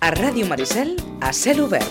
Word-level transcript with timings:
A 0.00 0.12
Ràdio 0.14 0.46
Maricel, 0.46 0.94
a 1.20 1.32
cel 1.34 1.58
obert. 1.58 1.90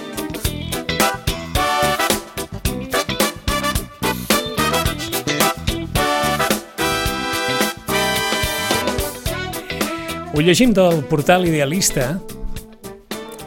Ho 10.31 10.39
llegim 10.39 10.71
del 10.71 11.03
portal 11.09 11.49
Idealista, 11.49 12.21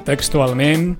textualment, 0.05 0.99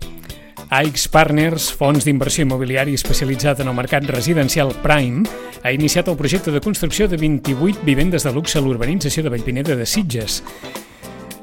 AX 0.71 1.09
Partners, 1.13 1.69
fons 1.77 2.07
d'inversió 2.07 2.47
immobiliari 2.47 2.97
especialitzat 2.97 3.61
en 3.61 3.69
el 3.69 3.77
mercat 3.77 4.09
residencial 4.09 4.73
Prime, 4.81 5.27
ha 5.61 5.73
iniciat 5.77 6.09
el 6.09 6.17
projecte 6.17 6.55
de 6.55 6.65
construcció 6.65 7.09
de 7.13 7.19
28 7.21 7.85
vivendes 7.85 8.25
de 8.25 8.33
luxe 8.33 8.57
a 8.57 8.65
l'urbanització 8.65 9.27
de 9.27 9.35
Vallpineda 9.35 9.77
de 9.77 9.85
Sitges. 9.85 10.41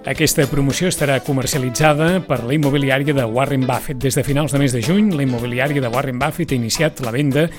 Aquesta 0.07 0.45
promoció 0.47 0.87
estarà 0.87 1.17
comercialitzada 1.19 2.21
per 2.23 2.37
la 2.47 2.53
immobiliària 2.55 3.11
de 3.11 3.25
Warren 3.27 3.65
Buffett. 3.67 3.99
Des 3.99 4.15
de 4.15 4.23
finals 4.23 4.53
de 4.55 4.61
mes 4.61 4.71
de 4.71 4.79
juny, 4.79 5.09
la 5.11 5.25
immobiliària 5.25 5.83
de 5.83 5.89
Warren 5.91 6.15
Buffett 6.21 6.53
ha 6.53 6.55
iniciat 6.55 7.01
la 7.03 7.11
venda 7.11 7.49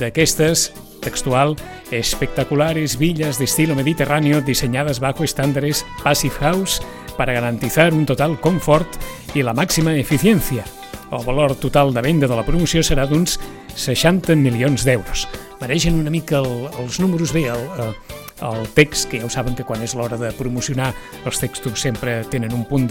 d'aquestes 0.00 0.72
textual, 1.04 1.54
espectaculares 1.94 2.98
villas 2.98 3.38
de 3.38 3.46
estilo 3.46 3.76
mediterráneo 3.78 4.40
diseñadas 4.40 4.98
bajo 4.98 5.22
estándares 5.22 5.86
Passive 6.02 6.34
House 6.40 6.82
para 7.16 7.32
garantizar 7.32 7.94
un 7.94 8.04
total 8.04 8.34
confort 8.40 8.98
i 9.38 9.46
la 9.46 9.54
màxima 9.54 9.94
eficiència. 9.94 10.66
El 11.14 11.22
valor 11.22 11.54
total 11.54 11.94
de 11.94 12.02
venda 12.02 12.26
de 12.26 12.34
la 12.34 12.42
promoció 12.42 12.82
serà 12.82 13.06
d'uns 13.06 13.38
60 13.78 14.34
milions 14.34 14.82
d'euros. 14.82 15.28
Mereixen 15.62 15.94
una 15.94 16.10
mica 16.10 16.42
el, 16.42 16.66
els 16.82 16.98
números 16.98 17.30
bé, 17.30 17.46
el, 17.54 17.62
eh, 17.78 18.25
el 18.44 18.66
text, 18.74 19.08
que 19.10 19.20
ja 19.20 19.26
ho 19.26 19.30
saben 19.32 19.56
que 19.56 19.64
quan 19.64 19.82
és 19.84 19.94
l'hora 19.96 20.18
de 20.20 20.32
promocionar 20.36 20.90
els 21.24 21.38
textos 21.40 21.80
sempre 21.80 22.18
tenen 22.30 22.52
un 22.52 22.66
punt 22.68 22.88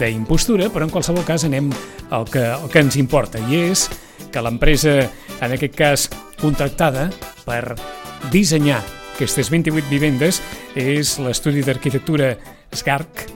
d'impostura, 0.00 0.70
però 0.72 0.86
en 0.88 0.94
qualsevol 0.94 1.26
cas 1.26 1.46
anem 1.46 1.70
al 2.10 2.26
que, 2.30 2.42
al 2.42 2.68
que 2.70 2.82
ens 2.82 2.98
importa, 2.98 3.40
i 3.48 3.62
és 3.70 3.86
que 4.32 4.42
l'empresa, 4.42 4.96
en 5.40 5.54
aquest 5.54 5.76
cas 5.76 6.08
contractada 6.40 7.10
per 7.46 7.76
dissenyar 8.32 8.80
aquestes 9.14 9.50
28 9.52 9.86
vivendes, 9.92 10.40
és 10.74 11.18
l'estudi 11.22 11.62
d'arquitectura 11.62 12.32
SGARC, 12.72 13.26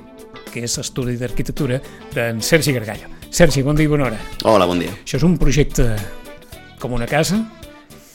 que 0.50 0.64
és 0.64 0.78
l'estudi 0.81 1.19
d'arquitectura 1.20 1.78
d'en 2.14 2.41
Sergi 2.42 2.72
Gargallo. 2.75 3.12
Sergi, 3.31 3.62
bon 3.62 3.77
dia 3.77 3.84
i 3.84 3.92
bona 3.92 4.06
hora. 4.08 4.19
Hola, 4.48 4.66
bon 4.66 4.81
dia. 4.81 4.94
Això 5.05 5.20
és 5.20 5.27
un 5.27 5.36
projecte 5.38 5.91
com 6.81 6.94
una 6.97 7.06
casa? 7.10 7.42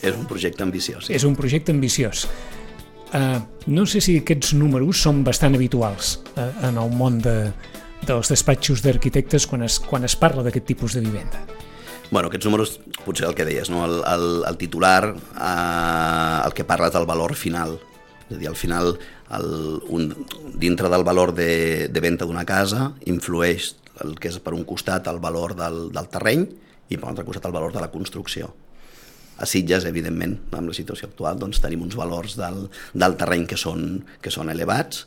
És 0.02 0.16
un 0.16 0.26
projecte 0.26 0.64
ambiciós. 0.66 1.06
Sí. 1.06 1.14
És 1.14 1.22
un 1.24 1.36
projecte 1.38 1.70
ambiciós. 1.70 2.26
Uh, 3.12 3.42
no 3.68 3.84
sé 3.84 4.00
si 4.00 4.16
aquests 4.22 4.54
números 4.56 5.02
són 5.04 5.20
bastant 5.26 5.52
habituals 5.52 6.14
uh, 6.32 6.48
en 6.64 6.78
el 6.80 6.94
món 6.96 7.18
de, 7.20 7.52
dels 8.08 8.30
despatxos 8.32 8.80
d'arquitectes 8.84 9.46
quan, 9.46 9.66
es, 9.66 9.76
quan 9.84 10.06
es 10.08 10.16
parla 10.16 10.44
d'aquest 10.46 10.66
tipus 10.70 10.96
de 10.96 11.02
vivenda. 11.04 11.42
Bueno, 12.12 12.28
aquests 12.28 12.44
números, 12.48 12.74
potser 13.06 13.28
el 13.28 13.36
que 13.36 13.46
deies, 13.48 13.70
no? 13.72 13.86
el, 13.86 14.02
el, 14.04 14.26
el 14.48 14.56
titular, 14.60 15.14
eh, 15.16 16.38
el 16.44 16.52
que 16.52 16.66
parla 16.68 16.90
és 16.90 16.96
del 16.96 17.08
valor 17.08 17.32
final. 17.40 17.78
És 18.26 18.36
a 18.36 18.40
dir, 18.40 18.50
al 18.50 18.58
final, 18.58 18.92
el, 19.32 19.46
un, 19.88 20.10
dintre 20.60 20.90
del 20.92 21.06
valor 21.08 21.32
de, 21.36 21.88
de 21.88 22.02
venda 22.04 22.28
d'una 22.28 22.44
casa, 22.48 22.90
influeix 23.08 23.72
el 24.04 24.18
que 24.20 24.28
és 24.28 24.36
per 24.44 24.52
un 24.52 24.66
costat 24.68 25.08
el 25.08 25.22
valor 25.24 25.56
del, 25.56 25.86
del 25.94 26.10
terreny 26.12 26.44
i 26.92 26.98
per 26.98 27.06
l'altre 27.08 27.24
costat 27.24 27.48
el 27.48 27.56
valor 27.56 27.72
de 27.72 27.80
la 27.80 27.88
construcció. 27.92 28.52
A 29.40 29.46
Sitges, 29.48 29.86
evidentment, 29.88 30.36
amb 30.52 30.70
la 30.70 30.74
situació 30.76 31.08
actual, 31.08 31.38
doncs 31.40 31.60
tenim 31.62 31.82
uns 31.82 31.96
valors 31.98 32.36
del, 32.38 32.66
del 32.92 33.16
terreny 33.18 33.46
que 33.50 33.58
són, 33.58 34.02
que 34.22 34.30
són 34.30 34.52
elevats, 34.52 35.06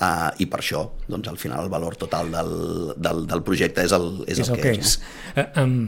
uh, 0.00 0.30
i 0.40 0.48
per 0.50 0.62
això, 0.62 0.84
doncs, 1.06 1.28
al 1.30 1.38
final, 1.38 1.66
el 1.66 1.72
valor 1.72 1.98
total 2.00 2.32
del, 2.32 2.52
del, 2.96 3.22
del 3.28 3.44
projecte 3.46 3.84
és 3.86 3.94
el, 3.94 4.08
és, 4.26 4.40
és 4.40 4.48
el, 4.48 4.56
el 4.56 4.62
que, 4.62 4.72
que 4.72 4.80
és. 4.80 4.96
és. 5.34 5.44
Uh, 5.44 5.62
um, 5.62 5.78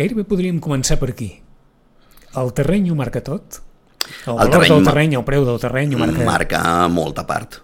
gairebé 0.00 0.26
podríem 0.28 0.58
començar 0.64 0.98
per 0.98 1.12
aquí. 1.14 1.30
El 2.38 2.52
terreny 2.56 2.90
ho 2.90 2.98
marca 2.98 3.22
tot? 3.24 3.62
El, 4.26 4.32
El 4.32 4.36
valor 4.40 4.52
terreny 4.56 4.74
del 4.74 4.90
terreny, 4.90 5.16
el 5.20 5.24
preu 5.26 5.46
del 5.46 5.62
terreny 5.62 5.94
ho 5.94 6.02
marca... 6.02 6.26
marca 6.26 6.62
molta 6.92 7.26
part. 7.28 7.60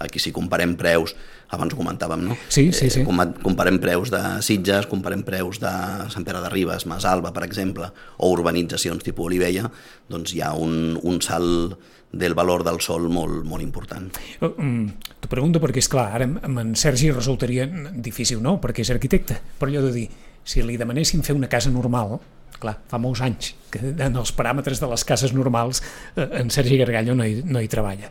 Aquí 0.00 0.22
si 0.22 0.32
comparem 0.32 0.72
preus, 0.80 1.12
abans 1.50 1.74
ho 1.74 1.78
comentàvem, 1.78 2.22
no? 2.28 2.36
Sí, 2.48 2.68
sí, 2.72 2.88
sí. 2.90 3.00
Eh, 3.02 3.04
com- 3.04 3.34
comparem 3.42 3.78
preus 3.82 4.10
de 4.10 4.20
Sitges, 4.42 4.86
comparem 4.86 5.22
preus 5.26 5.58
de 5.62 5.70
Sant 6.12 6.24
Pere 6.26 6.40
de 6.44 6.48
Ribes, 6.52 6.86
Masalba, 6.86 7.32
per 7.34 7.42
exemple, 7.46 7.88
o 8.18 8.30
urbanitzacions 8.30 9.02
tipus 9.06 9.26
Olivella, 9.26 9.70
doncs 10.08 10.34
hi 10.34 10.40
ha 10.42 10.52
un, 10.54 10.98
un 11.02 11.20
salt 11.22 11.74
del 12.12 12.34
valor 12.34 12.64
del 12.66 12.80
sol 12.82 13.04
molt, 13.10 13.44
molt 13.46 13.62
important. 13.62 14.08
Uh, 14.40 14.48
um, 14.58 14.88
T'ho 15.20 15.28
pregunto 15.30 15.60
perquè, 15.62 15.78
és 15.78 15.88
clar, 15.90 16.08
ara 16.16 16.26
amb- 16.26 16.40
amb 16.42 16.58
en 16.64 16.72
Sergi 16.78 17.12
resultaria 17.14 17.68
difícil, 17.94 18.40
no?, 18.42 18.56
perquè 18.62 18.82
és 18.82 18.90
arquitecte, 18.90 19.36
però 19.60 19.70
allò 19.70 19.84
de 19.86 19.92
dir, 19.94 20.08
si 20.42 20.62
li 20.66 20.78
demanessin 20.80 21.22
fer 21.22 21.36
una 21.38 21.46
casa 21.52 21.70
normal, 21.70 22.16
clar, 22.60 22.74
fa 22.90 22.98
molts 22.98 23.22
anys 23.24 23.54
que 23.70 23.78
en 23.94 24.16
els 24.18 24.32
paràmetres 24.36 24.80
de 24.82 24.88
les 24.90 25.04
cases 25.06 25.32
normals 25.32 25.78
eh, 26.16 26.26
en 26.42 26.50
Sergi 26.50 26.76
Gargallo 26.80 27.14
no 27.14 27.24
hi, 27.24 27.38
no 27.46 27.60
hi 27.62 27.68
treballa. 27.72 28.10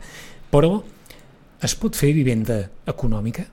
Però 0.50 0.80
es 1.62 1.74
pot 1.76 1.96
fer 1.96 2.12
vivenda 2.16 2.62
econòmica? 2.86 3.46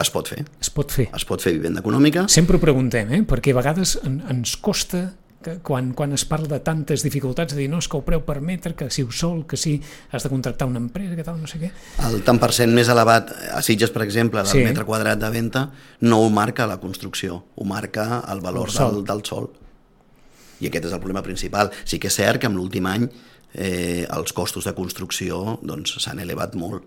Es 0.00 0.10
pot 0.10 0.26
fer, 0.28 0.44
Es 0.60 0.70
pot 0.74 0.90
fer. 0.90 1.08
es 1.14 1.24
pot 1.24 1.40
fer 1.40 1.52
vivenda 1.54 1.80
econòmica, 1.80 2.26
Sempre 2.28 2.56
ho 2.56 2.60
preguntem, 2.60 3.12
eh? 3.14 3.22
perquè 3.22 3.52
a 3.54 3.60
vegades 3.60 3.98
en, 4.04 4.22
ens 4.28 4.56
costa 4.56 5.12
que 5.44 5.58
quan, 5.60 5.92
quan 5.92 6.10
es 6.16 6.24
parla 6.24 6.48
de 6.48 6.58
tantes 6.64 7.02
dificultats 7.04 7.52
de 7.52 7.58
dir 7.60 7.68
no, 7.68 7.76
és 7.78 7.86
que 7.86 7.98
el 7.98 8.02
preu 8.02 8.22
per 8.24 8.38
metre, 8.40 8.72
que 8.74 8.86
si 8.90 9.02
ho 9.04 9.10
sol, 9.12 9.42
que 9.46 9.58
si 9.60 9.74
has 10.10 10.24
de 10.24 10.30
contractar 10.32 10.66
una 10.66 10.80
empresa, 10.80 11.14
que 11.14 11.22
tal, 11.22 11.36
no 11.40 11.46
sé 11.46 11.60
què. 11.60 11.68
el 12.08 12.22
tant 12.24 12.40
per 12.40 12.48
cent 12.56 12.72
més 12.74 12.88
elevat 12.88 13.28
a 13.52 13.60
Sitges, 13.62 13.90
per 13.92 14.02
exemple, 14.06 14.40
del 14.40 14.50
Sí. 14.50 14.64
metre 14.64 14.86
quadrat 14.88 15.20
de 15.20 15.30
venda, 15.30 15.66
no 16.00 16.22
ho 16.24 16.30
marca 16.30 16.66
la 16.66 16.78
construcció, 16.80 17.44
ho 17.54 17.64
marca 17.64 18.24
el 18.32 18.40
valor 18.40 18.68
El 18.68 18.72
sol. 18.74 18.94
del, 18.94 19.04
del 19.04 19.22
sol. 19.24 19.50
I 20.60 20.68
aquest 20.72 20.86
és 20.86 20.92
el 20.92 20.98
problema 21.02 21.22
principal. 21.22 21.70
Sí 21.84 21.98
que 22.00 22.08
és 22.08 22.14
cert 22.16 22.40
que 22.40 22.46
en 22.48 22.54
l'últim 22.56 22.86
any 22.86 23.04
eh, 23.52 24.06
els 24.10 24.32
costos 24.32 24.64
de 24.64 24.72
construcció 24.72 25.58
doncs, 25.62 25.98
s'han 26.00 26.20
elevat 26.24 26.54
molt. 26.56 26.84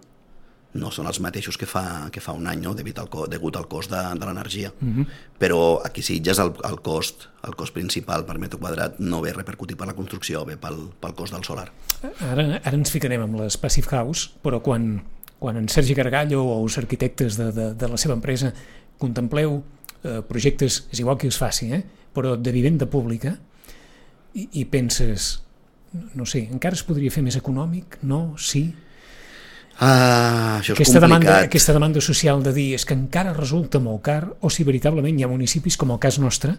No 0.73 0.91
són 0.91 1.07
els 1.07 1.19
mateixos 1.23 1.57
que 1.57 1.65
fa, 1.65 2.09
que 2.11 2.19
fa 2.21 2.33
un 2.35 2.45
any, 2.47 2.59
no? 2.61 2.73
degut, 2.75 2.99
al, 2.99 3.07
co- 3.09 3.27
degut 3.27 3.55
al 3.55 3.67
cost 3.67 3.89
de, 3.89 4.01
de 4.19 4.25
l'energia. 4.25 4.71
Mm 4.79 4.93
-hmm. 4.95 5.05
Però 5.39 5.81
aquí 5.83 6.01
sí, 6.01 6.21
ja 6.23 6.31
és 6.31 6.39
el, 6.39 6.51
el, 6.69 6.79
cost, 6.81 7.29
el 7.47 7.55
cost 7.55 7.73
principal 7.73 8.25
per 8.25 8.37
metre 8.37 8.59
quadrat 8.59 8.99
no 8.99 9.21
ve 9.21 9.33
repercutit 9.33 9.77
per 9.77 9.87
la 9.87 9.93
construcció, 9.95 10.45
ve 10.45 10.57
pel, 10.57 10.89
pel 10.99 11.13
cost 11.15 11.33
del 11.33 11.43
solar. 11.43 11.71
Ara, 12.19 12.59
ara 12.63 12.77
ens 12.77 12.91
ficarem 12.91 13.21
amb 13.21 13.39
les 13.39 13.57
Passive 13.57 13.87
House, 13.91 14.29
però 14.43 14.61
quan, 14.61 15.01
quan 15.39 15.57
en 15.57 15.67
Sergi 15.69 15.93
Gargallo 15.93 16.43
o 16.43 16.63
els 16.63 16.77
arquitectes 16.77 17.37
de, 17.37 17.51
de, 17.51 17.73
de 17.73 17.87
la 17.87 17.97
seva 17.97 18.13
empresa 18.13 18.53
contempleu 18.97 19.63
eh, 20.03 20.21
projectes, 20.27 20.87
és 20.91 20.99
igual 20.99 21.17
que 21.17 21.27
us 21.27 21.37
faci, 21.37 21.71
eh? 21.73 21.83
però 22.13 22.35
de 22.35 22.51
vivenda 22.51 22.85
pública, 22.85 23.37
i, 24.33 24.47
i 24.51 24.65
penses, 24.65 25.41
no 26.13 26.25
sé, 26.25 26.47
encara 26.51 26.75
es 26.75 26.83
podria 26.83 27.11
fer 27.11 27.23
més 27.23 27.35
econòmic? 27.35 27.97
No? 28.03 28.35
Sí? 28.37 28.73
Ah, 29.79 30.57
això 30.57 30.73
és 30.73 30.79
aquesta 30.79 30.99
complicat. 30.99 31.21
demanda, 31.21 31.33
aquesta 31.45 31.73
demanda 31.75 32.01
social 32.01 32.41
de 32.41 32.53
dir 32.53 32.71
és 32.77 32.85
que 32.85 32.95
encara 32.97 33.33
resulta 33.35 33.79
molt 33.79 34.01
car 34.01 34.23
o 34.41 34.49
si 34.49 34.65
veritablement 34.65 35.19
hi 35.19 35.25
ha 35.25 35.29
municipis 35.29 35.77
com 35.77 35.93
el 35.93 35.99
cas 36.01 36.17
nostre 36.17 36.55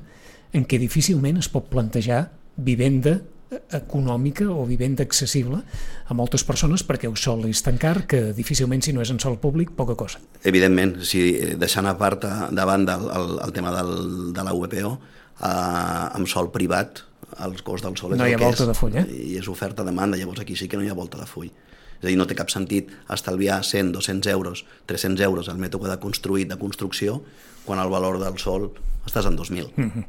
en 0.54 0.64
què 0.68 0.78
difícilment 0.78 1.40
es 1.40 1.48
pot 1.50 1.66
plantejar 1.68 2.28
vivenda 2.56 3.16
eh, 3.50 3.58
econòmica 3.80 4.46
o 4.52 4.62
vivenda 4.70 5.02
accessible 5.02 5.60
a 6.06 6.14
moltes 6.14 6.46
persones 6.46 6.86
perquè 6.86 7.10
el 7.10 7.18
sol 7.18 7.42
és 7.50 7.62
tan 7.66 7.78
car 7.82 8.06
que 8.06 8.32
difícilment 8.36 8.86
si 8.86 8.94
no 8.94 9.02
és 9.02 9.10
en 9.10 9.18
sol 9.18 9.38
públic 9.42 9.74
poca 9.74 9.98
cosa. 9.98 10.22
Evidentment, 10.46 11.00
si 11.02 11.56
deixant 11.58 11.90
a 11.90 11.98
part 11.98 12.24
a, 12.24 12.48
de 12.54 12.70
banda 12.70 13.00
el, 13.02 13.10
el, 13.18 13.38
el 13.48 13.56
tema 13.56 13.74
del, 13.74 14.32
de 14.32 14.46
la 14.46 14.54
UPO, 14.54 14.98
eh, 15.42 16.18
amb 16.18 16.30
sol 16.30 16.52
privat, 16.54 17.02
el 17.44 17.58
cost 17.66 17.84
del 17.84 17.96
sol 17.98 18.14
és 18.14 18.20
No 18.20 18.26
hi 18.26 18.34
el 18.34 18.40
ha 18.40 18.46
volta 18.46 18.62
és, 18.62 18.70
de 18.70 18.78
full, 18.78 18.94
eh? 18.94 19.08
I 19.10 19.40
és 19.42 19.50
oferta-demanda, 19.50 20.16
llavors 20.16 20.46
aquí 20.46 20.56
sí 20.56 20.70
que 20.70 20.78
no 20.78 20.86
hi 20.86 20.92
ha 20.92 20.96
volta 20.96 21.18
de 21.18 21.26
full. 21.26 21.50
És 21.98 22.04
a 22.04 22.10
dir, 22.10 22.16
no 22.18 22.26
té 22.30 22.36
cap 22.38 22.50
sentit 22.52 22.92
estalviar 23.10 23.62
100, 23.66 23.92
200 23.96 24.30
euros, 24.32 24.64
300 24.86 25.24
euros 25.26 25.48
al 25.48 25.58
metre 25.58 25.80
quadrat 25.80 26.00
construït 26.02 26.48
de 26.50 26.58
construcció 26.60 27.22
quan 27.66 27.82
el 27.82 27.90
valor 27.90 28.20
del 28.22 28.38
sol 28.38 28.70
estàs 29.06 29.26
en 29.26 29.36
2.000. 29.38 29.72
Mm. 29.76 30.06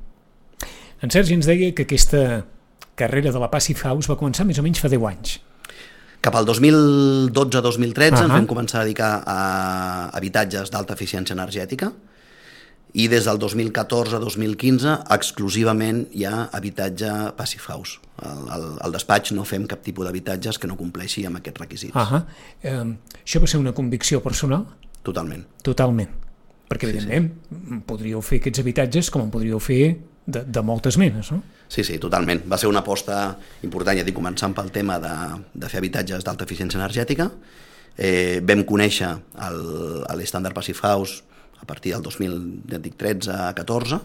En 1.02 1.14
Sergi 1.14 1.38
ens 1.38 1.48
deia 1.48 1.72
que 1.74 1.88
aquesta 1.88 2.44
carrera 3.00 3.32
de 3.32 3.40
la 3.40 3.50
Passive 3.52 3.80
House 3.88 4.12
va 4.12 4.20
començar 4.20 4.46
més 4.46 4.60
o 4.60 4.66
menys 4.66 4.82
fa 4.84 4.92
10 4.92 5.08
anys. 5.10 5.38
Cap 6.20 6.36
al 6.36 6.46
2012-2013 6.46 7.32
uh 7.32 8.18
Ahà. 8.18 8.24
ens 8.26 8.34
vam 8.36 8.48
començar 8.48 8.82
a 8.82 8.84
dedicar 8.84 9.12
a 9.24 9.40
habitatges 10.20 10.72
d'alta 10.74 10.94
eficiència 10.94 11.34
energètica 11.34 11.94
i 12.94 13.06
des 13.12 13.28
del 13.28 13.38
2014-2015 13.42 14.96
exclusivament 15.14 16.06
hi 16.18 16.26
ha 16.26 16.48
habitatge 16.56 17.12
Passive 17.38 17.64
House. 17.68 18.00
Al, 18.26 18.48
al, 18.52 18.66
al 18.84 18.96
despatx 18.96 19.34
no 19.38 19.46
fem 19.48 19.68
cap 19.70 19.84
tipus 19.86 20.08
d'habitatges 20.08 20.58
que 20.60 20.68
no 20.68 20.78
compleixi 20.80 21.26
amb 21.30 21.40
aquests 21.40 21.62
requisits. 21.62 21.96
Ah 21.96 22.24
eh, 22.62 22.82
això 23.22 23.44
va 23.44 23.48
ser 23.48 23.62
una 23.62 23.76
convicció 23.78 24.24
personal? 24.26 24.66
Totalment. 25.06 25.46
Totalment. 25.64 26.10
Perquè, 26.70 26.90
evidentment, 26.90 27.30
sí. 27.50 27.80
podríeu 27.88 28.22
fer 28.22 28.42
aquests 28.42 28.62
habitatges 28.62 29.10
com 29.14 29.24
en 29.24 29.32
podríeu 29.34 29.62
fer 29.64 29.96
de, 30.30 30.44
de 30.46 30.62
moltes 30.62 31.00
menes, 31.02 31.32
no? 31.34 31.42
Sí, 31.70 31.84
sí, 31.86 31.98
totalment. 32.02 32.44
Va 32.50 32.58
ser 32.58 32.70
una 32.70 32.82
aposta 32.82 33.38
important, 33.66 33.98
ja 33.98 34.06
dic, 34.06 34.16
començant 34.18 34.54
pel 34.58 34.70
tema 34.74 35.00
de, 35.02 35.16
de 35.54 35.70
fer 35.70 35.82
habitatges 35.82 36.26
d'alta 36.26 36.46
eficiència 36.46 36.82
energètica. 36.82 37.30
Eh, 37.98 38.40
vam 38.46 38.64
conèixer 38.66 39.10
l'estàndard 40.18 40.56
Passive 40.56 40.82
House 40.86 41.24
a 41.60 41.68
partir 41.68 41.94
del 41.94 42.04
2013 42.04 43.32
a 43.36 43.54
14 43.56 44.00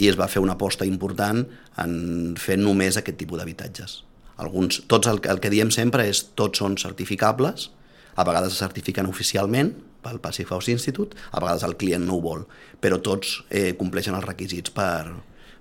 i 0.00 0.08
es 0.08 0.18
va 0.18 0.28
fer 0.28 0.42
una 0.42 0.56
aposta 0.56 0.86
important 0.88 1.44
en 1.84 2.34
fer 2.40 2.56
només 2.60 2.96
aquest 2.96 3.18
tipus 3.20 3.40
d'habitatges. 3.40 4.02
Alguns, 4.42 4.82
tots 4.90 5.06
el, 5.06 5.20
el 5.30 5.40
que 5.40 5.52
diem 5.52 5.70
sempre 5.70 6.08
és 6.10 6.24
tots 6.34 6.58
són 6.62 6.78
certificables, 6.80 7.68
a 8.16 8.24
vegades 8.26 8.54
es 8.54 8.62
certifiquen 8.62 9.06
oficialment 9.10 9.74
pel 10.04 10.20
Passive 10.20 10.50
House 10.50 10.72
Institute, 10.72 11.16
a 11.32 11.40
vegades 11.40 11.64
el 11.66 11.76
client 11.80 12.04
no 12.06 12.18
ho 12.18 12.24
vol, 12.24 12.44
però 12.80 13.00
tots 13.02 13.38
eh, 13.48 13.72
compleixen 13.78 14.16
els 14.16 14.26
requisits 14.26 14.74
per, 14.74 15.14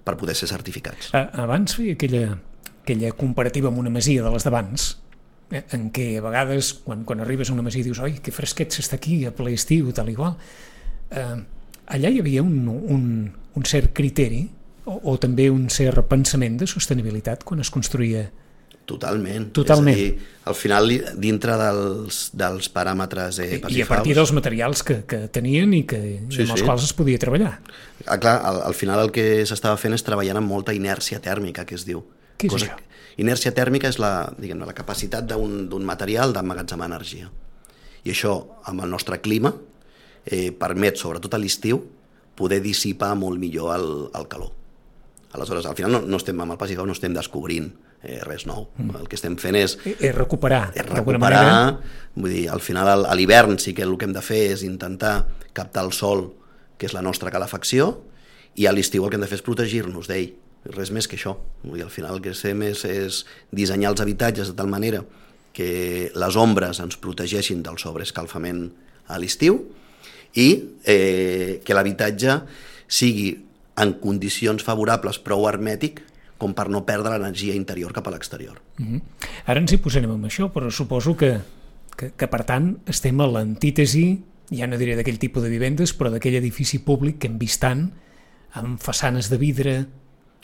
per 0.03 0.17
poder 0.19 0.35
ser 0.37 0.49
certificats. 0.51 1.13
Abans 1.13 1.77
feia 1.77 1.95
aquella, 1.97 2.25
aquella 2.81 3.13
comparativa 3.17 3.71
amb 3.71 3.81
una 3.83 3.93
masia 3.93 4.25
de 4.25 4.33
les 4.33 4.45
d'abans, 4.45 4.89
eh, 5.53 5.63
en 5.77 5.89
què 5.95 6.09
a 6.19 6.25
vegades 6.25 6.73
quan, 6.83 7.05
quan 7.07 7.23
arribes 7.23 7.49
a 7.49 7.55
una 7.55 7.65
masia 7.65 7.85
dius 7.85 8.01
oi, 8.03 8.19
que 8.23 8.35
fresquet 8.35 8.75
s'està 8.75 8.99
aquí 8.99 9.23
a 9.29 9.33
ple 9.35 9.55
estiu, 9.55 9.93
tal 9.95 10.11
i 10.11 10.17
qual. 10.19 10.37
Eh, 11.13 11.39
allà 11.95 12.10
hi 12.10 12.21
havia 12.24 12.44
un, 12.44 12.68
un, 12.68 13.04
un 13.54 13.65
cert 13.69 13.94
criteri 13.95 14.45
o, 14.86 15.00
o 15.13 15.18
també 15.21 15.50
un 15.51 15.68
cert 15.69 16.06
pensament 16.10 16.57
de 16.60 16.68
sostenibilitat 16.69 17.45
quan 17.48 17.63
es 17.63 17.71
construïa 17.74 18.27
Totalment. 18.83 19.45
Totalment. 19.56 19.95
És 19.95 20.01
a 20.01 20.04
dir, 20.04 20.31
al 20.51 20.56
final, 20.60 20.89
dintre 21.24 21.56
dels, 21.60 22.18
dels 22.36 22.68
paràmetres 22.74 23.39
eh, 23.39 23.62
I 23.71 23.83
a 23.86 23.88
partir 23.88 24.15
dels 24.18 24.33
materials 24.36 24.83
que, 24.83 24.98
que 25.07 25.21
tenien 25.31 25.71
i, 25.71 25.86
que, 25.88 26.00
sí, 26.27 26.44
amb 26.44 26.56
els 26.57 26.60
sí. 26.60 26.65
quals 26.68 26.88
es 26.89 26.92
podia 26.98 27.21
treballar. 27.21 27.54
Ah, 28.04 28.18
clar, 28.19 28.36
al, 28.44 28.60
al 28.68 28.75
final 28.75 29.06
el 29.06 29.13
que 29.15 29.45
s'estava 29.48 29.80
fent 29.80 29.95
és 29.95 30.04
treballant 30.04 30.42
amb 30.42 30.51
molta 30.51 30.75
inèrcia 30.75 31.21
tèrmica, 31.24 31.63
que 31.69 31.77
es 31.80 31.88
diu. 31.88 32.04
Què 32.36 32.50
és 32.50 32.57
Cosa, 32.57 32.74
això? 32.74 32.89
Inèrcia 33.24 33.54
tèrmica 33.56 33.88
és 33.94 34.01
la, 34.01 34.33
diguem 34.36 34.65
la 34.65 34.75
capacitat 34.75 35.30
d'un 35.30 35.88
material 35.88 36.33
d'emmagatzemar 36.36 36.89
energia. 36.92 37.30
I 38.04 38.12
això, 38.12 38.36
amb 38.68 38.83
el 38.83 38.92
nostre 38.92 39.21
clima, 39.24 39.54
eh, 40.25 40.51
permet, 40.51 40.99
sobretot 40.99 41.33
a 41.33 41.41
l'estiu, 41.41 41.81
poder 42.35 42.59
dissipar 42.63 43.13
molt 43.19 43.39
millor 43.39 43.73
el, 43.75 43.89
el 44.17 44.27
calor. 44.27 44.51
Aleshores, 45.33 45.65
al 45.65 45.75
final 45.75 45.91
no, 45.95 46.01
no 46.05 46.19
estem 46.21 46.39
amb 46.41 46.53
el 46.53 46.59
Pacífic, 46.61 46.85
no 46.85 46.93
estem 46.93 47.13
descobrint 47.15 47.71
eh, 48.03 48.19
res 48.25 48.45
nou. 48.45 48.67
Mm. 48.77 49.01
El 49.01 49.09
que 49.09 49.17
estem 49.17 49.35
fent 49.41 49.57
és... 49.57 49.75
És 49.95 50.13
recuperar, 50.13 50.67
és 50.77 50.85
recuperar, 50.85 51.79
vull 52.13 52.33
dir, 52.33 52.45
al 52.53 52.61
final 52.61 53.07
a 53.07 53.17
l'hivern 53.17 53.57
sí 53.61 53.73
que 53.73 53.85
el 53.85 53.95
que 53.97 54.09
hem 54.09 54.15
de 54.15 54.23
fer 54.25 54.43
és 54.53 54.65
intentar 54.67 55.23
captar 55.55 55.87
el 55.87 55.93
sol, 55.95 56.27
que 56.77 56.89
és 56.89 56.93
la 56.93 57.03
nostra 57.05 57.33
calefacció, 57.33 57.93
i 58.59 58.67
a 58.69 58.73
l'estiu 58.73 59.05
el 59.05 59.09
que 59.09 59.17
hem 59.17 59.25
de 59.25 59.29
fer 59.31 59.39
és 59.39 59.45
protegir-nos 59.45 60.09
d'ell, 60.11 60.33
res 60.77 60.93
més 60.95 61.09
que 61.09 61.17
això. 61.17 61.35
Vull 61.63 61.79
dir, 61.79 61.87
al 61.87 61.93
final 61.93 62.17
el 62.17 62.23
que 62.23 62.35
fem 62.37 62.61
és, 62.69 62.85
és 62.85 63.23
dissenyar 63.51 63.93
els 63.93 64.03
habitatges 64.03 64.51
de 64.51 64.57
tal 64.57 64.69
manera 64.71 65.01
que 65.53 66.09
les 66.17 66.37
ombres 66.39 66.79
ens 66.81 66.97
protegeixin 67.01 67.61
del 67.65 67.77
sobreescalfament 67.81 68.67
a 69.09 69.19
l'estiu 69.21 69.59
i 70.33 70.50
eh, 70.85 71.62
que 71.63 71.75
l'habitatge 71.75 72.41
sigui 72.88 73.31
en 73.81 73.95
condicions 74.01 74.63
favorables 74.65 75.19
prou 75.24 75.47
hermètic 75.50 76.01
com 76.41 76.53
per 76.57 76.68
no 76.69 76.83
perdre 76.85 77.15
l'energia 77.15 77.56
interior 77.56 77.94
cap 77.95 78.07
a 78.07 78.12
l'exterior. 78.12 78.59
Mm 78.77 78.85
-hmm. 78.85 79.01
Ara 79.45 79.59
ens 79.59 79.71
hi 79.71 79.77
posarem 79.77 80.12
amb 80.12 80.25
això, 80.25 80.51
però 80.51 80.69
suposo 80.69 81.15
que, 81.15 81.39
que, 81.95 82.12
que 82.18 82.27
per 82.27 82.44
tant 82.44 82.77
estem 82.85 83.19
a 83.21 83.27
l'antítesi, 83.27 84.21
ja 84.51 84.68
no 84.68 84.77
diré 84.77 84.95
d'aquell 84.95 85.18
tipus 85.18 85.44
de 85.44 85.50
vivendes, 85.50 85.97
però 85.97 86.09
d'aquell 86.09 86.36
edifici 86.36 86.79
públic 86.79 87.19
que 87.19 87.27
hem 87.27 87.38
vist 87.38 87.62
tant, 87.62 87.91
amb 88.53 88.79
façanes 88.79 89.29
de 89.29 89.38
vidre... 89.38 89.86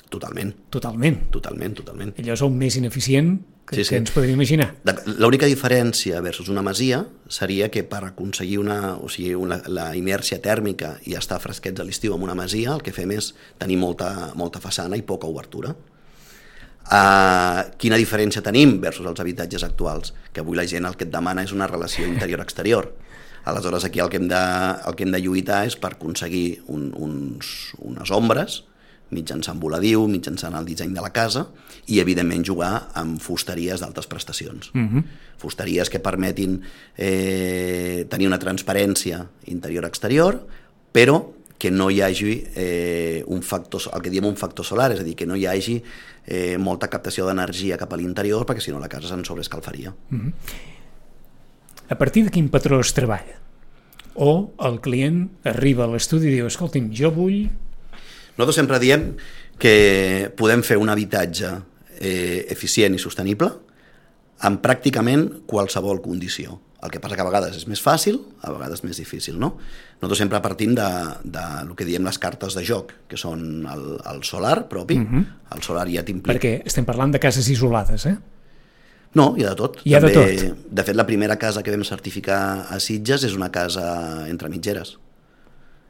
Totalment. 0.09 0.53
Totalment. 0.69 1.29
Totalment, 1.29 1.73
totalment. 1.73 2.13
Allò 2.17 2.33
és 2.33 2.41
el 2.41 2.49
més 2.49 2.75
ineficient 2.77 3.39
que, 3.69 3.75
sí, 3.75 3.83
sí. 3.83 3.89
que 3.89 3.97
ens 4.01 4.11
podríem 4.11 4.39
imaginar. 4.39 4.73
L'única 5.21 5.45
diferència 5.45 6.19
versus 6.25 6.49
una 6.49 6.63
masia 6.65 7.03
seria 7.29 7.69
que 7.69 7.83
per 7.85 8.01
aconseguir 8.07 8.57
una, 8.57 8.95
o 8.97 9.09
sigui, 9.13 9.35
una, 9.37 9.59
la 9.69 9.91
inèrcia 9.95 10.39
tèrmica 10.41 10.95
i 11.05 11.13
estar 11.19 11.37
fresquets 11.43 11.79
a 11.79 11.85
l'estiu 11.85 12.15
amb 12.15 12.25
una 12.25 12.35
masia, 12.37 12.73
el 12.73 12.81
que 12.81 12.95
fem 12.95 13.13
és 13.13 13.33
tenir 13.61 13.77
molta, 13.77 14.31
molta 14.39 14.61
façana 14.63 14.97
i 14.97 15.05
poca 15.05 15.29
obertura. 15.29 15.75
Uh, 16.89 17.69
quina 17.77 17.99
diferència 18.01 18.41
tenim 18.41 18.79
versus 18.81 19.05
els 19.05 19.21
habitatges 19.21 19.63
actuals? 19.67 20.15
Que 20.33 20.41
avui 20.41 20.57
la 20.57 20.65
gent 20.65 20.89
el 20.89 20.97
que 20.97 21.05
et 21.05 21.13
demana 21.13 21.45
és 21.45 21.53
una 21.53 21.69
relació 21.69 22.07
interior-exterior. 22.09 22.89
Aleshores, 23.45 23.85
aquí 23.85 24.01
el 24.01 24.09
que 24.09 24.17
hem 24.17 24.27
de, 24.31 24.41
el 24.89 24.97
que 24.97 25.05
hem 25.05 25.13
de 25.13 25.21
lluitar 25.21 25.61
és 25.69 25.77
per 25.77 25.93
aconseguir 25.93 26.63
un, 26.67 26.89
uns, 26.97 27.75
unes 27.85 28.09
ombres 28.09 28.63
mitjançant 29.15 29.59
voladiu, 29.61 30.05
mitjançant 30.07 30.55
el 30.57 30.67
disseny 30.67 30.93
de 30.95 31.01
la 31.01 31.11
casa 31.15 31.47
i, 31.87 31.99
evidentment, 31.99 32.45
jugar 32.45 32.89
amb 32.99 33.21
fusteries 33.21 33.81
d'altes 33.81 34.07
prestacions. 34.07 34.71
Uh 34.73 34.79
mhm. 34.79 34.97
-huh. 34.97 35.03
Fusteries 35.37 35.89
que 35.89 35.99
permetin 35.99 36.61
eh, 36.97 38.05
tenir 38.09 38.27
una 38.27 38.39
transparència 38.39 39.25
interior-exterior, 39.45 40.45
però 40.93 41.33
que 41.57 41.71
no 41.71 41.89
hi 41.89 42.01
hagi 42.01 42.43
eh, 42.55 43.23
un 43.27 43.41
factor, 43.43 43.81
el 43.93 44.01
que 44.01 44.09
diem 44.09 44.25
un 44.25 44.37
factor 44.37 44.65
solar, 44.65 44.91
és 44.91 44.99
a 44.99 45.03
dir, 45.03 45.15
que 45.15 45.25
no 45.25 45.35
hi 45.35 45.45
hagi 45.45 45.83
eh, 46.25 46.57
molta 46.57 46.87
captació 46.87 47.25
d'energia 47.27 47.77
cap 47.77 47.93
a 47.93 47.97
l'interior, 47.97 48.45
perquè 48.45 48.61
si 48.61 48.71
no 48.71 48.79
la 48.79 48.87
casa 48.87 49.07
se'n 49.07 49.25
sobreescalfaria. 49.25 49.91
Uh 49.91 50.15
mhm. 50.15 50.27
-huh. 50.27 50.33
A 51.89 51.97
partir 51.97 52.23
de 52.23 52.29
quin 52.29 52.49
patró 52.49 52.79
es 52.79 52.93
treballa? 52.93 53.39
O 54.13 54.53
el 54.59 54.79
client 54.79 55.29
arriba 55.43 55.85
a 55.85 55.87
l'estudi 55.87 56.27
i 56.27 56.35
diu, 56.35 56.45
escolti'm, 56.45 56.91
jo 56.93 57.09
vull 57.11 57.49
nosaltres 58.39 58.61
sempre 58.61 58.79
diem 58.79 59.11
que 59.59 60.31
podem 60.39 60.63
fer 60.63 60.79
un 60.79 60.89
habitatge 60.89 61.51
eh, 61.99 62.47
eficient 62.49 62.95
i 62.95 63.01
sostenible 63.01 63.51
amb 64.47 64.61
pràcticament 64.63 65.43
qualsevol 65.49 65.99
condició. 66.01 66.61
El 66.79 66.93
que 66.93 67.01
passa 67.03 67.17
que 67.19 67.23
a 67.25 67.27
vegades 67.27 67.57
és 67.59 67.65
més 67.67 67.81
fàcil, 67.83 68.21
a 68.39 68.53
vegades 68.53 68.85
més 68.85 68.95
difícil, 69.01 69.35
no? 69.35 69.49
Nosaltres 69.99 70.21
sempre 70.23 70.39
partim 70.39 70.71
de, 70.77 70.87
de 71.27 71.43
el 71.65 71.73
que 71.75 71.83
diem 71.83 72.07
les 72.07 72.19
cartes 72.23 72.55
de 72.55 72.63
joc, 72.63 72.93
que 73.11 73.19
són 73.19 73.67
el, 73.67 73.83
el 74.13 74.23
solar 74.23 74.69
propi, 74.71 74.95
uh 74.95 75.03
mhm. 75.03 75.19
-huh. 75.19 75.55
el 75.57 75.63
solar 75.63 75.89
ja 75.91 76.05
t'implica... 76.07 76.39
Perquè 76.39 76.61
estem 76.65 76.85
parlant 76.85 77.11
de 77.11 77.19
cases 77.19 77.49
isolades, 77.49 78.05
eh? 78.05 78.15
No, 79.13 79.35
hi 79.35 79.43
ha 79.43 79.49
de 79.49 79.55
tot. 79.55 79.81
Hi 79.83 79.95
ha 79.95 79.99
També, 79.99 80.15
de 80.15 80.47
tot. 80.47 80.57
De 80.71 80.83
fet, 80.83 80.95
la 80.95 81.05
primera 81.05 81.35
casa 81.35 81.61
que 81.63 81.71
vam 81.71 81.83
certificar 81.83 82.67
a 82.69 82.79
Sitges 82.79 83.23
és 83.23 83.35
una 83.35 83.51
casa 83.51 84.29
entre 84.29 84.47
mitgeres 84.47 84.97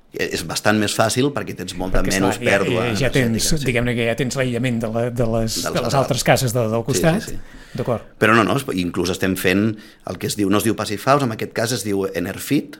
és 0.09 0.41
bastant 0.49 0.79
més 0.81 0.93
fàcil 0.97 1.29
perquè 1.35 1.53
tens 1.57 1.75
molta 1.77 2.01
perquè, 2.01 2.17
menys 2.17 2.39
clar, 2.41 2.49
pèrdua 2.49 2.85
ja, 2.89 3.05
ja 3.05 3.11
tens, 3.13 3.51
sí. 3.51 3.59
diguem-ne 3.61 3.93
que 3.97 4.07
ja 4.07 4.15
tens 4.17 4.37
l'aïllament 4.39 4.79
de, 4.81 4.89
la, 4.89 5.03
de, 5.13 5.27
les, 5.35 5.59
de, 5.61 5.73
de 5.75 5.83
les 5.85 5.97
altres 5.99 6.25
cases. 6.25 6.53
de, 6.55 6.65
del 6.71 6.85
costat 6.87 7.21
sí, 7.21 7.35
sí, 7.35 7.37
sí. 7.37 7.77
d'acord. 7.77 8.07
Però 8.21 8.33
no, 8.33 8.45
no, 8.47 8.57
inclús 8.73 9.13
estem 9.13 9.37
fent 9.37 9.67
el 10.09 10.17
que 10.21 10.29
es 10.31 10.37
diu, 10.39 10.49
no 10.49 10.57
es 10.57 10.65
diu 10.65 10.77
Passive 10.77 11.05
House, 11.05 11.27
en 11.27 11.35
aquest 11.37 11.53
cas 11.53 11.75
es 11.77 11.85
diu 11.85 12.07
Enerfit 12.09 12.79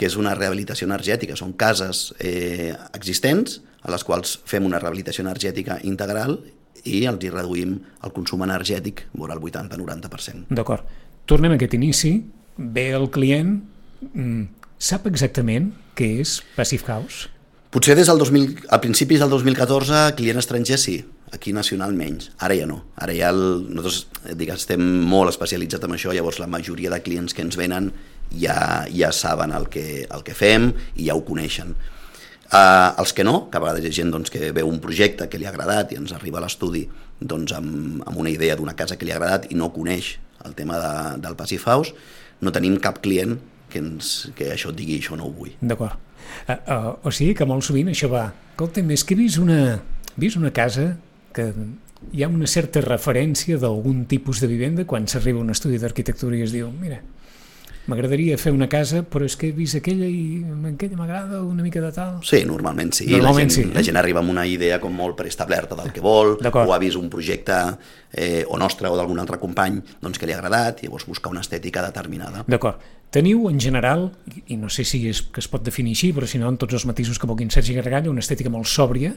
que 0.00 0.08
és 0.08 0.16
una 0.18 0.32
rehabilitació 0.34 0.88
energètica. 0.88 1.36
Són 1.38 1.52
cases 1.58 2.08
eh, 2.18 2.72
existents 2.96 3.60
a 3.84 3.92
les 3.92 4.04
quals 4.06 4.38
fem 4.48 4.64
una 4.66 4.80
rehabilitació 4.80 5.22
energètica 5.26 5.78
integral 5.86 6.38
i 6.84 7.04
els 7.08 7.22
hi 7.24 7.30
reduïm 7.32 7.76
el 8.04 8.12
consum 8.16 8.42
energètic 8.44 9.06
vora 9.16 9.36
el 9.36 9.40
80-90% 9.40 10.52
d'acord, 10.52 10.84
tornem 11.28 11.54
a 11.54 11.58
aquest 11.58 11.76
inici. 11.76 12.16
Ve 12.56 12.90
el 12.94 13.08
client 13.10 13.56
mm, 14.12 14.63
Sap 14.84 15.06
exactament 15.08 15.70
què 15.96 16.10
és 16.20 16.34
Passive 16.58 16.84
House? 16.92 17.30
Potser 17.72 17.94
des 17.96 18.08
del 18.10 18.18
2000, 18.20 18.66
a 18.68 18.78
principis 18.82 19.22
del 19.22 19.30
2014, 19.32 20.00
client 20.18 20.36
estranger 20.42 20.76
sí, 20.76 20.98
aquí 21.32 21.54
nacional 21.56 21.94
menys. 21.96 22.26
Ara 22.44 22.58
ja 22.58 22.66
no. 22.68 22.82
Ara 23.00 23.14
ja 23.16 23.30
el, 23.32 23.40
nosaltres 23.64 24.34
digues, 24.36 24.66
estem 24.66 24.84
molt 25.08 25.32
especialitzats 25.32 25.88
en 25.88 25.94
això, 25.96 26.12
llavors 26.12 26.36
la 26.42 26.50
majoria 26.52 26.92
de 26.92 26.98
clients 27.06 27.32
que 27.32 27.40
ens 27.46 27.56
venen 27.56 27.88
ja, 28.42 28.58
ja 28.92 29.08
saben 29.16 29.54
el 29.56 29.70
que, 29.72 29.86
el 30.04 30.26
que 30.26 30.36
fem 30.36 30.68
i 30.98 31.08
ja 31.08 31.16
ho 31.16 31.24
coneixen. 31.24 31.72
Uh, 32.52 32.92
els 33.00 33.16
que 33.16 33.24
no, 33.24 33.46
que 33.48 33.56
a 33.56 33.64
vegades 33.64 33.88
hi 33.88 33.88
ha 33.88 33.98
gent 34.02 34.12
doncs, 34.12 34.28
que 34.34 34.52
veu 34.52 34.68
un 34.68 34.82
projecte 34.84 35.30
que 35.32 35.40
li 35.40 35.48
ha 35.48 35.54
agradat 35.54 35.96
i 35.96 36.00
ens 36.02 36.12
arriba 36.12 36.42
a 36.42 36.44
l'estudi 36.44 36.84
doncs, 37.24 37.56
amb, 37.56 38.04
amb 38.04 38.20
una 38.20 38.36
idea 38.36 38.60
d'una 38.60 38.76
casa 38.76 39.00
que 39.00 39.08
li 39.08 39.16
ha 39.16 39.18
agradat 39.22 39.48
i 39.48 39.56
no 39.56 39.72
coneix 39.72 40.18
el 40.44 40.52
tema 40.52 40.76
de, 40.76 40.94
del 41.24 41.40
Passive 41.40 41.64
House, 41.72 41.96
no 42.44 42.52
tenim 42.52 42.76
cap 42.84 43.00
client 43.00 43.38
que, 43.74 43.82
ens, 43.82 44.14
que 44.38 44.52
això 44.54 44.70
et 44.72 44.78
digui 44.78 45.00
això 45.02 45.18
no 45.18 45.28
ho 45.28 45.34
vull. 45.34 45.54
D'acord. 45.60 45.98
Uh, 46.46 46.54
uh, 46.54 46.92
o 47.04 47.12
sigui 47.14 47.34
que 47.36 47.46
molt 47.48 47.66
sovint 47.66 47.90
això 47.92 48.10
va... 48.12 48.28
Escolta, 48.54 48.84
més 48.86 49.02
que 49.04 49.16
he 49.16 49.18
vist 49.18 49.40
una, 49.42 49.80
vist 50.20 50.38
una 50.38 50.52
casa 50.54 50.92
que 51.34 51.50
hi 52.14 52.22
ha 52.22 52.30
una 52.30 52.46
certa 52.50 52.82
referència 52.84 53.58
d'algun 53.58 54.04
tipus 54.10 54.40
de 54.42 54.48
vivenda 54.50 54.86
quan 54.86 55.08
s'arriba 55.10 55.40
a 55.40 55.46
un 55.46 55.50
estudi 55.54 55.80
d'arquitectura 55.82 56.38
i 56.38 56.44
es 56.46 56.54
diu, 56.54 56.70
mira, 56.80 57.00
m'agradaria 57.90 58.36
fer 58.40 58.52
una 58.54 58.68
casa, 58.70 59.02
però 59.04 59.26
és 59.28 59.36
que 59.36 59.50
he 59.50 59.54
vist 59.56 59.76
aquella 59.76 60.06
i 60.08 60.40
aquella 60.70 60.96
m'agrada 60.96 61.42
una 61.44 61.64
mica 61.64 61.82
de 61.84 61.90
tal. 61.92 62.16
Sí, 62.24 62.42
normalment 62.48 62.94
sí. 62.96 63.08
Normalment 63.10 63.50
la, 63.50 63.54
gent, 63.54 63.54
sí, 63.56 63.66
eh? 63.66 63.74
la 63.76 63.84
gent 63.84 64.00
arriba 64.00 64.22
amb 64.22 64.32
una 64.32 64.46
idea 64.48 64.78
com 64.80 64.94
molt 64.96 65.18
preestablerta 65.18 65.76
del 65.78 65.92
que 65.92 66.04
vol, 66.04 66.36
o 66.38 66.64
ha 66.72 66.80
vist 66.80 67.00
un 67.00 67.10
projecte 67.12 67.58
eh, 68.12 68.44
o 68.48 68.58
nostre 68.60 68.88
o 68.88 68.96
d'algun 68.96 69.20
altre 69.20 69.40
company 69.42 69.80
doncs, 70.00 70.20
que 70.20 70.28
li 70.28 70.36
ha 70.36 70.40
agradat, 70.40 70.82
i 70.82 70.88
llavors 70.88 71.08
busca 71.10 71.32
una 71.32 71.44
estètica 71.44 71.84
determinada. 71.84 72.44
D'acord. 72.48 72.80
Teniu, 73.14 73.46
en 73.46 73.60
general, 73.62 74.08
i 74.50 74.56
no 74.58 74.66
sé 74.72 74.82
si 74.82 75.04
és 75.06 75.20
que 75.22 75.38
es 75.38 75.46
pot 75.50 75.62
definir 75.62 75.92
així, 75.94 76.10
però 76.16 76.26
si 76.26 76.40
no, 76.42 76.48
en 76.50 76.56
tots 76.58 76.74
els 76.74 76.86
matisos 76.88 77.20
que 77.22 77.28
vulguin 77.30 77.52
Sergi 77.54 77.76
Gargalla, 77.76 78.10
una 78.10 78.24
estètica 78.24 78.50
molt 78.50 78.66
sòbria? 78.66 79.12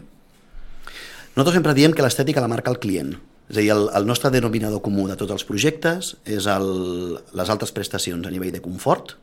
Nosaltres 1.33 1.55
sempre 1.57 1.73
diem 1.77 1.95
que 1.97 2.05
l'estètica 2.05 2.43
la 2.43 2.51
marca 2.51 2.69
el 2.69 2.77
client. 2.83 3.15
És 3.47 3.57
a 3.57 3.63
dir, 3.63 3.71
el, 3.73 3.87
el 3.97 4.05
nostre 4.05 4.29
denominador 4.33 4.83
comú 4.85 5.07
de 5.09 5.15
tots 5.17 5.33
els 5.33 5.45
projectes 5.47 6.11
és 6.29 6.45
el, 6.51 6.69
les 7.39 7.49
altes 7.49 7.73
prestacions 7.73 8.27
a 8.27 8.33
nivell 8.33 8.53
de 8.53 8.61
confort, 8.61 9.15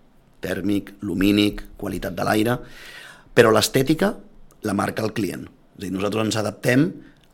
tèrmic, 0.43 0.95
lumínic, 1.07 1.62
qualitat 1.78 2.16
de 2.16 2.26
l'aire. 2.26 2.59
però 3.35 3.50
l'estètica 3.50 4.14
la 4.62 4.75
marca 4.75 5.02
el 5.02 5.12
client. 5.12 5.47
És 5.75 5.83
a 5.83 5.87
dir, 5.87 5.93
nosaltres 5.95 6.26
ens 6.26 6.37
adaptem 6.38 6.85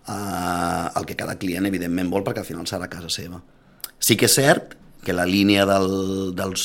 a, 0.06 0.92
al 0.96 1.04
que 1.06 1.16
cada 1.16 1.36
client 1.38 1.66
evidentment 1.68 2.08
vol 2.10 2.24
perquè 2.24 2.40
al 2.40 2.48
final 2.48 2.66
serà 2.66 2.88
casa 2.88 3.08
seva. 3.12 3.40
Sí 4.00 4.16
que 4.16 4.28
és 4.28 4.36
cert 4.36 4.79
que 5.04 5.16
la 5.16 5.26
línia 5.26 5.66
del, 5.68 5.90
dels, 6.36 6.62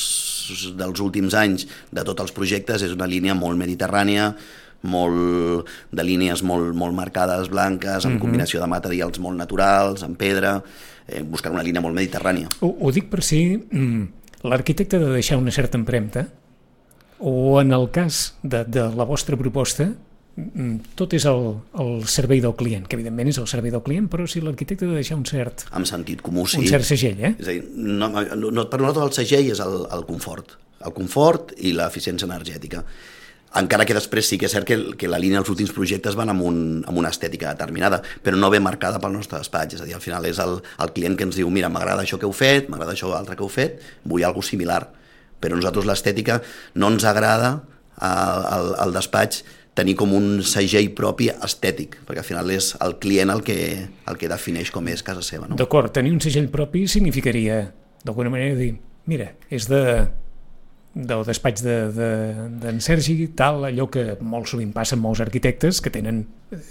dels 0.77 1.01
últims 1.03 1.35
anys 1.37 1.67
de 1.91 2.03
tots 2.03 2.25
els 2.25 2.35
projectes 2.35 2.83
és 2.85 2.95
una 2.95 3.07
línia 3.09 3.35
molt 3.37 3.59
mediterrània, 3.59 4.33
molt 4.85 5.71
de 5.95 6.03
línies 6.05 6.43
molt, 6.45 6.75
molt 6.77 6.93
marcades, 6.93 7.49
blanques, 7.49 8.05
amb 8.05 8.13
mm 8.13 8.17
-hmm. 8.17 8.21
combinació 8.21 8.61
de 8.61 8.67
materials 8.67 9.19
molt 9.19 9.37
naturals, 9.37 10.03
amb 10.03 10.17
pedra, 10.17 10.61
eh, 11.07 11.23
buscant 11.23 11.53
una 11.53 11.63
línia 11.63 11.81
molt 11.81 11.95
mediterrània. 11.95 12.47
Ho, 12.59 12.75
ho 12.79 12.91
dic 12.91 13.09
per 13.09 13.23
si 13.23 13.57
mm, 13.57 14.03
l'arquitecte 14.43 14.97
ha 14.97 14.99
de 14.99 15.13
deixar 15.13 15.37
una 15.37 15.51
certa 15.51 15.77
empremta 15.77 16.27
o 17.19 17.61
en 17.61 17.71
el 17.71 17.89
cas 17.91 18.35
de, 18.43 18.63
de 18.65 18.89
la 18.95 19.03
vostra 19.03 19.37
proposta 19.37 19.93
tot 20.99 21.13
és 21.15 21.23
el, 21.29 21.45
el 21.79 21.91
servei 22.11 22.41
del 22.43 22.55
client, 22.59 22.83
que 22.89 22.97
evidentment 22.97 23.29
és 23.31 23.37
el 23.39 23.47
servei 23.47 23.71
del 23.71 23.83
client, 23.85 24.09
però 24.11 24.25
si 24.27 24.41
l'arquitecte 24.43 24.83
ha 24.83 24.91
de 24.91 24.99
deixar 24.99 25.15
un 25.15 25.23
cert... 25.29 25.63
Amb 25.71 25.87
sentit 25.87 26.23
comú, 26.25 26.43
sí. 26.51 26.59
Un 26.59 26.67
cert 26.67 26.87
segell, 26.87 27.21
eh? 27.23 27.33
És 27.39 27.47
a 27.47 27.53
dir, 27.55 27.61
no, 27.71 28.09
no, 28.11 28.65
per 28.67 28.81
nosaltres 28.81 29.05
el 29.07 29.15
segell 29.23 29.51
és 29.53 29.61
el, 29.63 29.85
el 29.95 30.03
confort, 30.09 30.57
el 30.83 30.95
confort 30.97 31.55
i 31.63 31.71
l'eficiència 31.77 32.27
energètica. 32.27 32.83
Encara 33.55 33.85
que 33.87 33.95
després 33.95 34.27
sí 34.27 34.35
que 34.35 34.49
és 34.49 34.51
cert 34.51 34.67
que, 34.67 34.75
que 34.99 35.07
la 35.07 35.21
línia 35.23 35.39
dels 35.39 35.53
últims 35.53 35.71
projectes 35.71 36.17
van 36.19 36.33
amb, 36.33 36.43
un, 36.43 36.57
amb 36.83 36.99
una 36.99 37.13
estètica 37.15 37.53
determinada, 37.55 38.01
però 38.23 38.35
no 38.35 38.51
ve 38.51 38.59
marcada 38.59 38.99
pel 38.99 39.15
nostre 39.15 39.39
despatx. 39.39 39.77
És 39.77 39.85
a 39.85 39.87
dir, 39.87 39.95
al 39.95 40.03
final 40.03 40.27
és 40.27 40.41
el, 40.43 40.57
el 40.83 40.91
client 40.97 41.15
que 41.15 41.29
ens 41.29 41.39
diu 41.39 41.47
mira, 41.47 41.71
m'agrada 41.71 42.03
això 42.03 42.19
que 42.19 42.27
heu 42.27 42.35
fet, 42.35 42.67
m'agrada 42.67 42.91
això 42.97 43.13
altre 43.15 43.39
que 43.39 43.45
heu 43.47 43.53
fet, 43.53 43.79
vull 44.03 44.27
alguna 44.27 44.49
similar. 44.51 44.81
Però 45.39 45.55
nosaltres 45.55 45.87
l'estètica 45.87 46.41
no 46.75 46.91
ens 46.91 47.07
agrada 47.07 47.61
al, 47.95 48.43
al, 48.51 48.73
al 48.83 48.97
despatx 48.97 49.45
tenir 49.75 49.97
com 49.99 50.13
un 50.15 50.39
segell 50.47 50.89
propi 50.95 51.29
estètic, 51.33 51.99
perquè 52.07 52.23
al 52.23 52.27
final 52.27 52.51
és 52.55 52.71
el 52.83 52.95
client 53.03 53.31
el 53.33 53.43
que, 53.45 53.57
el 54.07 54.19
que 54.19 54.29
defineix 54.31 54.71
com 54.71 54.87
és 54.87 55.03
casa 55.03 55.23
seva. 55.25 55.49
No? 55.51 55.59
D'acord, 55.59 55.91
tenir 55.95 56.13
un 56.15 56.21
segell 56.23 56.47
propi 56.51 56.85
significaria, 56.91 57.65
d'alguna 58.05 58.31
manera, 58.31 58.55
dir, 58.59 58.75
mira, 59.11 59.33
és 59.51 59.67
de 59.71 59.81
del 60.95 61.25
despatx 61.27 61.59
d'en 61.65 61.89
de, 61.91 62.57
de, 62.61 62.71
Sergi, 62.79 63.27
tal, 63.35 63.65
allò 63.67 63.89
que 63.91 64.13
molt 64.23 64.47
sovint 64.47 64.71
passa 64.71 64.95
amb 64.95 65.03
molts 65.03 65.19
arquitectes 65.19 65.81
que 65.83 65.91
tenen 65.91 66.21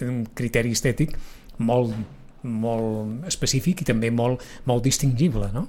un 0.01 0.23
criteri 0.33 0.73
estètic 0.73 1.13
molt, 1.61 1.93
molt 2.41 3.27
específic 3.29 3.83
i 3.85 3.89
també 3.91 4.09
molt, 4.09 4.41
molt 4.65 4.85
distingible, 4.89 5.51
no? 5.53 5.67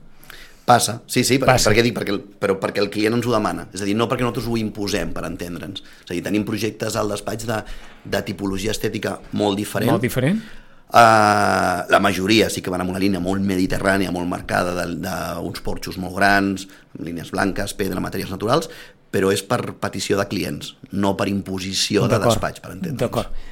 Passa, 0.66 0.98
sí, 1.06 1.22
sí, 1.22 1.38
perquè, 1.38 1.60
Passa. 1.60 1.70
perquè 1.70 1.84
dic, 1.86 1.94
perquè, 1.94 2.16
però 2.42 2.56
perquè 2.58 2.82
el 2.82 2.90
client 2.90 3.14
ens 3.14 3.28
ho 3.30 3.34
demana, 3.36 3.68
és 3.70 3.84
a 3.84 3.86
dir, 3.86 3.94
no 3.98 4.08
perquè 4.10 4.26
nosaltres 4.26 4.48
ho 4.50 4.56
imposem 4.58 5.12
per 5.14 5.22
entendre'ns, 5.28 5.84
és 6.02 6.10
a 6.10 6.16
dir, 6.16 6.24
tenim 6.26 6.46
projectes 6.48 6.98
al 6.98 7.12
despatx 7.14 7.46
de, 7.46 7.60
de 8.02 8.22
tipologia 8.26 8.74
estètica 8.74 9.20
molt 9.38 9.62
diferent. 9.62 9.94
Molt 9.94 10.08
diferent. 10.08 10.40
Uh, 10.86 11.82
la 11.90 12.00
majoria 12.02 12.48
sí 12.50 12.62
que 12.66 12.74
van 12.74 12.82
amb 12.82 12.94
una 12.94 13.02
línia 13.02 13.22
molt 13.22 13.46
mediterrània, 13.46 14.14
molt 14.16 14.30
marcada 14.32 14.86
d'uns 14.86 15.62
porxos 15.66 16.00
molt 16.02 16.18
grans, 16.18 16.66
amb 16.96 17.06
línies 17.12 17.30
blanques, 17.34 17.74
pedra, 17.78 18.02
materials 18.02 18.34
naturals, 18.34 18.70
però 19.14 19.30
és 19.34 19.46
per 19.46 19.60
petició 19.82 20.18
de 20.18 20.26
clients, 20.32 20.74
no 20.98 21.14
per 21.20 21.30
imposició 21.30 22.10
de 22.10 22.18
despatx, 22.26 22.64
per 22.64 22.74
entendre'ns. 22.74 23.04
D'acord. 23.06 23.46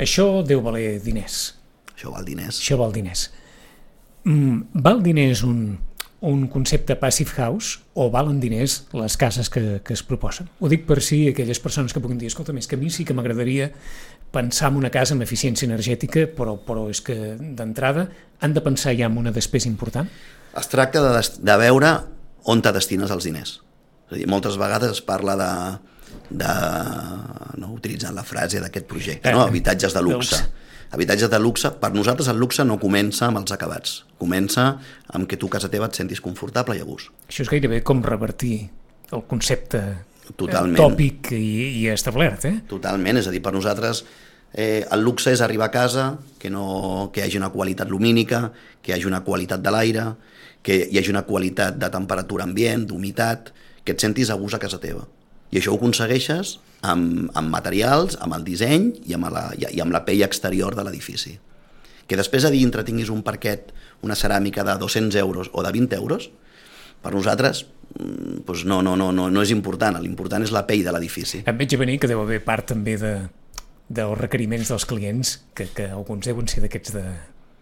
Això 0.00 0.30
deu 0.46 0.64
valer 0.64 0.96
diners. 1.04 1.42
Això 1.92 2.16
val 2.16 2.24
diners. 2.24 2.62
Això 2.64 2.80
val 2.80 2.96
diners. 2.96 3.28
Mm, 4.24 4.80
val 4.84 5.04
diners 5.04 5.44
un, 5.44 5.60
un 6.20 6.48
concepte 6.48 6.96
passive 7.00 7.32
house 7.36 7.80
o 7.96 8.10
valen 8.12 8.40
diners 8.40 8.84
les 8.92 9.16
cases 9.16 9.48
que, 9.48 9.80
que 9.84 9.94
es 9.96 10.02
proposen. 10.04 10.50
Ho 10.60 10.68
dic 10.68 10.84
per 10.88 11.00
si 11.04 11.22
aquelles 11.30 11.60
persones 11.64 11.94
que 11.96 12.02
puguin 12.02 12.20
dir 12.20 12.28
escolta, 12.28 12.52
més 12.52 12.68
que 12.68 12.76
a 12.76 12.80
mi 12.80 12.92
sí 12.92 13.06
que 13.08 13.16
m'agradaria 13.16 13.70
pensar 14.30 14.68
en 14.70 14.78
una 14.82 14.92
casa 14.92 15.16
amb 15.16 15.24
eficiència 15.24 15.66
energètica, 15.66 16.26
però, 16.36 16.58
però 16.60 16.86
és 16.92 17.00
que 17.04 17.16
d'entrada 17.40 18.06
han 18.40 18.54
de 18.54 18.64
pensar 18.64 18.94
ja 18.98 19.08
en 19.08 19.16
una 19.18 19.32
despesa 19.32 19.70
important? 19.72 20.10
Es 20.60 20.68
tracta 20.68 21.02
de, 21.06 21.24
de 21.40 21.58
veure 21.64 21.94
on 22.50 22.60
te 22.60 22.72
destines 22.76 23.10
els 23.10 23.24
diners. 23.24 23.56
És 24.10 24.16
a 24.16 24.20
dir, 24.20 24.28
moltes 24.28 24.60
vegades 24.60 24.98
es 24.98 25.04
parla 25.06 25.38
de, 25.40 25.50
de 26.42 26.54
no, 27.62 27.72
utilitzant 27.72 28.16
la 28.16 28.26
frase 28.26 28.60
d'aquest 28.60 28.88
projecte, 28.90 29.32
no? 29.32 29.46
habitatges 29.48 29.96
de 29.96 30.04
luxe. 30.04 30.36
De 30.36 30.44
luxe 30.44 30.59
habitatges 30.90 31.30
de 31.30 31.38
luxe, 31.38 31.70
per 31.80 31.92
nosaltres 31.94 32.28
el 32.32 32.38
luxe 32.40 32.64
no 32.66 32.78
comença 32.82 33.28
amb 33.28 33.40
els 33.42 33.52
acabats, 33.54 34.00
comença 34.18 34.72
amb 35.08 35.28
que 35.30 35.38
tu 35.38 35.50
a 35.50 35.56
casa 35.56 35.70
teva 35.70 35.88
et 35.90 35.98
sentis 35.98 36.22
confortable 36.22 36.76
i 36.78 36.82
a 36.82 36.86
gust. 36.88 37.12
Això 37.28 37.44
és 37.46 37.52
gairebé 37.52 37.82
com 37.86 38.02
revertir 38.02 38.68
el 39.14 39.22
concepte 39.30 39.82
Totalment. 40.36 40.78
tòpic 40.78 41.32
i, 41.34 41.82
i 41.82 41.86
establert, 41.90 42.44
eh? 42.46 42.56
Totalment, 42.70 43.18
és 43.18 43.30
a 43.30 43.34
dir, 43.34 43.42
per 43.42 43.54
nosaltres 43.54 44.04
eh, 44.52 44.84
el 44.90 45.02
luxe 45.06 45.32
és 45.34 45.42
arribar 45.42 45.70
a 45.70 45.74
casa, 45.74 46.06
que, 46.38 46.50
no, 46.50 47.10
que 47.14 47.22
hi 47.22 47.28
hagi 47.28 47.38
una 47.38 47.52
qualitat 47.54 47.90
lumínica, 47.90 48.48
que 48.82 48.92
hi 48.92 48.98
hagi 48.98 49.08
una 49.10 49.22
qualitat 49.26 49.62
de 49.62 49.74
l'aire, 49.74 50.06
que 50.62 50.76
hi 50.90 50.98
hagi 50.98 51.10
una 51.10 51.24
qualitat 51.26 51.78
de 51.80 51.90
temperatura 51.90 52.44
ambient, 52.44 52.86
d'humitat, 52.86 53.52
que 53.84 53.94
et 53.94 54.02
sentis 54.02 54.30
a 54.30 54.36
gust 54.38 54.58
a 54.58 54.62
casa 54.62 54.80
teva. 54.82 55.06
I 55.50 55.58
això 55.58 55.72
ho 55.72 55.78
aconsegueixes 55.80 56.58
amb, 56.82 57.30
amb 57.36 57.52
materials, 57.52 58.16
amb 58.20 58.36
el 58.36 58.44
disseny 58.46 58.90
i 59.06 59.16
amb 59.16 59.30
la, 59.32 59.50
i 59.56 59.80
amb 59.82 59.94
la 59.94 60.04
pell 60.06 60.24
exterior 60.26 60.76
de 60.76 60.84
l'edifici. 60.86 61.36
Que 62.10 62.18
després 62.18 62.44
a 62.46 62.50
dintre 62.50 62.84
tinguis 62.86 63.10
un 63.12 63.22
parquet, 63.22 63.70
una 64.02 64.16
ceràmica 64.18 64.64
de 64.66 64.76
200 64.80 65.18
euros 65.20 65.50
o 65.52 65.62
de 65.62 65.72
20 65.72 65.96
euros, 66.00 66.30
per 67.00 67.12
nosaltres 67.14 67.64
doncs 67.90 68.64
no, 68.64 68.80
no, 68.82 68.94
no, 68.96 69.10
no, 69.12 69.28
no 69.30 69.42
és 69.42 69.50
important, 69.50 69.98
l'important 70.02 70.44
és 70.46 70.52
la 70.54 70.62
pell 70.68 70.84
de 70.86 70.94
l'edifici. 70.94 71.42
Em 71.50 71.58
veig 71.58 71.74
a 71.74 71.80
venir 71.80 71.98
que 72.00 72.10
deu 72.10 72.22
haver 72.22 72.38
part 72.46 72.68
també 72.70 72.94
de, 73.00 73.14
dels 73.90 74.18
requeriments 74.20 74.70
dels 74.70 74.86
clients, 74.86 75.34
que, 75.54 75.66
que 75.74 75.88
alguns 75.90 76.28
deuen 76.30 76.48
ser 76.50 76.62
d'aquests 76.64 76.94
de, 76.94 77.04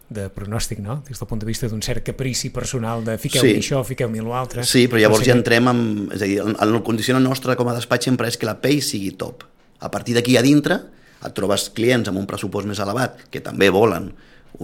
de 0.09 0.29
pronòstic, 0.33 0.81
no? 0.81 1.03
Des 1.07 1.21
del 1.21 1.29
punt 1.29 1.41
de 1.43 1.47
vista 1.49 1.69
d'un 1.69 1.83
cert 1.85 2.05
caprici 2.07 2.49
personal 2.55 3.05
de 3.05 3.19
fiqueu-me 3.21 3.51
sí. 3.59 3.61
això, 3.61 3.83
fiqueu-me 3.85 4.23
l'altre... 4.25 4.65
Sí, 4.65 4.87
però 4.89 5.03
llavors 5.03 5.27
ja 5.29 5.37
entrem 5.37 5.69
en... 5.69 5.83
És 6.17 6.23
a 6.25 6.29
dir, 6.31 6.39
el, 6.45 6.55
el 6.65 6.79
condicionant 6.87 7.25
nostre 7.25 7.57
com 7.61 7.69
a 7.69 7.77
despatx 7.77 8.09
sempre 8.09 8.31
és 8.31 8.41
que 8.41 8.49
la 8.49 8.57
pell 8.63 8.81
sigui 8.85 9.13
top. 9.21 9.45
A 9.85 9.91
partir 9.93 10.17
d'aquí 10.17 10.39
a 10.41 10.45
dintre 10.45 10.81
et 11.19 11.35
trobes 11.37 11.69
clients 11.77 12.09
amb 12.09 12.21
un 12.21 12.29
pressupost 12.31 12.69
més 12.71 12.81
elevat 12.81 13.27
que 13.33 13.43
també 13.45 13.69
volen 13.75 14.13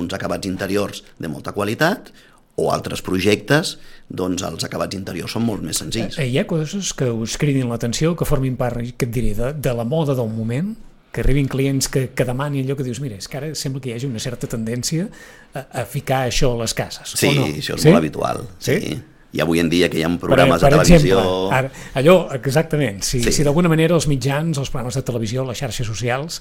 uns 0.00 0.14
acabats 0.16 0.48
interiors 0.48 1.04
de 1.20 1.28
molta 1.28 1.52
qualitat 1.52 2.08
o 2.56 2.70
altres 2.70 3.02
projectes, 3.02 3.76
doncs 4.08 4.44
els 4.46 4.64
acabats 4.64 4.94
interiors 4.96 5.34
són 5.34 5.44
molt 5.44 5.64
més 5.66 5.80
senzills. 5.82 6.16
Eh, 6.22 6.28
hi 6.30 6.38
ha 6.38 6.46
coses 6.48 6.92
que 6.96 7.10
us 7.10 7.36
cridin 7.40 7.68
l'atenció, 7.68 8.14
que 8.16 8.28
formin 8.28 8.56
part, 8.56 8.78
que 8.96 9.08
et 9.08 9.14
diré, 9.14 9.34
de, 9.36 9.52
de 9.58 9.74
la 9.74 9.84
moda 9.84 10.14
del 10.14 10.30
moment, 10.30 10.72
que 11.14 11.23
arribin 11.23 11.47
clients 11.47 11.87
que, 11.88 12.09
que 12.11 12.26
demanin 12.26 12.66
allò 12.66 12.75
que 12.75 12.83
dius, 12.83 12.99
mira, 12.99 13.14
és 13.14 13.30
que 13.30 13.38
ara 13.38 13.52
sembla 13.54 13.80
que 13.80 13.92
hi 13.92 13.94
hagi 13.94 14.09
una 14.11 14.21
certa 14.23 14.49
tendència 14.50 15.06
a, 15.54 15.62
a 15.62 15.85
ficar 15.87 16.25
això 16.26 16.50
a 16.56 16.62
les 16.64 16.75
cases. 16.75 17.14
Sí, 17.14 17.30
no? 17.38 17.47
això 17.47 17.76
és 17.78 17.85
sí? 17.85 17.92
molt 17.92 18.00
habitual. 18.02 18.40
Sí? 18.59 18.80
sí. 18.83 18.97
I 19.35 19.42
avui 19.42 19.62
en 19.62 19.71
dia 19.71 19.88
que 19.90 19.99
hi 19.99 20.04
ha 20.06 20.11
programes 20.18 20.59
per, 20.59 20.71
per 20.71 20.80
de 20.80 20.83
televisió... 20.83 21.21
Exemple, 21.21 21.54
ara, 21.54 21.71
allò, 22.00 22.16
exactament, 22.35 22.99
si, 23.06 23.23
sí. 23.23 23.33
si 23.35 23.47
d'alguna 23.47 23.71
manera 23.71 23.94
els 23.94 24.09
mitjans, 24.11 24.59
els 24.59 24.71
programes 24.75 24.99
de 24.99 25.02
televisió, 25.06 25.47
les 25.47 25.59
xarxes 25.62 25.87
socials, 25.87 26.40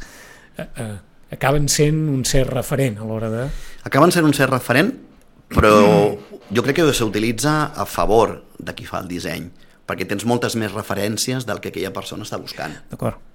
eh, 0.57 0.65
eh, 0.65 0.89
acaben 1.37 1.69
sent 1.73 1.99
un 2.09 2.21
cert 2.29 2.53
referent 2.53 2.97
a 3.01 3.09
l'hora 3.09 3.29
de... 3.33 3.43
Acaben 3.89 4.13
sent 4.13 4.25
un 4.29 4.33
cert 4.37 4.53
referent, 4.53 4.89
però 5.53 5.73
jo 6.49 6.65
crec 6.65 6.81
que 6.81 6.87
s'utilitza 6.97 7.73
a 7.77 7.85
favor 7.89 8.39
de 8.57 8.73
qui 8.77 8.89
fa 8.89 9.01
el 9.01 9.09
disseny, 9.09 9.51
perquè 9.89 10.09
tens 10.09 10.25
moltes 10.29 10.57
més 10.57 10.73
referències 10.73 11.45
del 11.49 11.61
que 11.61 11.73
aquella 11.73 11.93
persona 11.93 12.25
està 12.25 12.41
buscant. 12.41 12.77
D'acord 12.93 13.32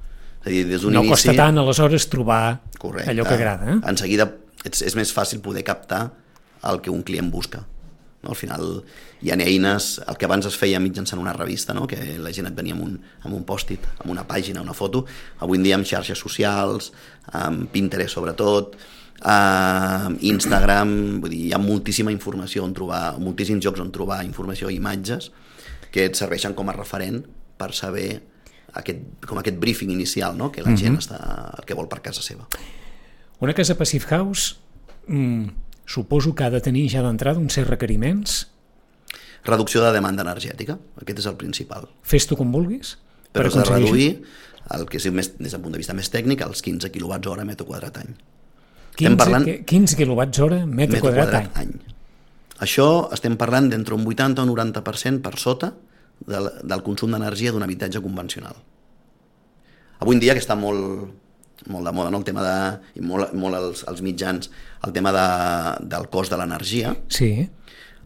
és 0.48 0.52
a 0.52 0.56
dir, 0.56 0.66
des 0.68 0.84
d'un 0.84 0.94
no 0.96 1.04
inici... 1.04 1.14
costa 1.14 1.34
tant, 1.36 1.58
aleshores, 1.60 2.08
trobar 2.10 2.60
Correcte. 2.78 3.12
allò 3.12 3.26
que 3.28 3.36
agrada. 3.36 3.74
Eh? 3.74 3.80
En 3.90 4.00
seguida 4.00 4.28
és, 4.64 4.82
és 4.82 4.96
més 4.98 5.12
fàcil 5.14 5.42
poder 5.44 5.64
captar 5.66 6.08
el 6.68 6.80
que 6.82 6.90
un 6.90 7.04
client 7.06 7.30
busca. 7.30 7.62
No? 8.22 8.32
Al 8.32 8.38
final 8.38 8.68
hi 9.22 9.30
ha 9.30 9.38
eines, 9.38 9.90
el 10.06 10.18
que 10.18 10.26
abans 10.26 10.46
es 10.48 10.56
feia 10.58 10.80
mitjançant 10.82 11.20
una 11.20 11.34
revista, 11.36 11.74
no? 11.74 11.86
que 11.90 12.18
la 12.18 12.32
gent 12.34 12.48
et 12.50 12.56
venia 12.56 12.76
amb 12.76 12.86
un, 12.86 12.94
amb 13.24 13.34
un 13.34 13.44
pòstit, 13.46 13.84
amb 13.98 14.12
una 14.14 14.24
pàgina, 14.26 14.62
una 14.64 14.76
foto, 14.76 15.04
avui 15.44 15.60
en 15.60 15.66
dia 15.66 15.78
amb 15.78 15.86
xarxes 15.86 16.18
socials, 16.18 16.92
amb 17.38 17.68
Pinterest 17.74 18.16
sobretot, 18.18 18.78
uh, 19.22 20.08
Instagram, 20.32 21.20
vull 21.22 21.34
dir, 21.34 21.44
hi 21.48 21.52
ha 21.54 21.62
moltíssima 21.62 22.14
informació 22.14 22.64
on 22.66 22.74
trobar, 22.74 23.18
moltíssims 23.22 23.62
jocs 23.64 23.84
on 23.84 23.92
trobar 23.94 24.24
informació 24.26 24.70
i 24.70 24.80
imatges 24.80 25.30
que 25.92 26.08
et 26.08 26.18
serveixen 26.18 26.54
com 26.58 26.68
a 26.68 26.76
referent 26.76 27.22
per 27.58 27.72
saber 27.74 28.20
aquest, 28.74 29.24
com 29.26 29.38
aquest 29.38 29.56
briefing 29.58 29.90
inicial 29.90 30.36
no? 30.36 30.52
que 30.52 30.62
la 30.62 30.70
mm 30.70 30.74
-hmm. 30.74 30.78
gent 30.78 30.98
està, 30.98 31.64
que 31.64 31.74
vol 31.74 31.88
per 31.88 32.00
casa 32.00 32.22
seva. 32.22 32.48
Una 33.40 33.54
casa 33.54 33.76
Passive 33.76 34.04
House 34.10 34.56
mm, 35.06 35.46
suposo 35.86 36.34
que 36.34 36.44
ha 36.44 36.50
de 36.50 36.60
tenir 36.60 36.90
ja 36.90 37.02
d'entrada 37.02 37.38
uns 37.38 37.54
certs 37.54 37.70
requeriments 37.70 38.48
Reducció 39.44 39.82
de 39.84 39.92
demanda 39.94 40.24
energètica, 40.26 40.78
aquest 41.00 41.22
és 41.22 41.26
el 41.30 41.36
principal. 41.40 41.88
Fes-t'ho 42.02 42.36
com 42.36 42.50
vulguis? 42.52 42.96
Però 43.32 43.46
has 43.46 43.54
de 43.54 43.64
reduir 43.64 44.08
el 44.76 44.84
que 44.90 44.98
és 44.98 45.06
més, 45.14 45.30
des 45.38 45.54
del 45.54 45.62
punt 45.62 45.72
de 45.72 45.80
vista 45.80 45.94
més 45.96 46.10
tècnic, 46.12 46.42
els 46.44 46.60
15 46.64 46.90
kWh 46.92 47.30
hora 47.32 47.46
metro 47.48 47.66
quadrat 47.68 48.00
any. 48.02 48.10
15, 48.98 49.16
parlant... 49.16 49.46
15 49.64 49.96
kWh 49.96 50.42
hora 50.44 50.58
metro, 50.66 50.98
metro 50.98 51.00
quadrat, 51.06 51.30
quadrat 51.30 51.60
any. 51.62 51.70
any. 51.78 51.94
Això 52.66 53.08
estem 53.14 53.38
parlant 53.38 53.70
d'entre 53.70 53.94
un 53.94 54.04
80 54.04 54.42
o 54.42 54.44
un 54.44 54.52
90% 54.52 55.22
per 55.22 55.38
sota 55.38 55.72
del, 56.26 56.50
del 56.62 56.82
consum 56.82 57.10
d'energia 57.12 57.52
d'un 57.52 57.62
habitatge 57.62 58.00
convencional. 58.02 58.56
avui 60.00 60.14
en 60.14 60.20
dia 60.20 60.34
que 60.34 60.40
està 60.40 60.54
molt, 60.54 61.08
molt 61.66 61.84
de 61.84 61.92
moda, 61.92 62.10
no? 62.10 62.18
el 62.18 62.24
tema 62.24 62.42
de, 62.42 62.56
i 63.00 63.02
molt, 63.02 63.32
molt 63.34 63.56
els, 63.58 63.84
els 63.90 64.00
mitjans, 64.02 64.50
el 64.86 64.92
tema 64.92 65.10
de, 65.12 65.86
del 65.88 66.08
cost 66.08 66.30
de 66.30 66.38
l'energia, 66.38 66.94
Sí. 67.08 67.48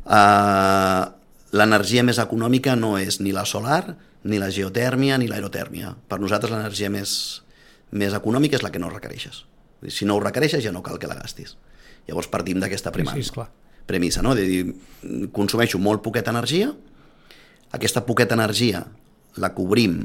uh, 0.07 1.04
l'energia 1.52 2.02
més 2.02 2.19
econòmica 2.23 2.76
no 2.76 2.95
és 2.99 3.21
ni 3.21 3.33
la 3.37 3.45
solar, 3.45 3.97
ni 4.25 4.38
la 4.38 4.49
geotèrmia, 4.54 5.19
ni 5.19 5.26
l'aerotèrmia. 5.28 5.95
Per 6.09 6.19
nosaltres 6.23 6.52
l'energia 6.54 6.88
més, 6.90 7.42
més 7.90 8.14
econòmica 8.14 8.57
és 8.57 8.62
la 8.64 8.71
que 8.73 8.78
no 8.81 8.88
requereixes. 8.88 9.45
Si 9.90 10.07
no 10.07 10.16
ho 10.16 10.23
requereixes 10.23 10.62
ja 10.64 10.73
no 10.73 10.83
cal 10.83 10.99
que 11.02 11.11
la 11.11 11.16
gastis. 11.19 11.57
Llavors 12.09 12.28
partim 12.31 12.61
d'aquesta 12.62 12.90
Sí, 12.90 12.95
premissa 12.95 13.16
sí, 13.19 13.21
esclar. 13.26 13.49
premissa, 13.87 14.23
no? 14.23 14.35
de 14.35 14.42
dir, 14.47 14.75
consumeixo 15.35 15.78
molt 15.78 16.02
poqueta 16.02 16.31
energia, 16.31 16.73
aquesta 17.73 18.05
poqueta 18.07 18.37
energia 18.38 18.85
la 19.41 19.52
cobrim 19.57 20.02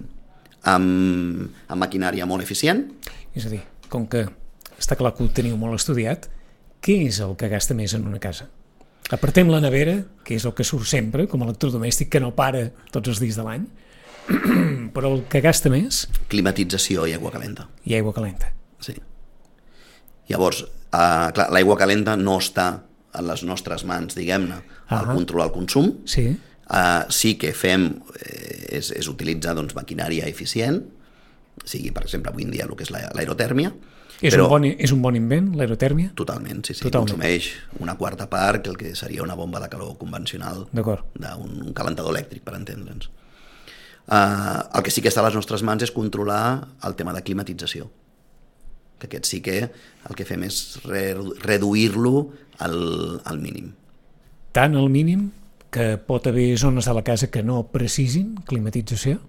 amb, 0.68 1.48
amb 1.68 1.82
maquinària 1.84 2.26
molt 2.26 2.44
eficient, 2.44 2.86
És 3.38 3.46
a 3.46 3.50
dir, 3.52 3.62
com 3.90 4.08
que 4.10 4.26
està 4.80 4.96
clar 4.98 5.12
que 5.14 5.24
ho 5.24 5.30
teniu 5.30 5.58
molt 5.62 5.78
estudiat, 5.78 6.26
què 6.82 6.96
és 7.06 7.20
el 7.22 7.36
que 7.38 7.50
gasta 7.52 7.76
més 7.78 7.94
en 7.94 8.08
una 8.10 8.18
casa? 8.20 8.48
Apartem 9.14 9.48
la 9.52 9.60
nevera, 9.62 10.00
que 10.26 10.36
és 10.36 10.46
el 10.46 10.56
que 10.58 10.66
surt 10.68 10.88
sempre, 10.90 11.28
com 11.30 11.44
a 11.44 11.46
electrodomèstic 11.48 12.10
que 12.12 12.20
no 12.20 12.34
para 12.36 12.72
tots 12.92 13.14
els 13.14 13.22
dies 13.22 13.38
de 13.38 13.46
l'any, 13.46 13.68
però 14.96 15.14
el 15.14 15.22
que 15.32 15.40
gasta 15.46 15.70
més 15.72 16.08
climatització 16.32 17.06
i 17.08 17.14
aigua 17.16 17.32
calenta. 17.32 17.68
i 17.86 17.96
aigua 17.96 18.14
calenta. 18.16 18.50
Sí. 18.84 18.98
Llavors, 20.28 20.64
eh, 20.66 21.30
clar, 21.38 21.48
l'aigua 21.56 21.78
calenta 21.80 22.18
no 22.20 22.40
està 22.42 22.68
en 23.18 23.28
les 23.30 23.44
nostres 23.48 23.86
mans, 23.88 24.18
diguem-ne, 24.18 24.60
al 24.94 25.08
controlar 25.14 25.48
el 25.48 25.54
consum. 25.56 25.94
Sí, 26.06 26.28
Uh, 26.68 27.06
sí 27.14 27.38
que 27.40 27.54
fem 27.56 27.86
eh, 28.20 28.78
és, 28.80 28.90
és 28.92 29.08
utilitzar 29.08 29.54
doncs, 29.56 29.72
maquinària 29.78 30.26
eficient, 30.28 30.82
sigui, 31.64 31.94
per 31.96 32.04
exemple, 32.04 32.34
avui 32.34 32.44
en 32.44 32.52
dia 32.52 32.66
el 32.68 32.74
que 32.76 32.84
és 32.84 32.92
la- 32.92 33.08
l'aerotèrmia, 33.16 33.72
és, 34.20 34.34
un 34.36 34.48
bon, 34.50 34.66
és 34.66 34.92
un 34.92 35.02
bon 35.02 35.16
invent, 35.16 35.52
l'aerotèrmia? 35.56 36.10
Totalment, 36.18 36.64
sí, 36.66 36.74
sí. 36.74 36.82
Totalment. 36.84 37.14
Consumeix 37.14 37.52
una 37.80 37.96
quarta 37.96 38.28
part 38.30 38.64
que 38.66 38.72
el 38.74 38.78
que 38.82 38.96
seria 39.00 39.24
una 39.24 39.36
bomba 39.38 39.62
de 39.62 39.70
calor 39.70 39.96
convencional 39.98 40.66
d'un 40.74 41.56
un 41.68 41.74
calentador 41.78 42.12
elèctric, 42.16 42.44
per 42.44 42.56
entendre'ns. 42.58 43.08
Uh, 44.08 44.64
el 44.76 44.84
que 44.84 44.92
sí 44.92 45.02
que 45.04 45.10
està 45.12 45.20
a 45.24 45.28
les 45.28 45.36
nostres 45.36 45.64
mans 45.68 45.84
és 45.84 45.92
controlar 45.92 46.68
el 46.88 46.96
tema 46.96 47.14
de 47.14 47.22
climatització. 47.24 47.90
Que 49.00 49.08
aquest 49.08 49.28
sí 49.30 49.42
que 49.46 49.58
el 49.70 50.16
que 50.18 50.26
fem 50.26 50.44
és 50.48 50.80
re 50.88 51.14
reduir-lo 51.44 52.32
al, 52.60 53.22
al 53.24 53.38
mínim. 53.40 53.74
Tant 54.56 54.76
al 54.80 54.90
mínim 54.90 55.30
que 55.78 55.98
pot 56.02 56.26
haver 56.28 56.58
zones 56.58 56.86
de 56.90 56.94
la 56.98 57.04
casa 57.06 57.30
que 57.30 57.44
no 57.46 57.62
precisin 57.72 58.36
climatització? 58.50 59.20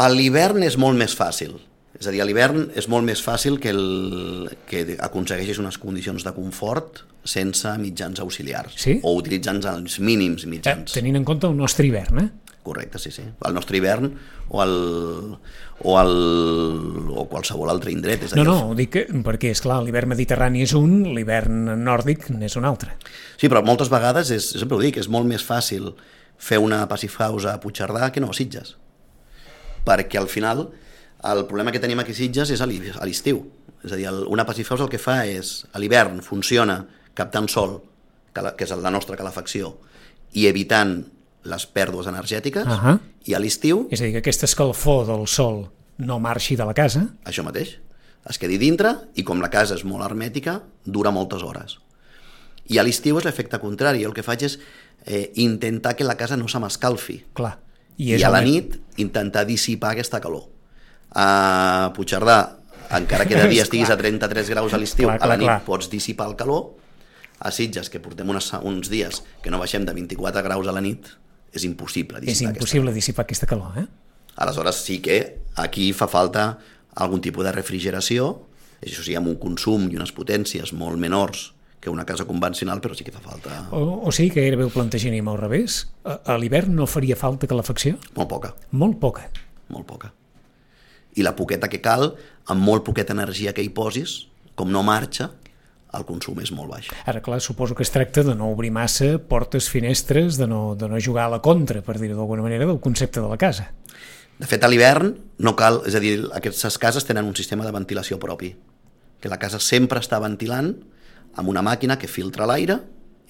A 0.00 0.08
l'hivern 0.10 0.62
és 0.66 0.76
molt 0.80 0.98
més 0.98 1.14
fàcil. 1.16 1.56
És 2.00 2.06
a 2.08 2.12
dir, 2.14 2.20
a 2.22 2.24
l'hivern 2.24 2.70
és 2.78 2.86
molt 2.88 3.04
més 3.04 3.20
fàcil 3.20 3.58
que, 3.60 3.72
el, 3.74 4.48
que 4.70 4.96
aconsegueixis 5.04 5.58
unes 5.60 5.76
condicions 5.82 6.24
de 6.24 6.32
confort 6.32 7.02
sense 7.28 7.68
mitjans 7.82 8.22
auxiliars. 8.22 8.78
Sí? 8.80 8.94
O 9.04 9.12
utilitzant 9.18 9.60
els 9.68 9.98
mínims 10.00 10.46
Eh, 10.46 10.48
mitjans. 10.48 10.94
tenint 10.96 11.18
en 11.18 11.24
compte 11.28 11.46
el 11.50 11.56
nostre 11.58 11.84
hivern, 11.86 12.22
eh? 12.22 12.30
Correcte, 12.62 12.98
sí, 13.00 13.10
sí. 13.10 13.22
El 13.46 13.54
nostre 13.56 13.78
hivern 13.78 14.10
o, 14.50 14.62
el, 14.62 14.74
o, 15.80 15.94
el, 16.00 17.06
o 17.16 17.24
qualsevol 17.30 17.70
altre 17.72 17.90
indret. 17.94 18.26
És 18.26 18.34
No, 18.36 18.44
no, 18.44 18.56
ho 18.70 18.74
dic 18.76 18.90
que- 18.92 19.06
perquè, 19.24 19.50
és 19.54 19.62
clar 19.64 19.78
l'hivern 19.82 20.10
mediterrani 20.12 20.60
és 20.66 20.74
un, 20.76 20.98
l'hivern 21.16 21.70
nòrdic 21.84 22.28
n'és 22.34 22.56
un 22.60 22.66
altre. 22.68 22.96
Sí, 23.40 23.48
però 23.48 23.62
moltes 23.64 23.88
vegades, 23.88 24.30
és, 24.30 24.50
sempre 24.60 24.76
ho 24.76 24.80
dic, 24.82 24.98
és 25.00 25.08
molt 25.08 25.26
més 25.26 25.44
fàcil 25.46 25.94
fer 26.36 26.58
una 26.60 26.82
passifausa 26.88 27.54
a 27.54 27.60
Puigcerdà 27.60 28.10
que 28.12 28.20
no 28.20 28.28
a 28.30 28.36
Sitges. 28.36 28.76
Perquè 29.86 30.18
al 30.20 30.28
final 30.28 30.66
el 31.24 31.46
problema 31.46 31.72
que 31.72 31.80
tenim 31.80 31.98
aquí 32.00 32.12
a 32.12 32.18
Sitges 32.20 32.50
és 32.52 32.60
a 32.60 32.66
l'estiu. 32.68 33.46
És 33.84 33.92
a 33.92 33.96
dir, 33.96 34.08
una 34.28 34.44
passifausa 34.44 34.84
el 34.84 34.90
que 34.92 35.00
fa 35.00 35.22
és, 35.24 35.64
a 35.72 35.78
l'hivern 35.80 36.20
funciona 36.20 36.82
captant 37.16 37.48
sol, 37.48 37.78
que 38.34 38.64
és 38.64 38.70
la 38.76 38.92
nostra 38.92 39.16
calefacció, 39.16 39.78
i 40.36 40.44
evitant 40.46 41.06
les 41.44 41.66
pèrdues 41.66 42.06
energètiques, 42.06 42.66
Ahà. 42.66 42.98
i 43.26 43.34
a 43.34 43.38
l'estiu, 43.40 43.86
És 43.90 44.00
a 44.00 44.04
dir, 44.04 44.12
que 44.12 44.18
aquesta 44.24 44.46
escalfor 44.46 45.06
del 45.06 45.26
sol 45.26 45.68
no 45.98 46.18
marxi 46.20 46.56
de 46.56 46.64
la 46.64 46.74
casa, 46.74 47.06
això 47.24 47.44
mateix, 47.44 47.78
es 48.28 48.38
quedi 48.38 48.58
dintre 48.60 48.94
i 49.16 49.22
com 49.24 49.40
la 49.40 49.48
casa 49.50 49.74
és 49.74 49.84
molt 49.84 50.04
hermètica, 50.04 50.60
dura 50.84 51.10
moltes 51.10 51.42
hores. 51.42 51.78
I 52.70 52.78
a 52.78 52.84
l'estiu 52.84 53.16
és 53.18 53.24
l'efecte 53.24 53.58
contrari. 53.58 54.04
El 54.04 54.12
que 54.14 54.22
faig 54.22 54.44
és 54.46 54.58
eh, 55.06 55.32
intentar 55.42 55.96
que 55.96 56.04
la 56.04 56.14
casa 56.16 56.36
no 56.36 56.46
se 56.48 56.58
m'escalfi. 56.60 57.24
clar. 57.34 57.58
I, 57.96 58.14
és 58.14 58.20
I 58.20 58.24
a 58.24 58.30
la 58.30 58.40
nit 58.40 58.78
intentar 58.96 59.44
dissipar 59.44 59.90
aquesta 59.92 60.20
calor. 60.20 60.46
A 61.12 61.90
Puigcerdà, 61.96 62.56
encara 62.96 63.26
que 63.26 63.36
de 63.36 63.48
dia 63.52 63.62
estiguis 63.66 63.90
a 63.90 63.96
33 63.98 64.48
graus 64.50 64.72
a 64.72 64.78
l'estiu, 64.78 65.10
a 65.10 65.26
la 65.26 65.36
nit 65.36 65.48
clar. 65.48 65.64
pots 65.66 65.90
dissipar 65.90 66.28
el 66.30 66.36
calor. 66.36 66.76
A 67.40 67.50
Sitges, 67.50 67.88
que 67.90 68.00
portem 68.00 68.28
unes, 68.28 68.52
uns 68.62 68.88
dies 68.92 69.22
que 69.42 69.50
no 69.50 69.58
baixem 69.58 69.84
de 69.88 69.92
24 69.96 70.42
graus 70.44 70.68
a 70.68 70.72
la 70.76 70.80
nit, 70.84 71.08
és 71.52 71.64
impossible 71.66 72.18
És 72.20 72.26
dissipar 72.30 72.52
impossible 72.54 72.92
dissipar 72.94 73.24
aquesta 73.26 73.46
calor, 73.50 73.78
eh? 73.78 73.86
Aleshores 74.40 74.76
sí 74.86 75.00
que 75.02 75.16
aquí 75.56 75.92
fa 75.92 76.06
falta 76.08 76.58
algun 76.94 77.20
tipus 77.20 77.44
de 77.44 77.52
refrigeració, 77.52 78.30
això 78.80 79.02
sí, 79.04 79.14
amb 79.18 79.28
un 79.28 79.36
consum 79.40 79.88
i 79.90 79.96
unes 79.98 80.12
potències 80.16 80.72
molt 80.72 80.96
menors 80.98 81.50
que 81.80 81.88
una 81.90 82.04
casa 82.04 82.26
convencional, 82.28 82.80
però 82.80 82.94
sí 82.96 83.04
que 83.04 83.12
fa 83.12 83.20
falta 83.24 83.66
O, 83.72 84.06
o 84.06 84.12
sigui 84.12 84.30
que 84.34 84.42
gairebé 84.44 84.66
ho 84.68 84.72
plantejaríem 84.72 85.28
al 85.32 85.38
revés. 85.40 85.86
A, 86.04 86.18
a 86.34 86.38
l'hivern 86.38 86.74
no 86.76 86.86
faria 86.86 87.16
falta 87.16 87.48
calefacció? 87.48 87.96
molt 88.16 88.28
poca, 88.28 88.54
Molt 88.70 88.98
poca. 89.00 89.28
molt 89.68 89.86
poca. 89.86 90.12
I 91.16 91.22
la 91.24 91.34
poqueta 91.36 91.68
que 91.68 91.80
cal, 91.80 92.14
amb 92.46 92.62
molt 92.62 92.84
poqueta 92.84 93.12
energia 93.16 93.52
que 93.52 93.62
hi 93.64 93.70
posis, 93.74 94.26
com 94.54 94.70
no 94.70 94.82
marxa, 94.86 95.30
el 95.96 96.04
consum 96.06 96.38
és 96.42 96.52
molt 96.54 96.70
baix. 96.70 96.88
Ara, 97.10 97.20
clar, 97.24 97.40
suposo 97.42 97.74
que 97.74 97.82
es 97.82 97.90
tracta 97.90 98.22
de 98.22 98.34
no 98.38 98.50
obrir 98.52 98.70
massa 98.70 99.18
portes, 99.18 99.68
finestres, 99.72 100.36
de 100.38 100.46
no, 100.46 100.74
de 100.78 100.88
no 100.88 101.00
jugar 101.02 101.26
a 101.26 101.34
la 101.36 101.40
contra, 101.42 101.82
per 101.82 101.98
dir-ho 101.98 102.16
d'alguna 102.18 102.42
manera, 102.46 102.66
del 102.66 102.78
concepte 102.80 103.20
de 103.20 103.28
la 103.28 103.36
casa. 103.40 103.72
De 104.40 104.46
fet, 104.48 104.62
a 104.64 104.68
l'hivern 104.72 105.10
no 105.44 105.52
cal, 105.58 105.82
és 105.86 105.94
a 105.98 106.00
dir, 106.00 106.14
aquestes 106.32 106.78
cases 106.80 107.04
tenen 107.04 107.26
un 107.28 107.34
sistema 107.36 107.66
de 107.66 107.72
ventilació 107.74 108.18
propi, 108.22 108.54
que 109.20 109.28
la 109.28 109.36
casa 109.38 109.58
sempre 109.60 110.00
està 110.00 110.20
ventilant 110.22 110.70
amb 111.36 111.48
una 111.52 111.60
màquina 111.62 111.98
que 112.00 112.08
filtra 112.08 112.46
l'aire 112.48 112.78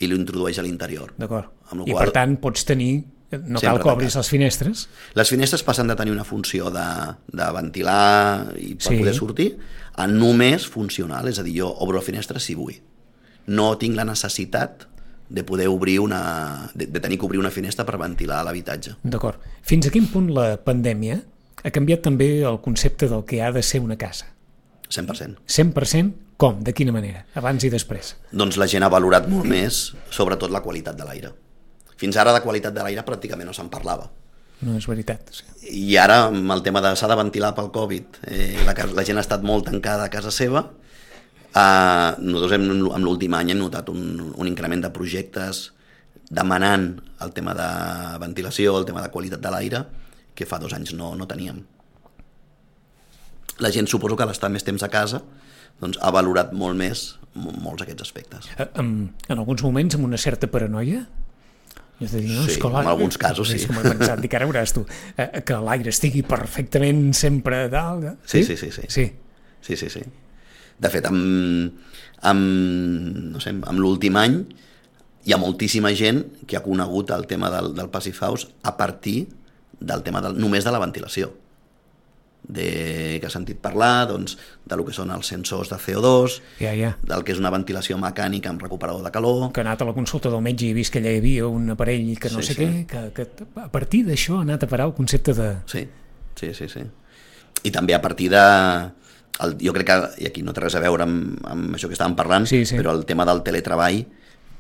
i 0.01 0.07
l'introdueix 0.09 0.61
a 0.61 0.63
l'interior. 0.63 1.15
D'acord? 1.19 1.51
La 1.73 1.83
I 1.85 1.91
qual- 1.93 2.05
per 2.07 2.13
tant 2.15 2.37
pots 2.41 2.65
tenir... 2.69 2.93
No 3.31 3.61
Sempre 3.63 3.77
cal 3.79 3.83
que 3.85 3.91
obris 3.93 4.15
les 4.19 4.27
finestres. 4.29 4.81
Les 5.15 5.29
finestres 5.31 5.63
passen 5.63 5.87
de 5.87 5.95
tenir 5.95 6.11
una 6.11 6.25
funció 6.27 6.67
de, 6.75 6.83
de 7.31 7.45
ventilar 7.55 8.57
i 8.59 8.73
per 8.75 8.89
Sí. 8.89 8.97
poder 8.99 9.13
sortir 9.15 9.47
a 10.01 10.07
només 10.09 10.67
funcional, 10.69 11.29
és 11.29 11.41
a 11.41 11.45
dir, 11.47 11.59
jo 11.61 11.69
obro 11.85 12.01
la 12.01 12.05
finestra 12.07 12.41
si 12.41 12.57
vull. 12.57 12.79
No 13.51 13.75
tinc 13.81 13.99
la 13.99 14.07
necessitat 14.09 14.87
de 15.31 15.45
poder 15.47 15.69
obrir 15.71 16.01
una... 16.03 16.71
de, 16.75 16.87
de 16.87 17.01
tenir 17.01 17.19
que 17.19 17.27
obrir 17.27 17.41
una 17.41 17.53
finestra 17.55 17.87
per 17.87 18.01
ventilar 18.01 18.43
l'habitatge. 18.45 18.97
D'acord. 19.03 19.39
Fins 19.63 19.87
a 19.87 19.93
quin 19.95 20.09
punt 20.11 20.33
la 20.35 20.57
pandèmia 20.65 21.21
ha 21.63 21.73
canviat 21.75 22.03
també 22.03 22.41
el 22.49 22.59
concepte 22.65 23.09
del 23.11 23.25
que 23.29 23.43
ha 23.45 23.53
de 23.55 23.63
ser 23.63 23.83
una 23.85 23.99
casa? 24.01 24.33
100%. 24.91 25.45
100% 25.47 26.37
com? 26.41 26.63
De 26.65 26.73
quina 26.73 26.93
manera? 26.93 27.27
Abans 27.37 27.67
i 27.69 27.71
després. 27.71 28.15
Doncs 28.33 28.57
la 28.59 28.67
gent 28.71 28.83
ha 28.83 28.91
valorat 28.93 29.29
molt 29.29 29.47
més, 29.49 29.91
sobretot 30.11 30.51
la 30.51 30.63
qualitat 30.65 30.97
de 30.97 31.07
l'aire. 31.07 31.35
Fins 32.01 32.17
ara 32.17 32.33
de 32.33 32.41
qualitat 32.41 32.73
de 32.75 32.83
l'aire 32.83 33.05
pràcticament 33.05 33.51
no 33.51 33.55
se'n 33.55 33.69
parlava. 33.69 34.09
No 34.63 34.75
és 34.77 34.87
veritat. 34.91 35.31
Sí. 35.33 35.45
I 35.73 35.97
ara, 35.97 36.27
amb 36.29 36.53
el 36.53 36.61
tema 36.63 36.83
de 36.85 36.91
s'ha 36.97 37.09
de 37.09 37.17
ventilar 37.17 37.55
pel 37.57 37.71
Covid, 37.73 38.19
eh, 38.29 38.59
la, 38.67 38.75
la 38.93 39.05
gent 39.07 39.17
ha 39.21 39.25
estat 39.25 39.43
molt 39.47 39.65
tancada 39.71 40.05
a 40.05 40.13
casa 40.13 40.31
seva, 40.35 40.67
eh, 41.55 42.11
nosaltres 42.21 42.57
hem, 42.59 42.67
en 42.91 43.03
l'últim 43.07 43.35
any 43.39 43.55
hem 43.55 43.59
notat 43.63 43.89
un, 43.93 44.33
un 44.37 44.47
increment 44.51 44.83
de 44.85 44.91
projectes 44.93 45.71
demanant 46.31 46.91
el 47.25 47.33
tema 47.35 47.55
de 47.59 47.69
ventilació, 48.23 48.77
el 48.79 48.85
tema 48.87 49.03
de 49.03 49.11
qualitat 49.11 49.41
de 49.43 49.51
l'aire, 49.51 49.85
que 50.35 50.47
fa 50.47 50.59
dos 50.63 50.73
anys 50.77 50.93
no, 50.95 51.15
no 51.19 51.27
teníem. 51.29 51.65
La 53.61 53.71
gent 53.73 53.89
suposo 53.91 54.17
que 54.17 54.25
a 54.25 54.29
l'estar 54.31 54.49
més 54.53 54.65
temps 54.65 54.83
a 54.83 54.89
casa 54.93 55.21
doncs, 55.81 55.99
ha 56.01 56.11
valorat 56.13 56.53
molt 56.57 56.77
més 56.77 57.03
mo- 57.35 57.53
molts 57.65 57.83
aquests 57.85 58.05
aspectes. 58.07 58.47
Eh, 58.59 58.69
En, 58.81 59.11
en 59.29 59.39
alguns 59.39 59.63
moments 59.65 59.97
amb 59.97 60.05
una 60.09 60.19
certa 60.21 60.47
paranoia? 60.53 61.07
És 62.01 62.15
a 62.15 62.17
dir, 62.17 62.31
no, 62.31 62.43
Sí, 62.49 62.57
l'aire- 62.61 62.81
en 62.81 62.89
alguns 62.89 63.19
casos, 63.19 63.49
sí. 63.51 63.57
És 63.61 63.67
com 63.69 63.77
he 63.77 63.83
pensat, 63.91 64.21
dic, 64.25 64.33
ara 64.35 64.47
veuràs 64.49 64.73
tu, 64.73 64.87
eh, 65.17 65.43
que 65.45 65.59
l'aire 65.61 65.91
estigui 65.93 66.23
perfectament 66.23 67.13
sempre 67.15 67.69
dalt. 67.69 68.05
eh? 68.05 68.15
Sí, 68.25 68.43
sí, 68.45 68.57
sí, 68.57 68.71
sí. 68.73 68.83
sí. 68.89 69.13
Sí, 69.61 69.77
sí, 69.77 69.91
sí. 69.91 70.01
De 70.81 70.89
fet, 70.89 71.05
amb, 71.07 71.75
amb, 72.23 72.41
no 73.35 73.41
sé, 73.41 73.51
amb 73.53 73.79
l'últim 73.79 74.17
any 74.17 74.39
hi 75.29 75.35
ha 75.35 75.39
moltíssima 75.41 75.93
gent 75.93 76.25
que 76.49 76.57
ha 76.57 76.63
conegut 76.65 77.11
el 77.13 77.27
tema 77.29 77.51
del, 77.53 77.75
del 77.77 77.91
Passive 77.93 78.17
House 78.25 78.49
a 78.63 78.77
partir 78.79 79.29
del 79.79 80.03
tema 80.03 80.23
del, 80.25 80.39
només 80.41 80.65
de 80.65 80.73
la 80.73 80.79
ventilació 80.81 81.35
de, 82.49 83.19
que 83.21 83.27
ha 83.27 83.31
sentit 83.31 83.59
parlar 83.63 84.09
doncs, 84.11 84.37
de 84.67 84.77
lo 84.77 84.85
que 84.87 84.93
són 84.97 85.11
els 85.15 85.27
sensors 85.31 85.71
de 85.71 85.77
CO2, 85.79 86.39
Ja, 86.61 86.73
ja. 86.75 86.93
del 87.03 87.23
que 87.25 87.33
és 87.33 87.39
una 87.39 87.51
ventilació 87.55 87.99
mecànica 87.99 88.51
amb 88.51 88.63
recuperador 88.63 89.05
de 89.05 89.11
calor, 89.15 89.51
que 89.53 89.61
ha 89.61 89.67
anat 89.67 89.83
a 89.83 89.89
la 89.91 89.95
consulta 89.95 90.31
del 90.33 90.43
metge 90.43 90.67
i 90.67 90.71
he 90.71 90.75
vist 90.79 90.93
que 90.93 90.99
allà 91.03 91.13
hi 91.15 91.21
havia 91.23 91.47
un 91.47 91.71
aparell 91.71 92.15
que 92.19 92.31
no 92.31 92.41
Sí, 92.43 92.53
sé 92.53 92.55
sí. 92.55 92.65
què, 92.65 92.87
que, 92.87 93.03
que 93.15 93.47
a 93.63 93.69
partir 93.71 94.05
d'això 94.09 94.39
ha 94.41 94.47
anat 94.47 94.65
a 94.65 94.71
parar 94.71 94.87
el 94.91 94.95
concepte 94.95 95.35
de... 95.35 95.51
Sí, 95.67 95.87
sí, 96.41 96.55
sí, 96.55 96.69
sí. 96.69 96.87
I 97.65 97.71
també 97.71 97.95
a 97.95 98.01
partir 98.03 98.31
de... 98.33 98.41
El, 99.41 99.55
jo 99.63 99.73
crec 99.73 99.87
que, 99.89 99.99
i 100.25 100.27
aquí 100.29 100.43
no 100.45 100.53
té 100.53 100.61
res 100.61 100.75
a 100.77 100.81
veure 100.83 101.05
amb, 101.07 101.39
amb 101.49 101.77
això 101.77 101.89
que 101.89 101.95
estàvem 101.97 102.17
parlant, 102.19 102.45
Sí, 102.51 102.65
sí. 102.69 102.77
però 102.77 102.93
el 102.93 103.07
tema 103.09 103.25
del 103.25 103.41
teletreball 103.47 104.03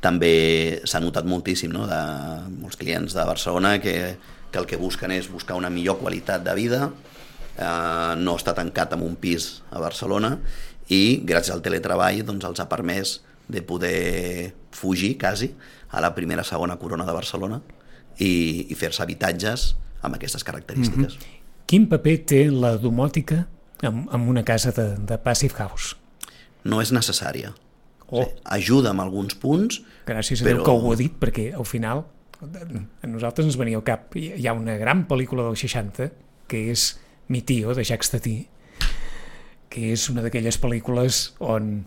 també 0.00 0.80
s'ha 0.88 1.00
notat 1.04 1.26
moltíssim, 1.28 1.72
no? 1.74 1.86
de 1.88 1.98
molts 2.62 2.78
clients 2.80 3.12
de 3.12 3.24
Barcelona 3.28 3.74
que, 3.82 4.16
que 4.50 4.58
el 4.58 4.64
que 4.70 4.78
busquen 4.80 5.12
és 5.12 5.28
buscar 5.28 5.58
una 5.58 5.68
millor 5.68 5.98
qualitat 6.00 6.44
de 6.46 6.54
vida, 6.56 6.86
eh, 7.56 8.14
no 8.18 8.36
està 8.38 8.54
tancat 8.56 8.94
en 8.96 9.02
un 9.06 9.16
pis 9.20 9.62
a 9.70 9.80
Barcelona 9.82 10.36
i 10.90 11.20
gràcies 11.26 11.54
al 11.54 11.62
teletreball 11.62 12.24
doncs, 12.26 12.44
els 12.44 12.60
ha 12.60 12.68
permès 12.68 13.20
de 13.50 13.62
poder 13.66 14.54
fugir 14.70 15.16
quasi 15.18 15.52
a 15.90 16.00
la 16.00 16.14
primera 16.14 16.44
segona 16.44 16.76
corona 16.78 17.06
de 17.06 17.14
Barcelona 17.14 17.60
i, 18.18 18.66
i 18.70 18.74
fer-se 18.78 19.02
habitatges 19.02 19.74
amb 20.02 20.14
aquestes 20.16 20.44
característiques. 20.44 21.16
Mm 21.16 21.20
-hmm. 21.20 21.38
Quin 21.66 21.88
paper 21.88 22.18
té 22.26 22.50
la 22.50 22.76
domòtica 22.76 23.46
en, 23.82 24.08
en 24.12 24.20
una 24.28 24.44
casa 24.44 24.72
de, 24.72 24.96
de 24.98 25.18
Passive 25.18 25.54
House? 25.54 25.96
No 26.64 26.80
és 26.80 26.92
necessària. 26.92 27.54
Oh. 28.08 28.24
Sí, 28.24 28.30
ajuda 28.44 28.90
en 28.90 29.00
alguns 29.00 29.34
punts, 29.34 29.82
Gràcies 30.06 30.42
a 30.42 30.44
Però- 30.44 30.56
Déu 30.56 30.64
que 30.64 30.70
ho 30.70 30.92
ha 30.92 30.96
dit, 30.96 31.12
perquè 31.12 31.54
al 31.54 31.64
final 31.66 32.04
a 33.02 33.06
nosaltres 33.06 33.46
ens 33.46 33.56
venia 33.56 33.76
al 33.76 33.84
cap. 33.84 34.16
Hi 34.16 34.32
hi 34.36 34.46
ha 34.46 34.52
una 34.52 34.76
gran 34.76 35.06
pel·lícula 35.06 35.44
del 35.44 35.56
60 35.56 36.10
que 36.48 36.70
és 36.72 36.98
Mi 37.30 37.44
tio, 37.46 37.74
de 37.78 37.86
Jacques 37.86 38.10
Tati, 38.10 38.36
que 39.70 39.92
és 39.94 40.08
una 40.10 40.24
d'aquelles 40.24 40.58
pel·lícules 40.58 41.30
on 41.38 41.80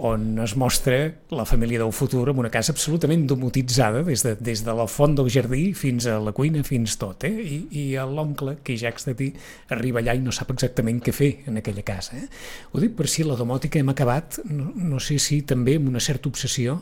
on 0.00 0.38
es 0.40 0.54
mostra 0.56 1.12
la 1.28 1.44
família 1.44 1.78
del 1.78 1.92
futur 1.92 2.30
en 2.30 2.38
una 2.40 2.48
casa 2.50 2.72
absolutament 2.72 3.26
domotitzada 3.28 4.02
des 4.06 4.22
de, 4.24 4.32
des 4.40 4.62
de 4.64 4.74
la 4.74 4.86
font 4.88 5.12
del 5.16 5.28
jardí 5.28 5.74
fins 5.76 6.06
a 6.08 6.16
la 6.22 6.32
cuina, 6.32 6.62
fins 6.64 6.96
tot, 6.96 7.26
eh? 7.28 7.30
I, 7.30 7.58
i 7.76 7.84
l'oncle, 8.08 8.56
que 8.64 8.74
és 8.74 8.80
Jacques 8.80 9.04
Tati, 9.04 9.28
arriba 9.76 10.00
allà 10.00 10.16
i 10.16 10.24
no 10.24 10.32
sap 10.32 10.54
exactament 10.54 11.02
què 11.04 11.12
fer 11.12 11.30
en 11.50 11.60
aquella 11.60 11.84
casa. 11.84 12.16
Eh? 12.16 12.26
Ho 12.72 12.80
dic 12.80 12.96
per 12.96 13.10
si 13.12 13.26
la 13.28 13.36
domòtica 13.36 13.80
hem 13.80 13.92
acabat, 13.92 14.40
no, 14.48 14.72
no 14.74 15.02
sé 15.04 15.18
si 15.20 15.42
també 15.42 15.76
amb 15.76 15.92
una 15.92 16.00
certa 16.00 16.32
obsessió 16.32 16.80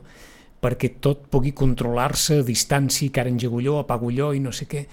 perquè 0.63 0.95
tot 1.03 1.27
pugui 1.31 1.53
controlar-se 1.55 2.41
a 2.41 2.47
distància, 2.47 3.11
que 3.11 3.23
ara 3.23 3.31
engego 3.31 3.59
allò, 3.59 3.81
apago 3.83 4.11
allò 4.13 4.33
i 4.35 4.43
no 4.43 4.55
sé 4.55 4.67
què. 4.71 4.87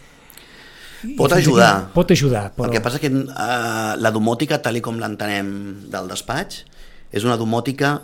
Pot 1.18 1.34
ajudar. 1.36 1.90
Pot 1.94 2.12
ajudar, 2.16 2.50
però... 2.56 2.70
El 2.70 2.76
que 2.76 2.84
passa 2.84 3.02
que 3.02 3.12
uh, 3.12 3.96
la 4.00 4.12
domòtica, 4.16 4.60
tal 4.64 4.80
com 4.86 5.00
l'entenem 5.02 5.50
del 5.92 6.10
despatx, 6.12 6.64
és 7.16 7.26
una 7.28 7.38
domòtica 7.40 7.98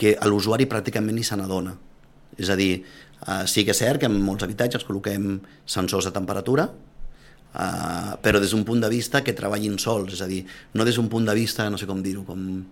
que 0.00 0.16
a 0.18 0.28
l'usuari 0.28 0.66
pràcticament 0.70 1.16
ni 1.16 1.24
se 1.26 1.38
n'adona. 1.38 1.74
És 2.38 2.50
a 2.50 2.58
dir, 2.58 2.82
uh, 3.26 3.44
sí 3.50 3.64
que 3.64 3.74
és 3.74 3.82
cert 3.82 4.02
que 4.02 4.10
en 4.10 4.16
molts 4.22 4.46
habitatges 4.46 4.86
col·loquem 4.86 5.38
sensors 5.66 6.08
de 6.08 6.14
temperatura, 6.14 6.68
uh, 6.68 8.14
però 8.24 8.42
des 8.42 8.54
d'un 8.56 8.64
punt 8.66 8.82
de 8.82 8.90
vista 8.92 9.22
que 9.22 9.36
treballin 9.36 9.78
sols, 9.78 10.16
és 10.18 10.24
a 10.24 10.30
dir, 10.30 10.42
no 10.74 10.86
des 10.86 10.98
d'un 10.98 11.10
punt 11.12 11.28
de 11.28 11.36
vista, 11.36 11.68
no 11.70 11.78
sé 11.80 11.86
com 11.90 12.02
dir-ho, 12.02 12.24
com 12.26 12.64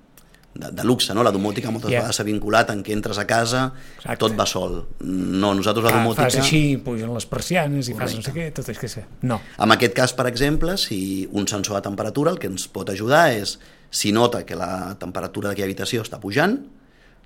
de, 0.54 0.70
de 0.70 0.84
luxe, 0.84 1.14
no? 1.14 1.24
La 1.24 1.32
domòtica 1.32 1.70
moltes 1.72 1.90
yeah. 1.90 2.02
vegades 2.02 2.18
s'ha 2.20 2.26
vinculat 2.26 2.70
en 2.74 2.82
que 2.84 2.92
entres 2.94 3.18
a 3.18 3.24
casa, 3.28 3.64
Exacte. 3.96 4.18
tot 4.20 4.36
va 4.38 4.46
sol. 4.48 4.78
No, 5.02 5.52
nosaltres 5.56 5.86
la 5.86 5.94
Fa, 5.94 6.02
domòtica... 6.02 6.28
fas 6.28 6.38
així, 6.42 6.62
pugen 6.84 7.12
les 7.14 7.26
persianes 7.30 7.88
i 7.88 7.96
fas 7.96 8.16
no 8.16 8.20
sé 8.20 8.30
Correcte. 8.30 8.52
què, 8.52 8.56
tot 8.60 8.68
és 8.72 8.80
que 8.82 8.90
sé. 8.92 9.06
No. 9.28 9.40
En 9.58 9.74
aquest 9.74 9.96
cas, 9.96 10.14
per 10.18 10.28
exemple, 10.30 10.76
si 10.80 11.28
un 11.32 11.48
sensor 11.48 11.78
de 11.78 11.84
temperatura 11.88 12.34
el 12.34 12.40
que 12.42 12.50
ens 12.52 12.68
pot 12.72 12.92
ajudar 12.92 13.24
és, 13.34 13.58
si 13.92 14.12
nota 14.12 14.44
que 14.48 14.56
la 14.56 14.94
temperatura 15.00 15.50
d'aquella 15.50 15.70
habitació 15.70 16.04
està 16.04 16.20
pujant, 16.20 16.58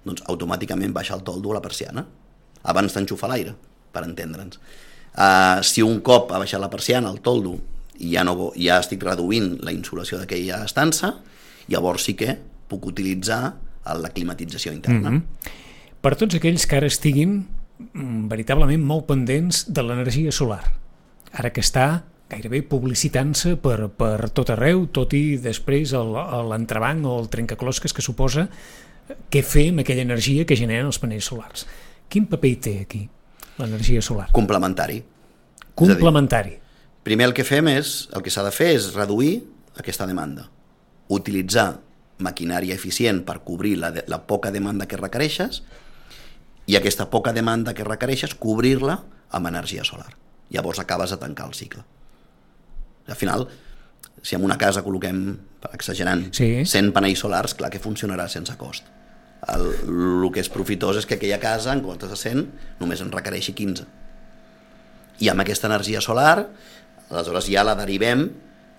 doncs 0.06 0.22
automàticament 0.30 0.94
baixa 0.94 1.14
el 1.18 1.24
toldo 1.26 1.50
a 1.50 1.58
la 1.58 1.64
persiana, 1.64 2.06
abans 2.66 2.94
d'enxufar 2.94 3.30
l'aire, 3.30 3.54
per 3.94 4.04
entendre'ns. 4.06 4.58
Uh, 5.16 5.62
si 5.64 5.82
un 5.82 6.02
cop 6.04 6.30
ha 6.34 6.38
baixat 6.42 6.60
la 6.60 6.70
persiana, 6.70 7.10
el 7.10 7.22
toldo, 7.24 7.56
i 7.98 8.12
ja, 8.12 8.22
no, 8.26 8.50
ja 8.54 8.80
estic 8.82 9.02
reduint 9.06 9.56
la 9.64 9.72
insolació 9.72 10.18
d'aquella 10.20 10.60
estança, 10.66 11.14
llavors 11.72 12.04
sí 12.04 12.14
que 12.18 12.36
puc 12.68 12.86
utilitzar 12.86 13.56
la 13.86 14.10
climatització 14.10 14.72
interna. 14.72 15.10
Mm 15.10 15.16
-hmm. 15.16 15.50
Per 16.00 16.16
tots 16.16 16.34
aquells 16.34 16.66
que 16.66 16.76
ara 16.76 16.86
estiguin 16.86 17.46
mm, 17.92 18.28
veritablement 18.28 18.82
molt 18.82 19.06
pendents 19.06 19.66
de 19.72 19.82
l'energia 19.82 20.32
solar, 20.32 20.72
ara 21.32 21.50
que 21.50 21.60
està 21.60 22.02
gairebé 22.28 22.62
publicitant-se 22.62 23.56
per, 23.56 23.88
per 23.88 24.30
tot 24.34 24.50
arreu, 24.50 24.86
tot 24.86 25.12
i 25.14 25.36
després 25.38 25.92
l'entrebanc 25.92 27.06
o 27.06 27.20
el 27.20 27.28
trencaclosques 27.28 27.92
que 27.92 28.02
suposa 28.02 28.48
què 29.30 29.42
fer 29.46 29.68
amb 29.70 29.84
aquella 29.84 30.02
energia 30.02 30.44
que 30.44 30.58
generen 30.58 30.86
els 30.90 30.98
panells 30.98 31.28
solars. 31.30 31.66
Quin 32.08 32.26
paper 32.26 32.50
hi 32.50 32.56
té 32.56 32.74
aquí 32.82 33.08
l'energia 33.58 34.02
solar? 34.02 34.30
Complementari. 34.34 35.02
Complementari. 35.74 36.56
Primer 37.06 37.28
el 37.28 37.34
que 37.36 37.44
fem 37.46 37.68
és, 37.70 38.08
el 38.16 38.22
que 38.22 38.32
s'ha 38.34 38.42
de 38.42 38.50
fer 38.50 38.72
és 38.74 38.90
reduir 38.96 39.44
aquesta 39.78 40.08
demanda. 40.08 40.48
Utilitzar 41.12 41.68
maquinària 42.18 42.74
eficient 42.74 43.22
per 43.26 43.40
cobrir 43.44 43.76
la, 43.80 43.90
de, 43.92 44.04
la 44.08 44.22
poca 44.26 44.52
demanda 44.52 44.86
que 44.88 44.98
requereixes 45.00 45.62
i 46.66 46.76
aquesta 46.78 47.08
poca 47.12 47.34
demanda 47.36 47.74
que 47.74 47.84
requereixes 47.86 48.34
cobrir-la 48.34 49.00
amb 49.36 49.50
energia 49.50 49.84
solar. 49.84 50.16
Llavors 50.50 50.80
acabes 50.80 51.12
de 51.12 51.18
tancar 51.20 51.48
el 51.48 51.54
cicle. 51.54 51.84
Al 53.06 53.16
final, 53.16 53.48
si 54.22 54.34
en 54.34 54.44
una 54.44 54.58
casa 54.58 54.82
col·loquem, 54.82 55.36
exagerant, 55.72 56.28
Sí. 56.34 56.64
100 56.64 56.92
panells 56.94 57.20
solars, 57.22 57.54
clar 57.54 57.70
que 57.70 57.82
funcionarà 57.82 58.28
sense 58.28 58.56
cost. 58.56 58.86
El, 59.52 59.68
el 59.86 60.32
que 60.32 60.40
és 60.40 60.48
profitós 60.50 60.96
és 60.96 61.06
que 61.06 61.18
aquella 61.20 61.38
casa, 61.38 61.72
en 61.72 61.84
comptes 61.84 62.10
de 62.10 62.16
100, 62.16 62.46
només 62.80 63.02
en 63.04 63.12
requereixi 63.12 63.52
15 63.54 63.86
i 65.20 65.30
amb 65.32 65.40
aquesta 65.40 65.68
energia 65.70 66.02
solar 66.04 66.48
aleshores 67.08 67.46
ja 67.48 67.64
la 67.64 67.76
derivem 67.78 68.26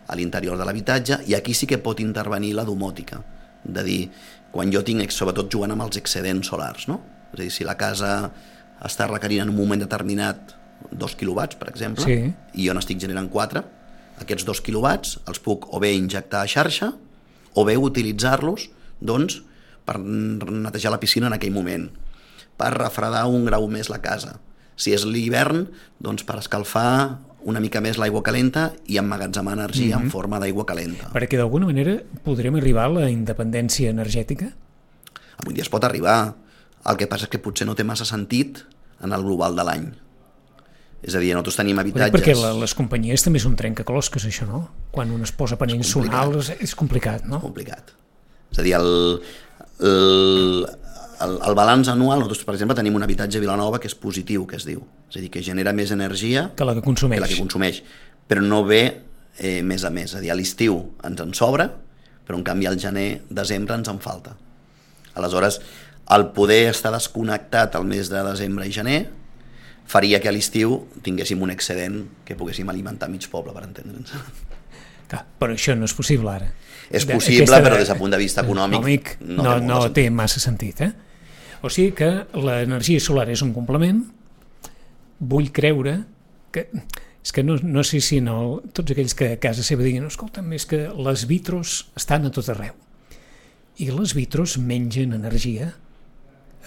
a 0.08 0.16
l'interior 0.16 0.58
de 0.58 0.66
l'habitatge 0.66 1.22
i 1.28 1.36
aquí 1.36 1.54
sí 1.54 1.68
que 1.68 1.80
pot 1.84 2.00
intervenir 2.00 2.54
la 2.56 2.66
domòtica 2.66 3.22
de 3.64 3.84
dir, 3.84 4.02
quan 4.52 4.72
jo 4.72 4.84
tinc, 4.84 5.12
sobretot 5.12 5.52
jugant 5.52 5.74
amb 5.74 5.84
els 5.84 5.98
excedents 6.00 6.48
solars, 6.48 6.88
no? 6.88 7.02
És 7.34 7.40
a 7.40 7.44
dir, 7.44 7.52
si 7.52 7.66
la 7.68 7.76
casa 7.78 8.32
està 8.86 9.08
requerint 9.10 9.44
en 9.44 9.52
un 9.52 9.58
moment 9.58 9.82
determinat 9.82 10.54
2 10.92 11.16
quilowatts, 11.20 11.58
per 11.60 11.70
exemple, 11.70 12.06
Sí. 12.06 12.34
i 12.54 12.68
jo 12.68 12.74
n'estic 12.74 13.00
generant 13.00 13.30
4, 13.30 13.64
aquests 14.22 14.46
2 14.46 14.62
quilowatts 14.62 15.20
els 15.28 15.40
puc 15.40 15.68
o 15.74 15.80
bé 15.80 15.94
injectar 15.94 16.42
a 16.42 16.48
xarxa 16.48 16.94
o 17.54 17.66
bé 17.66 17.76
utilitzar-los 17.78 18.70
doncs, 19.02 19.42
per 19.86 20.00
netejar 20.00 20.92
la 20.92 21.00
piscina 21.00 21.28
en 21.28 21.34
aquell 21.34 21.54
moment, 21.54 21.90
per 22.58 22.74
refredar 22.74 23.26
un 23.28 23.46
grau 23.46 23.68
més 23.68 23.90
la 23.90 24.02
casa. 24.02 24.40
Si 24.76 24.94
és 24.94 25.06
l'hivern, 25.06 25.68
doncs 26.00 26.24
per 26.24 26.38
escalfar 26.38 27.20
una 27.48 27.62
mica 27.64 27.80
més 27.84 27.98
l'aigua 28.00 28.22
calenta 28.26 28.72
i 28.92 28.98
emmagatzemar 29.00 29.54
energia 29.56 29.96
mm 29.96 30.00
-hmm. 30.00 30.06
en 30.06 30.12
forma 30.12 30.40
d'aigua 30.40 30.66
calenta. 30.66 31.12
Perquè 31.14 31.38
d'alguna 31.38 31.66
manera 31.66 32.02
podrem 32.24 32.56
arribar 32.56 32.86
a 32.86 32.90
la 32.90 33.10
independència 33.10 33.90
energètica? 33.90 34.52
Avui 35.38 35.54
dia 35.54 35.64
es 35.64 35.70
pot 35.70 35.84
arribar. 35.84 36.36
El 36.86 36.98
que 36.98 37.08
passa 37.08 37.24
és 37.24 37.30
que 37.30 37.40
potser 37.40 37.66
no 37.68 37.76
té 37.76 37.84
massa 37.84 38.06
sentit 38.06 38.66
en 39.02 39.14
el 39.14 39.24
global 39.24 39.56
de 39.56 39.64
l'any. 39.64 39.94
És 41.02 41.16
a 41.16 41.20
dir, 41.20 41.32
nosaltres 41.34 41.56
tenim 41.56 41.80
habitatges... 41.80 42.12
perquè 42.12 42.34
les 42.60 42.74
companyies 42.74 43.24
també 43.24 43.38
és 43.38 43.46
un 43.46 43.56
trencaclosques, 43.56 44.26
això, 44.26 44.48
no? 44.48 44.70
Quan 44.92 45.12
un 45.12 45.22
es 45.22 45.32
posa 45.32 45.56
complicat. 45.56 45.86
solars 45.86 46.50
és 46.60 46.76
complicat, 46.76 47.26
no? 47.26 47.40
complicat. 47.40 47.94
És 48.52 48.60
a 48.60 48.64
dir, 48.64 48.74
el, 48.74 49.22
el, 49.80 50.66
el, 51.22 51.40
el 51.48 51.56
balanç 51.58 51.90
anual, 51.90 52.22
nosaltres, 52.22 52.46
per 52.46 52.56
exemple, 52.56 52.76
tenim 52.78 52.96
un 52.98 53.06
habitatge 53.06 53.40
a 53.40 53.44
Vilanova 53.44 53.80
que 53.82 53.90
és 53.90 53.96
positiu, 53.98 54.46
que 54.50 54.58
es 54.60 54.66
diu. 54.68 54.84
És 55.10 55.18
a 55.18 55.24
dir, 55.24 55.32
que 55.34 55.44
genera 55.46 55.74
més 55.74 55.92
energia 55.96 56.50
Que 56.58 56.68
la 56.68 56.76
que 56.78 56.84
consumeix. 56.86 57.20
que 57.20 57.26
la 57.26 57.32
que 57.32 57.40
consumeix, 57.40 57.82
però 58.28 58.44
no 58.44 58.64
ve 58.68 58.82
eh, 59.40 59.62
més 59.64 59.84
a 59.84 59.92
més. 59.94 60.12
És 60.12 60.20
a 60.20 60.24
dir, 60.24 60.32
a 60.32 60.38
l'estiu 60.38 60.80
ens 61.08 61.22
en 61.24 61.34
sobra, 61.38 61.70
però 62.28 62.38
en 62.38 62.46
canvi 62.46 62.68
al 62.68 62.80
gener, 62.80 63.24
desembre 63.30 63.78
ens 63.80 63.90
en 63.90 64.00
falta. 64.04 64.36
Aleshores, 65.18 65.62
el 66.14 66.28
poder 66.36 66.68
estar 66.70 66.92
desconnectat 66.94 67.76
al 67.76 67.88
mes 67.88 68.12
de 68.12 68.22
desembre 68.24 68.68
i 68.68 68.76
gener 68.76 69.00
faria 69.88 70.20
que 70.20 70.30
a 70.30 70.36
l'estiu 70.36 70.82
tinguéssim 71.04 71.42
un 71.42 71.52
excedent 71.52 72.04
que 72.28 72.36
poguéssim 72.36 72.68
alimentar 72.70 73.10
mig 73.10 73.26
poble, 73.32 73.56
per 73.56 73.64
entendre'ns. 73.64 74.14
Però 75.40 75.56
això 75.56 75.76
no 75.80 75.88
és 75.88 75.94
possible 75.96 76.32
ara. 76.32 76.50
És 76.92 77.06
possible, 77.08 77.48
aquesta 77.48 77.64
però 77.64 77.80
des 77.80 77.90
del 77.92 78.00
punt 78.00 78.12
de 78.12 78.20
vista 78.20 78.44
econòmic 78.44 78.80
econòmic 78.80 79.10
no 79.24 79.44
no, 79.44 79.54
té 79.56 79.66
no, 79.66 79.80
de 79.84 79.92
té 79.96 80.10
massa 80.12 80.40
sentit, 80.44 80.82
eh? 80.84 80.92
O 81.62 81.72
sigui 81.74 81.94
que 81.98 82.10
l'energia 82.38 83.02
solar 83.02 83.28
és 83.34 83.42
un 83.46 83.54
complement, 83.56 84.04
vull 85.20 85.52
creure 85.54 86.00
que... 86.54 86.70
És 87.28 87.34
que 87.36 87.44
no, 87.44 87.58
no 87.60 87.82
sé 87.84 88.00
si 88.00 88.22
no, 88.24 88.62
tots 88.72 88.94
aquells 88.94 89.12
que 89.18 89.34
a 89.34 89.40
casa 89.44 89.64
seva 89.66 89.84
diguin 89.84 90.06
escolta'm, 90.08 90.48
és 90.56 90.64
que 90.64 90.86
les 90.96 91.26
vitros 91.28 91.90
estan 92.00 92.24
a 92.24 92.32
tot 92.32 92.48
arreu. 92.54 92.72
I 93.84 93.90
les 93.92 94.14
vitros 94.16 94.54
mengen 94.64 95.12
energia 95.18 95.74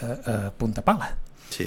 a, 0.04 0.10
a 0.10 0.34
punta 0.52 0.84
pala. 0.84 1.14
Sí. 1.48 1.64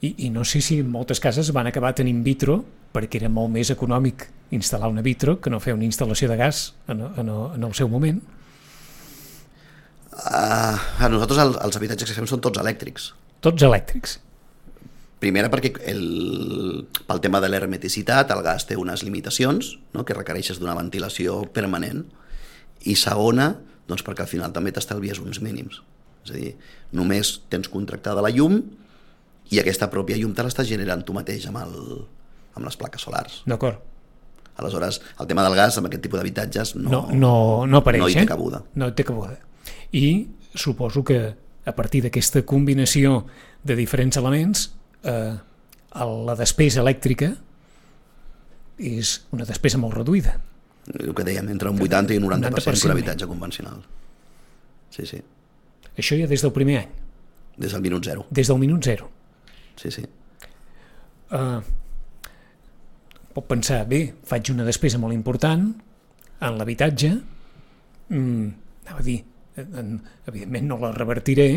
I, 0.00 0.12
I 0.26 0.30
no 0.30 0.44
sé 0.46 0.62
si 0.62 0.78
moltes 0.86 1.18
cases 1.18 1.50
van 1.52 1.66
acabar 1.66 1.90
tenint 1.98 2.22
vitro 2.22 2.60
perquè 2.94 3.18
era 3.20 3.32
molt 3.32 3.50
més 3.54 3.70
econòmic 3.74 4.28
instal·lar 4.54 4.90
una 4.90 5.02
vitro 5.02 5.40
que 5.42 5.50
no 5.50 5.60
fer 5.62 5.74
una 5.74 5.86
instal·lació 5.86 6.30
de 6.30 6.38
gas 6.38 6.62
en, 6.86 7.02
en, 7.02 7.34
en 7.56 7.66
el 7.66 7.74
seu 7.74 7.90
moment. 7.90 8.22
Uh, 10.20 10.76
a 11.00 11.08
nosaltres 11.08 11.38
el, 11.40 11.54
els 11.64 11.76
habitatges 11.78 12.10
que 12.10 12.16
fem 12.18 12.26
són 12.28 12.42
tots 12.44 12.60
elèctrics. 12.60 13.12
Tots 13.40 13.64
elèctrics. 13.64 14.18
Primera 15.20 15.48
perquè 15.52 15.70
el, 15.92 16.02
pel 17.08 17.20
tema 17.24 17.40
de 17.44 17.48
l'hermeticitat 17.52 18.30
el 18.32 18.42
gas 18.44 18.64
té 18.68 18.76
unes 18.80 19.02
limitacions 19.04 19.74
no? 19.96 20.04
que 20.04 20.16
requereixes 20.16 20.60
d'una 20.60 20.76
ventilació 20.78 21.42
permanent 21.56 22.06
i 22.88 22.94
segona 22.96 23.50
doncs 23.88 24.04
perquè 24.06 24.24
al 24.24 24.30
final 24.30 24.52
també 24.56 24.72
t'estalvies 24.72 25.20
uns 25.20 25.42
mínims 25.44 25.82
és 26.24 26.30
a 26.32 26.36
dir, 26.38 26.54
només 26.96 27.34
tens 27.52 27.68
contractada 27.72 28.24
la 28.24 28.30
llum 28.32 28.62
i 29.52 29.60
aquesta 29.60 29.90
pròpia 29.92 30.16
llum 30.20 30.32
te 30.36 30.44
l'estàs 30.46 30.68
generant 30.68 31.04
tu 31.04 31.16
mateix 31.16 31.44
amb, 31.50 31.60
el, 31.66 31.76
amb 32.56 32.64
les 32.68 32.80
plaques 32.80 33.04
solars 33.04 33.42
D'acord. 33.48 33.76
aleshores 34.56 35.02
el 35.20 35.28
tema 35.28 35.44
del 35.44 35.56
gas 35.60 35.76
amb 35.76 35.90
aquest 35.90 36.04
tipus 36.08 36.20
d'habitatges 36.20 36.74
no, 36.80 36.88
No, 36.88 37.02
no, 37.12 37.34
no 37.68 37.84
apareix, 37.84 38.04
no 38.04 38.08
hi 38.08 38.16
té 38.20 38.24
eh? 38.24 38.30
cabuda 38.32 38.64
No 38.74 38.88
hi 38.88 38.96
té 38.96 39.04
cabuda. 39.04 39.36
I 39.92 40.28
suposo 40.54 41.04
que 41.04 41.20
a 41.64 41.74
partir 41.76 42.02
d'aquesta 42.04 42.42
combinació 42.48 43.24
de 43.62 43.76
diferents 43.76 44.16
elements 44.16 44.68
eh, 45.04 45.36
la 45.94 46.36
despesa 46.38 46.80
elèctrica 46.84 47.32
és 48.80 49.16
una 49.36 49.44
despesa 49.44 49.78
molt 49.78 49.98
reduïda. 49.98 50.38
el 50.90 51.14
que 51.14 51.22
dèiem, 51.22 51.48
entre 51.52 51.70
un 51.70 51.78
80 51.78 52.14
i 52.14 52.18
un 52.18 52.24
90%, 52.24 52.50
90% 52.50 52.64
que 52.64 52.72
90%. 52.72 52.84
un 52.84 52.90
habitatge 52.90 53.26
convencional 53.26 53.82
sí, 54.90 55.06
sí, 55.06 55.20
Això 55.96 56.16
ja 56.16 56.26
des 56.26 56.40
del 56.42 56.52
primer 56.52 56.78
any, 56.80 56.88
des 57.58 57.72
del 57.72 57.82
minut 57.82 58.04
zero 58.04 58.24
des 58.30 58.48
del 58.48 58.58
minut 58.58 58.82
zero. 58.82 59.10
sí, 59.76 59.90
sí. 59.90 60.02
Uh, 61.30 61.60
pot 63.34 63.46
pensar, 63.46 63.84
bé, 63.86 64.14
faig 64.26 64.50
una 64.50 64.64
despesa 64.66 64.98
molt 64.98 65.14
important 65.14 65.68
en 66.40 66.56
l'habitatge, 66.58 67.10
mm, 68.08 68.48
anava 68.86 68.98
a 68.98 69.06
dir, 69.06 69.20
en, 69.62 70.00
evidentment 70.30 70.68
no 70.70 70.80
la 70.82 70.92
revertiré, 70.96 71.50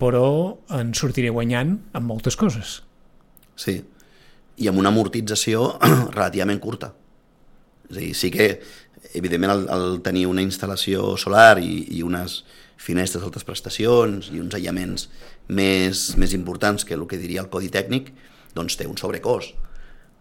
però 0.00 0.58
en 0.76 0.94
sortiré 0.96 1.30
guanyant 1.32 1.76
amb 1.92 2.08
moltes 2.08 2.38
coses. 2.40 2.80
Sí, 3.60 3.76
i 4.60 4.68
amb 4.68 4.80
una 4.80 4.92
amortització 4.92 5.74
relativament 6.16 6.60
curta. 6.62 6.94
És 7.90 7.96
a 7.96 8.00
dir, 8.00 8.14
sí 8.16 8.30
que, 8.32 8.48
evidentment, 9.18 9.52
el, 9.56 9.66
el 9.74 10.00
tenir 10.06 10.26
una 10.30 10.44
instal·lació 10.44 11.16
solar 11.20 11.58
i, 11.62 11.84
i 11.96 12.04
unes 12.06 12.42
finestres 12.80 13.24
d'altres 13.24 13.44
prestacions 13.44 14.30
i 14.32 14.40
uns 14.40 14.54
aïllaments 14.56 15.08
més, 15.52 16.04
més 16.16 16.32
importants 16.36 16.86
que 16.86 16.96
el 16.96 17.04
que 17.10 17.20
diria 17.20 17.42
el 17.44 17.50
codi 17.52 17.68
tècnic, 17.72 18.14
doncs 18.56 18.78
té 18.80 18.86
un 18.88 18.96
sobrecost. 19.00 19.58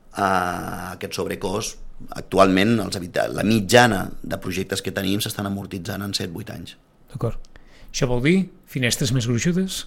Uh, 0.10 0.96
aquest 0.96 1.16
sobrecost, 1.16 1.80
actualment, 2.18 2.80
els 2.82 2.98
la 3.36 3.46
mitjana 3.46 4.06
de 4.24 4.38
projectes 4.42 4.82
que 4.82 4.92
tenim 4.96 5.22
s'estan 5.22 5.48
amortitzant 5.48 6.04
en 6.04 6.16
7-8 6.18 6.56
anys. 6.56 6.76
D'acord? 7.14 7.40
Això 7.92 8.08
vol 8.10 8.22
dir 8.26 8.38
finestres 8.70 9.14
més 9.16 9.28
gruixudes, 9.30 9.86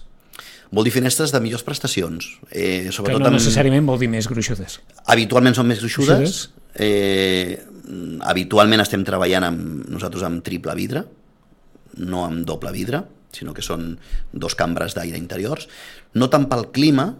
Vol 0.73 0.87
dir 0.87 0.91
finestres 0.95 1.29
de 1.29 1.37
millors 1.43 1.61
prestacions. 1.61 2.25
Eh, 2.49 2.85
que 2.87 2.91
sobretot 2.95 3.21
no 3.21 3.27
amb- 3.29 3.35
necessàriament 3.37 3.85
vol 3.85 3.99
dir 4.01 4.07
més 4.09 4.25
gruixudes. 4.25 4.79
Habitualment 5.05 5.53
són 5.53 5.67
més 5.69 5.77
gruixudes. 5.83 6.17
Gruixudes. 6.17 6.49
Eh, 6.73 7.59
habitualment 8.25 8.81
estem 8.81 9.03
treballant 9.05 9.45
amb, 9.45 9.83
nosaltres 9.93 10.23
amb 10.25 10.41
triple 10.41 10.73
vidre, 10.73 11.03
no 12.01 12.23
amb 12.25 12.41
doble 12.49 12.71
vidre, 12.73 13.03
sinó 13.33 13.53
que 13.53 13.61
són 13.61 13.99
dos 14.31 14.55
cambres 14.55 14.95
d'aire 14.97 15.19
interiors. 15.21 15.67
No 16.17 16.31
tant 16.33 16.47
pel 16.49 16.71
clima, 16.73 17.11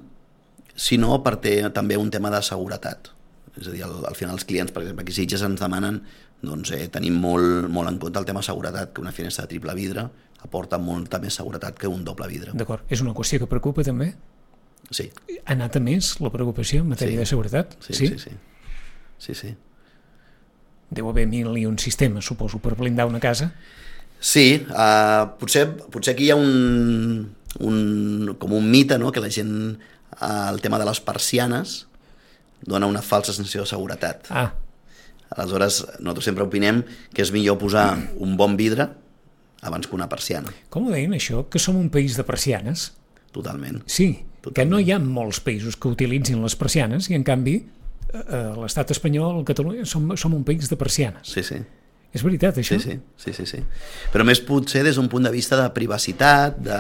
sinó 0.74 1.22
per 1.22 1.36
té 1.38 1.60
també 1.70 1.98
un 2.02 2.10
tema 2.10 2.32
de 2.34 2.42
seguretat. 2.42 3.12
És 3.60 3.68
a 3.70 3.72
dir, 3.76 3.84
al, 3.86 4.00
al 4.10 4.16
final 4.18 4.34
els 4.40 4.46
clients, 4.50 4.72
per 4.74 4.82
exemple, 4.82 5.04
aquí 5.06 5.14
Sitges 5.14 5.44
ens 5.46 5.62
demanen 5.62 6.02
doncs, 6.44 6.72
eh, 6.76 6.88
tenim 6.92 7.16
molt, 7.20 7.68
molt 7.72 7.90
en 7.90 7.98
compte 8.02 8.20
el 8.20 8.26
tema 8.28 8.42
seguretat, 8.44 8.92
que 8.94 9.02
una 9.02 9.12
finestra 9.16 9.46
de 9.46 9.54
triple 9.56 9.74
vidre 9.78 10.06
aporta 10.44 10.78
molta 10.78 11.20
més 11.24 11.34
seguretat 11.40 11.78
que 11.80 11.88
un 11.88 12.04
doble 12.04 12.28
vidre. 12.28 12.52
D'acord? 12.54 12.84
És 12.92 13.02
una 13.02 13.14
qüestió 13.16 13.40
que 13.40 13.48
preocupa 13.48 13.84
també? 13.88 14.14
Sí, 14.92 15.10
Ha 15.46 15.54
anat 15.56 15.78
a 15.78 15.80
més 15.80 16.20
la 16.22 16.30
preocupació 16.30 16.82
en 16.84 16.90
matèria 16.92 17.16
Sí. 17.16 17.20
de 17.24 17.26
seguretat? 17.26 17.78
sí, 17.80 17.94
sí. 17.94 18.08
sí, 18.20 18.32
sí, 19.18 19.34
sí. 19.34 19.56
Deu 20.94 21.08
haver 21.10 21.26
mil 21.28 21.56
i 21.58 21.66
un 21.66 21.80
sistemes, 21.80 22.26
suposo, 22.26 22.60
per 22.60 22.76
blindar 22.76 23.08
una 23.08 23.20
casa. 23.20 23.54
Sí, 24.20 24.66
uh, 24.70 25.32
potser, 25.40 25.66
potser 25.92 26.14
aquí 26.14 26.26
hi 26.28 26.32
ha 26.32 26.36
un, 26.36 27.34
un, 27.60 28.36
com 28.40 28.54
un 28.54 28.70
mite, 28.70 29.00
no?, 29.00 29.12
que 29.12 29.20
la 29.24 29.30
gent, 29.32 29.80
uh, 30.20 30.50
el 30.52 30.62
tema 30.62 30.78
de 30.80 30.86
les 30.86 31.00
persianes, 31.02 31.88
dona 32.62 32.86
una 32.86 33.02
falsa 33.02 33.34
sensació 33.34 33.62
de 33.66 33.68
seguretat. 33.72 34.28
Ah, 34.30 34.54
Aleshores, 35.36 35.82
nosaltres 36.00 36.26
sempre 36.30 36.44
opinem 36.46 36.84
que 37.14 37.24
és 37.26 37.32
millor 37.34 37.58
posar 37.62 37.88
un 38.22 38.36
bon 38.38 38.58
vidre 38.60 38.90
abans 39.64 39.88
que 39.88 39.96
una 39.96 40.10
persiana, 40.12 40.52
com 40.70 40.88
ho 40.88 40.92
deien 40.92 41.14
això? 41.16 41.46
Que 41.50 41.60
som 41.60 41.78
un 41.80 41.90
país 41.90 42.18
de 42.20 42.24
persianes? 42.28 42.92
totalment. 43.34 43.80
Sí, 43.90 44.12
que 44.14 44.50
Totalment. 44.52 44.70
no 44.70 44.80
hi 44.80 44.92
ha 44.94 45.00
molts 45.02 45.40
països 45.42 45.74
que 45.80 45.88
utilitzin 45.90 46.42
les 46.44 46.54
persianes 46.60 47.08
i 47.10 47.16
en 47.18 47.24
canvi 47.26 47.56
eh, 47.64 48.20
eh, 48.20 48.52
l'estat 48.60 48.92
espanyol, 48.94 49.40
Catalunya, 49.48 49.88
som, 49.90 50.12
som 50.20 50.36
un 50.38 50.44
país 50.46 50.70
de 50.70 50.78
persianes. 50.78 51.26
Sí, 51.34 51.42
sí, 51.42 51.58
És 52.14 52.22
veritat, 52.22 52.60
això? 52.62 52.78
sí, 52.78 52.92
sí, 52.92 53.00
sí, 53.18 53.34
sí, 53.34 53.46
sí. 53.50 53.64
Però 54.14 54.22
més 54.28 54.38
potser 54.46 54.84
des 54.86 55.00
d'un 55.00 55.08
punt 55.10 55.24
de 55.26 55.32
vista 55.34 55.58
de 55.58 55.66
privacitat, 55.74 56.60
de, 56.62 56.78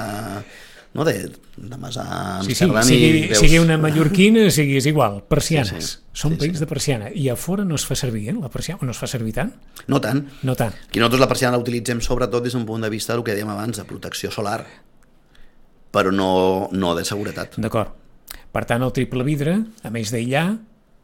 no, 0.94 1.04
de, 1.06 1.32
de 1.58 1.78
mas 1.78 1.98
a 1.98 2.42
Sí, 2.44 2.54
sí, 2.54 2.64
Amsterdam 2.66 2.86
sigui, 2.86 3.28
veus... 3.28 3.40
sigui 3.42 3.60
una 3.60 3.80
mallorquina, 3.82 4.46
sigui 4.54 4.78
és 4.78 4.86
igual, 4.86 5.24
persianes. 5.26 5.74
Sí, 5.74 5.98
sí. 5.98 6.00
Som 6.14 6.36
Sí, 6.36 6.44
país 6.44 6.54
sí. 6.54 6.62
de 6.62 6.68
persiana. 6.70 7.10
I 7.10 7.30
a 7.34 7.36
fora 7.36 7.66
no 7.66 7.76
es 7.76 7.86
fa 7.90 7.98
servir, 7.98 8.28
eh, 8.30 8.36
la 8.38 8.52
persiana, 8.54 8.80
o 8.84 8.86
no 8.86 8.94
es 8.94 9.02
fa 9.02 9.10
servir 9.10 9.34
tant? 9.34 9.56
No 9.90 10.00
tant, 10.02 10.28
No 10.46 10.56
tant. 10.56 10.76
Aquí 10.88 11.02
nosaltres 11.02 11.24
la 11.26 11.30
persiana 11.32 11.58
la 11.58 11.64
utilitzem 11.64 12.02
sobretot 12.02 12.46
des 12.46 12.54
d'un 12.54 12.68
punt 12.70 12.86
de 12.86 12.92
vista 12.94 13.18
del 13.18 13.26
que 13.26 13.34
dèiem 13.34 13.50
abans, 13.50 13.82
de 13.82 13.88
protecció 13.90 14.30
solar, 14.32 14.62
però 15.94 16.14
no, 16.14 16.70
no 16.72 16.94
de 16.94 17.06
seguretat. 17.06 17.58
D'acord. 17.58 17.98
Per 18.54 18.66
tant, 18.70 18.86
el 18.86 18.94
triple 18.94 19.26
vidre, 19.26 19.58
a 19.82 19.90
més 19.90 20.14
d'aïllar, 20.14 20.60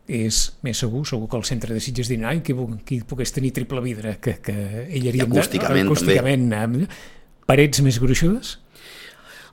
és 0.09 0.37
més 0.65 0.77
segur, 0.77 1.03
segur 1.05 1.27
que 1.29 1.37
el 1.37 1.45
centre 1.45 1.73
de 1.73 1.81
Sitges 1.81 2.09
diran 2.09 2.29
ai, 2.31 2.39
qui, 2.45 3.01
pogués 3.05 3.33
tenir 3.33 3.53
triple 3.57 3.81
vidre, 3.81 4.17
que, 4.21 4.37
que 4.41 4.53
aïllaríem... 4.87 5.29
I 5.29 5.37
acústicament, 5.37 5.89
acústicament 5.89 6.47
també. 6.53 6.89
Parets 7.49 7.81
més 7.81 7.97
gruixudes? 8.01 8.57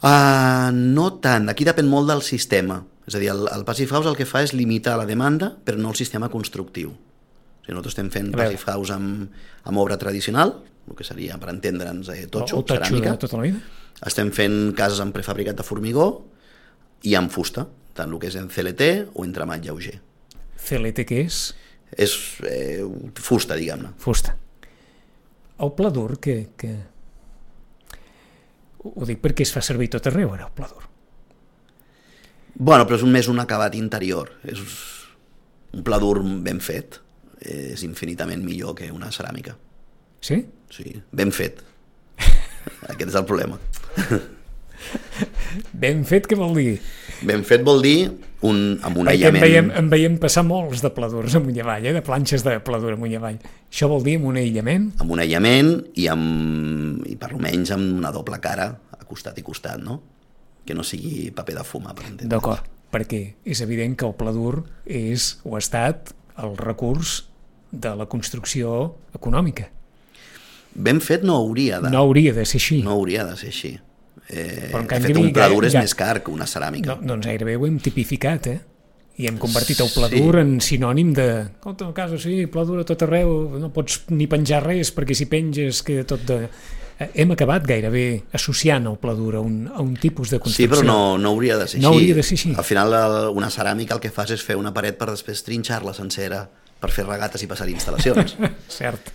Uh, 0.02 0.68
no 0.74 1.08
tant, 1.24 1.48
aquí 1.52 1.64
depèn 1.64 1.88
molt 1.88 2.10
del 2.10 2.22
sistema. 2.26 2.82
És 3.06 3.14
a 3.14 3.22
dir, 3.22 3.30
el, 3.32 3.46
el 3.52 3.64
Passive 3.64 3.94
House 3.94 4.10
el 4.10 4.18
que 4.18 4.26
fa 4.28 4.42
és 4.44 4.52
limitar 4.56 4.96
la 4.98 5.06
demanda, 5.08 5.52
però 5.64 5.78
no 5.80 5.92
el 5.94 5.98
sistema 5.98 6.28
constructiu. 6.32 6.90
O 6.90 7.64
sigui, 7.64 7.74
nosaltres 7.74 7.94
estem 7.94 8.10
fent. 8.14 8.32
Passive 8.34 8.66
House 8.72 8.94
amb, 8.94 9.30
amb 9.64 9.82
obra 9.82 9.98
tradicional, 10.00 10.56
el 10.86 10.98
que 10.98 11.06
seria, 11.06 11.38
per 11.42 11.52
entendre'ns, 11.54 12.10
eh, 12.14 12.26
totxo, 12.26 12.60
o 12.60 12.66
totxo 12.66 12.82
ceràmica. 12.82 13.16
tota 13.18 13.38
la 13.40 13.46
vida? 13.48 13.62
Estem 14.06 14.30
fent 14.34 14.74
cases 14.76 15.00
amb 15.00 15.14
prefabricat 15.16 15.56
de 15.56 15.64
formigó 15.64 16.08
i 17.08 17.14
amb 17.16 17.32
fusta, 17.32 17.66
tant 17.96 18.12
el 18.12 18.20
que 18.20 18.28
és 18.28 18.36
en 18.36 18.50
CLT 18.52 18.90
o 19.14 19.24
entramat 19.24 19.64
lleuger. 19.64 19.96
CLT 20.66 21.06
què 21.08 21.22
és? 21.24 21.40
És 21.96 22.16
eh, 22.44 22.82
fusta, 23.14 23.56
diguem-ne. 23.56 23.94
Fusta. 24.02 24.36
El 25.62 25.72
pla 25.72 25.90
dur, 25.94 26.18
que, 26.20 26.36
que... 26.58 26.74
Ho 28.94 29.08
dic 29.08 29.22
perquè 29.24 29.46
es 29.46 29.52
fa 29.54 29.62
servir 29.64 29.88
tot 29.92 30.06
arreu, 30.10 30.34
ara, 30.34 30.48
el 30.48 30.54
pla 30.56 30.68
dur. 30.70 30.84
Bueno, 32.56 32.86
però 32.86 32.96
és 32.96 33.04
un, 33.04 33.12
més 33.12 33.28
un 33.28 33.40
acabat 33.42 33.74
interior. 33.76 34.30
És 34.48 34.62
un 35.76 35.84
pla 35.86 35.98
dur 36.02 36.20
ben 36.22 36.62
fet. 36.64 37.00
És 37.46 37.82
infinitament 37.86 38.42
millor 38.44 38.74
que 38.78 38.88
una 38.92 39.10
ceràmica. 39.12 39.56
Sí? 40.24 40.40
Sí, 40.72 40.96
ben 41.12 41.34
fet. 41.36 41.60
Aquest 42.92 43.10
és 43.10 43.18
el 43.20 43.28
problema. 43.28 43.60
Ben 45.72 46.02
fet, 46.08 46.26
què 46.28 46.36
vol 46.38 46.54
dir? 46.58 46.78
Ben 47.26 47.42
fet 47.48 47.62
vol 47.64 47.80
dir 47.84 48.10
un, 48.44 48.76
amb 48.84 48.98
un 49.00 49.06
Perquè 49.08 49.30
en 49.30 49.36
aïllament... 49.36 49.42
veiem, 49.44 49.70
en 49.78 49.86
veiem 49.92 50.16
passar 50.20 50.42
molts 50.44 50.82
de 50.84 50.90
pladurs 50.92 51.36
amunt 51.38 51.56
i 51.56 51.62
avall, 51.64 51.86
eh? 51.88 51.94
de 51.96 52.02
planxes 52.04 52.44
de 52.44 52.58
pladur 52.64 52.92
amunt 52.96 53.12
i 53.12 53.16
avall. 53.16 53.38
Això 53.70 53.88
vol 53.90 54.04
dir 54.04 54.18
amb 54.20 54.28
un 54.32 54.36
aïllament? 54.40 54.90
amb 55.00 55.14
un 55.16 55.22
aïllament 55.24 55.70
i, 55.96 56.08
amb, 56.12 57.06
i 57.08 57.16
per 57.20 57.30
almenys 57.32 57.72
amb 57.76 57.96
una 57.96 58.12
doble 58.14 58.38
cara 58.44 58.68
a 58.92 59.04
costat 59.08 59.38
i 59.40 59.44
costat, 59.46 59.80
no? 59.80 60.00
Que 60.66 60.74
no 60.76 60.84
sigui 60.84 61.30
paper 61.34 61.56
de 61.60 61.64
fumar, 61.64 61.94
per 61.96 62.04
entendre. 62.10 62.28
D'acord, 62.34 62.68
perquè 62.92 63.22
és 63.46 63.62
evident 63.64 63.96
que 63.96 64.06
el 64.08 64.14
pladur 64.18 64.64
és 64.84 65.36
o 65.46 65.56
ha 65.56 65.62
estat 65.62 66.12
el 66.42 66.56
recurs 66.60 67.22
de 67.72 67.94
la 67.96 68.04
construcció 68.10 68.92
econòmica. 69.16 69.70
Ben 70.76 71.00
fet 71.00 71.22
no 71.24 71.38
hauria 71.40 71.78
de, 71.80 71.88
No 71.88 72.02
hauria 72.04 72.34
de 72.36 72.44
ser 72.44 72.58
així. 72.60 72.82
no 72.84 72.98
hauria 72.98 73.24
de 73.24 73.36
ser 73.40 73.48
així. 73.48 73.70
Eh, 74.28 74.70
Però 74.72 74.80
en 74.82 74.88
de 74.88 75.00
fet, 75.00 75.16
un 75.20 75.32
pla 75.32 75.48
dur 75.48 75.64
és 75.68 75.72
ja- 75.72 75.80
més 75.84 75.94
car 75.94 76.22
que 76.22 76.30
una 76.32 76.46
ceràmica. 76.46 76.96
No, 77.00 77.14
doncs 77.14 77.26
gairebé 77.26 77.56
ho 77.56 77.66
hem 77.66 77.78
tipificat, 77.78 78.46
eh? 78.48 78.60
I 79.18 79.28
hem 79.30 79.38
convertit 79.38 79.78
el 79.80 79.88
pladur 79.94 80.34
Sí. 80.34 80.40
en 80.40 80.60
sinònim 80.60 81.12
de... 81.14 81.26
Escolta, 81.56 81.86
a 81.88 81.94
casa 81.94 82.18
sí, 82.18 82.46
pladur 82.46 82.80
a 82.80 82.84
tot 82.84 83.00
arreu, 83.06 83.56
no 83.58 83.70
pots 83.72 84.02
ni 84.10 84.26
penjar 84.26 84.62
res 84.66 84.90
perquè 84.92 85.14
si 85.16 85.24
penges 85.26 85.82
queda 85.82 86.04
tot 86.04 86.20
de... 86.26 86.48
Eh, 86.98 87.10
Hem 87.22 87.30
acabat 87.32 87.64
gairebé 87.68 88.24
associant 88.36 88.86
el 88.90 88.98
pladur 88.98 89.36
a 89.36 89.40
un, 89.40 89.68
a 89.72 89.80
un 89.80 89.94
tipus 89.96 90.28
de 90.30 90.36
Sí, 90.36 90.42
construcció. 90.42 90.68
però 90.68 90.84
no, 90.84 91.18
no 91.18 91.30
hauria 91.30 91.56
de 91.56 91.66
ser 91.68 91.80
No 91.80 91.90
així. 91.90 91.98
hauria 92.02 92.14
de 92.16 92.22
ser 92.22 92.34
així. 92.36 92.54
Al 92.56 92.64
final, 92.64 93.30
una 93.36 93.48
ceràmica 93.48 93.94
el 93.94 94.00
que 94.00 94.10
fas 94.10 94.30
és 94.32 94.42
fer 94.42 94.56
una 94.56 94.72
paret 94.74 94.98
per 94.98 95.08
després 95.10 95.42
trinxar-la 95.44 95.94
sencera 95.94 96.48
per 96.80 96.90
fer 96.90 97.06
regates 97.06 97.42
i 97.42 97.46
passar 97.46 97.68
instal·lacions. 97.68 98.36
Cert. 98.68 99.12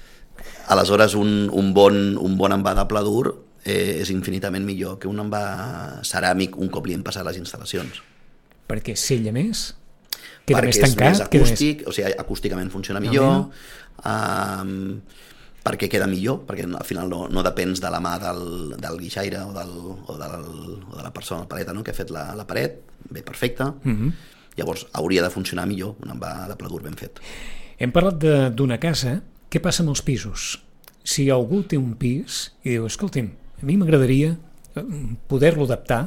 Aleshores, 0.69 1.13
un, 1.15 1.50
un, 1.52 1.74
bon, 1.74 2.17
un 2.17 2.38
bon 2.38 2.52
envà 2.54 2.74
de 2.78 2.86
pla 2.89 3.02
dur 3.06 3.36
eh, 3.65 4.02
és 4.02 4.10
infinitament 4.13 4.65
millor 4.65 4.97
que 5.02 5.10
un 5.10 5.21
envà 5.24 5.43
ceràmic 6.08 6.58
un 6.58 6.71
cop 6.74 6.88
li 6.88 6.95
hem 6.97 7.04
passat 7.06 7.26
les 7.28 7.39
instal·lacions. 7.41 8.02
Perquè 8.69 8.95
sella 8.95 9.34
més? 9.36 9.71
Queda 10.45 10.60
perquè 10.60 10.71
més 10.71 10.78
és 10.78 10.86
tancat? 10.86 11.10
més 11.10 11.24
queda 11.28 11.28
acústic, 11.28 11.84
o 11.88 11.93
sigui, 11.95 12.13
acústicament 12.24 12.71
funciona 12.74 13.02
millor, 13.04 13.52
um, 14.10 14.74
perquè 15.62 15.89
queda 15.91 16.08
millor, 16.10 16.41
perquè 16.47 16.65
al 16.65 16.88
final 16.88 17.10
no, 17.12 17.26
no 17.30 17.43
depens 17.45 17.82
de 17.84 17.91
la 17.93 18.02
mà 18.02 18.15
del, 18.21 18.43
del 18.82 18.97
guixaire 19.02 19.43
o, 19.45 19.52
del, 19.54 19.74
o, 20.08 20.17
del, 20.17 20.47
o 20.89 20.97
de 20.97 21.04
la 21.06 21.13
persona, 21.13 21.45
la 21.45 21.52
paleta, 21.52 21.76
no? 21.78 21.84
que 21.86 21.93
ha 21.93 21.97
fet 21.97 22.13
la, 22.13 22.32
la 22.38 22.47
paret, 22.50 22.82
bé, 23.10 23.21
perfecte, 23.21 23.69
mm. 23.84 23.91
-hmm. 23.91 24.13
llavors 24.58 24.88
hauria 24.93 25.21
de 25.21 25.30
funcionar 25.30 25.67
millor, 25.67 25.95
un 26.02 26.19
va 26.19 26.47
de 26.47 26.56
pladur 26.56 26.82
ben 26.82 26.97
fet. 26.97 27.19
Hem 27.78 27.91
parlat 27.91 28.17
d'una 28.56 28.78
casa. 28.80 29.21
Què 29.52 29.60
passa 29.60 29.84
amb 29.84 29.89
els 29.89 30.02
pisos? 30.02 30.63
Si 31.04 31.30
algú 31.30 31.63
té 31.63 31.78
un 31.78 31.95
pis 31.95 32.54
i 32.63 32.69
diu, 32.69 32.86
escolti'm, 32.86 33.30
a 33.62 33.65
mi 33.67 33.78
m'agradaria 33.78 34.34
eh, 34.76 34.84
poder-lo 35.28 35.65
adaptar 35.69 36.02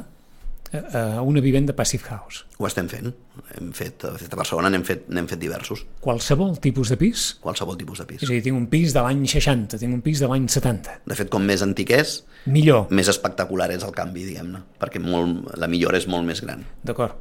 a, 0.75 1.21
una 1.21 1.39
vivenda 1.39 1.71
passive 1.75 2.03
house. 2.09 2.43
Ho 2.59 2.67
estem 2.67 2.89
fent, 2.91 3.11
hem 3.55 3.69
fet, 3.75 4.01
de 4.03 4.17
fet 4.19 4.33
a 4.33 4.39
Barcelona 4.39 4.69
n'hem 4.73 4.83
fet, 4.83 5.05
n'hem 5.13 5.27
fet 5.29 5.39
diversos, 5.39 5.85
Qualsevol 6.03 6.57
tipus 6.59 6.89
de 6.91 6.97
pis? 6.99 7.27
qualsevol 7.43 7.77
tipus 7.79 8.01
de 8.01 8.07
pis. 8.09 8.23
És 8.25 8.29
a 8.29 8.33
dir, 8.33 8.41
tinc 8.43 8.57
un 8.57 8.65
pis 8.71 8.91
de 8.95 9.03
l'any 9.05 9.21
60, 9.29 9.79
tinc 9.79 9.93
un 9.95 10.01
pis 10.03 10.19
de 10.19 10.27
l'any 10.31 10.49
70. 10.51 10.97
De 11.07 11.15
fet, 11.15 11.29
com 11.31 11.45
més 11.47 11.63
antic 11.63 11.93
és, 11.95 12.17
Millor, 12.45 12.89
més 12.91 13.07
espectacular 13.07 13.69
és 13.71 13.85
el 13.87 13.93
canvi, 13.95 14.25
diguem-ne, 14.27 14.63
perquè 14.81 14.99
molt, 15.01 15.53
la 15.57 15.69
millora 15.71 15.97
és 16.01 16.09
molt 16.11 16.27
més 16.27 16.43
gran, 16.43 16.65
d'acord. 16.83 17.15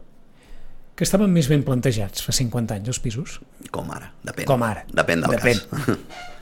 Que 0.94 1.02
estaven 1.02 1.32
més 1.34 1.48
ben 1.50 1.62
plantejats 1.66 2.22
fa 2.22 2.30
50 2.34 2.74
anys, 2.76 2.88
els 2.92 3.00
pisos? 3.02 3.40
com 3.74 3.88
ara, 3.90 4.12
depèn. 4.22 4.46
Com 4.46 4.62
ara. 4.62 4.84
Depèn 4.94 5.24
del 5.24 5.32
Depèn. 5.36 5.62
cas. 5.70 5.98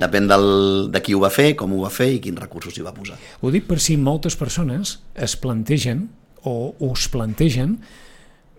depèn 0.00 0.28
del, 0.30 0.46
de 0.92 1.02
qui 1.04 1.14
ho 1.14 1.20
va 1.22 1.30
fer, 1.32 1.52
com 1.58 1.74
ho 1.76 1.82
va 1.84 1.92
fer 1.92 2.08
i 2.16 2.20
quins 2.24 2.40
recursos 2.40 2.76
hi 2.76 2.84
va 2.86 2.94
posar. 2.96 3.18
Ho 3.40 3.52
dic 3.52 3.68
per 3.68 3.78
si 3.82 3.98
moltes 4.00 4.38
persones 4.40 4.98
es 5.14 5.36
plantegen 5.40 6.08
o 6.48 6.72
us 6.88 7.08
plantegen 7.12 7.76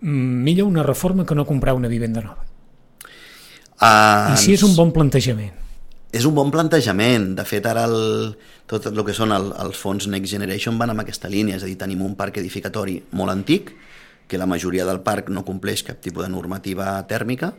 mm, 0.01 0.43
millor 0.45 0.69
una 0.69 0.85
reforma 0.85 1.25
que 1.25 1.35
no 1.35 1.47
comprar 1.49 1.73
una 1.77 1.89
vivenda 1.91 2.21
nova. 2.21 2.45
Uh, 3.81 4.35
I 4.35 4.37
si 4.37 4.53
és 4.53 4.61
un 4.61 4.75
bon 4.77 4.93
plantejament? 4.93 5.57
És 6.13 6.27
un 6.27 6.35
bon 6.37 6.51
plantejament. 6.53 7.31
De 7.37 7.45
fet, 7.47 7.65
ara 7.65 7.87
el, 7.89 8.35
tot 8.69 8.85
el 8.91 9.01
que 9.07 9.15
són 9.17 9.33
el, 9.33 9.49
els 9.63 9.79
fons 9.79 10.05
Next 10.11 10.35
Generation 10.35 10.77
van 10.77 10.93
amb 10.93 11.01
aquesta 11.01 11.31
línia, 11.31 11.57
és 11.57 11.65
a 11.65 11.69
dir, 11.69 11.79
tenim 11.79 12.03
un 12.05 12.13
parc 12.19 12.37
edificatori 12.37 12.99
molt 13.17 13.33
antic, 13.33 13.71
que 14.29 14.39
la 14.39 14.47
majoria 14.47 14.85
del 14.87 15.01
parc 15.03 15.31
no 15.33 15.43
compleix 15.47 15.81
cap 15.87 15.99
tipus 16.03 16.23
de 16.23 16.29
normativa 16.31 16.93
tèrmica 17.09 17.51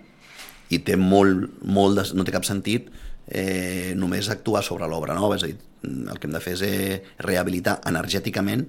i 0.73 0.79
té 0.81 0.95
molt, 0.97 1.59
molt 1.68 1.99
de, 1.99 2.05
no 2.16 2.25
té 2.25 2.33
cap 2.33 2.47
sentit 2.49 2.88
eh, 3.29 3.93
només 3.97 4.29
actuar 4.31 4.63
sobre 4.67 4.89
l'obra 4.91 5.15
nova, 5.15 5.37
és 5.37 5.45
a 5.45 5.51
dir, 5.51 5.59
el 5.83 6.19
que 6.19 6.29
hem 6.29 6.35
de 6.35 6.43
fer 6.43 6.57
és 6.59 6.65
eh, 6.67 6.99
rehabilitar 7.23 7.81
energèticament 7.91 8.67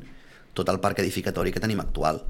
tot 0.54 0.70
el 0.70 0.80
parc 0.80 1.02
edificatori 1.02 1.52
que 1.52 1.62
tenim 1.62 1.82
actual. 1.82 2.22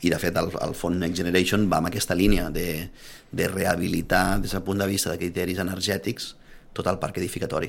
I, 0.00 0.08
de 0.08 0.16
fet, 0.16 0.36
el, 0.40 0.48
el 0.64 0.72
Fons 0.74 0.96
Next 0.96 1.20
Generation 1.20 1.66
va 1.68 1.82
amb 1.82 1.90
aquesta 1.90 2.16
línia 2.16 2.48
de, 2.50 2.88
de 3.30 3.48
rehabilitar, 3.52 4.40
des 4.40 4.56
del 4.56 4.64
punt 4.64 4.80
de 4.80 4.88
vista 4.88 5.12
de 5.12 5.20
criteris 5.20 5.60
energètics, 5.60 6.34
tot 6.72 6.88
el 6.88 6.98
parc 7.02 7.20
edificatori. 7.20 7.68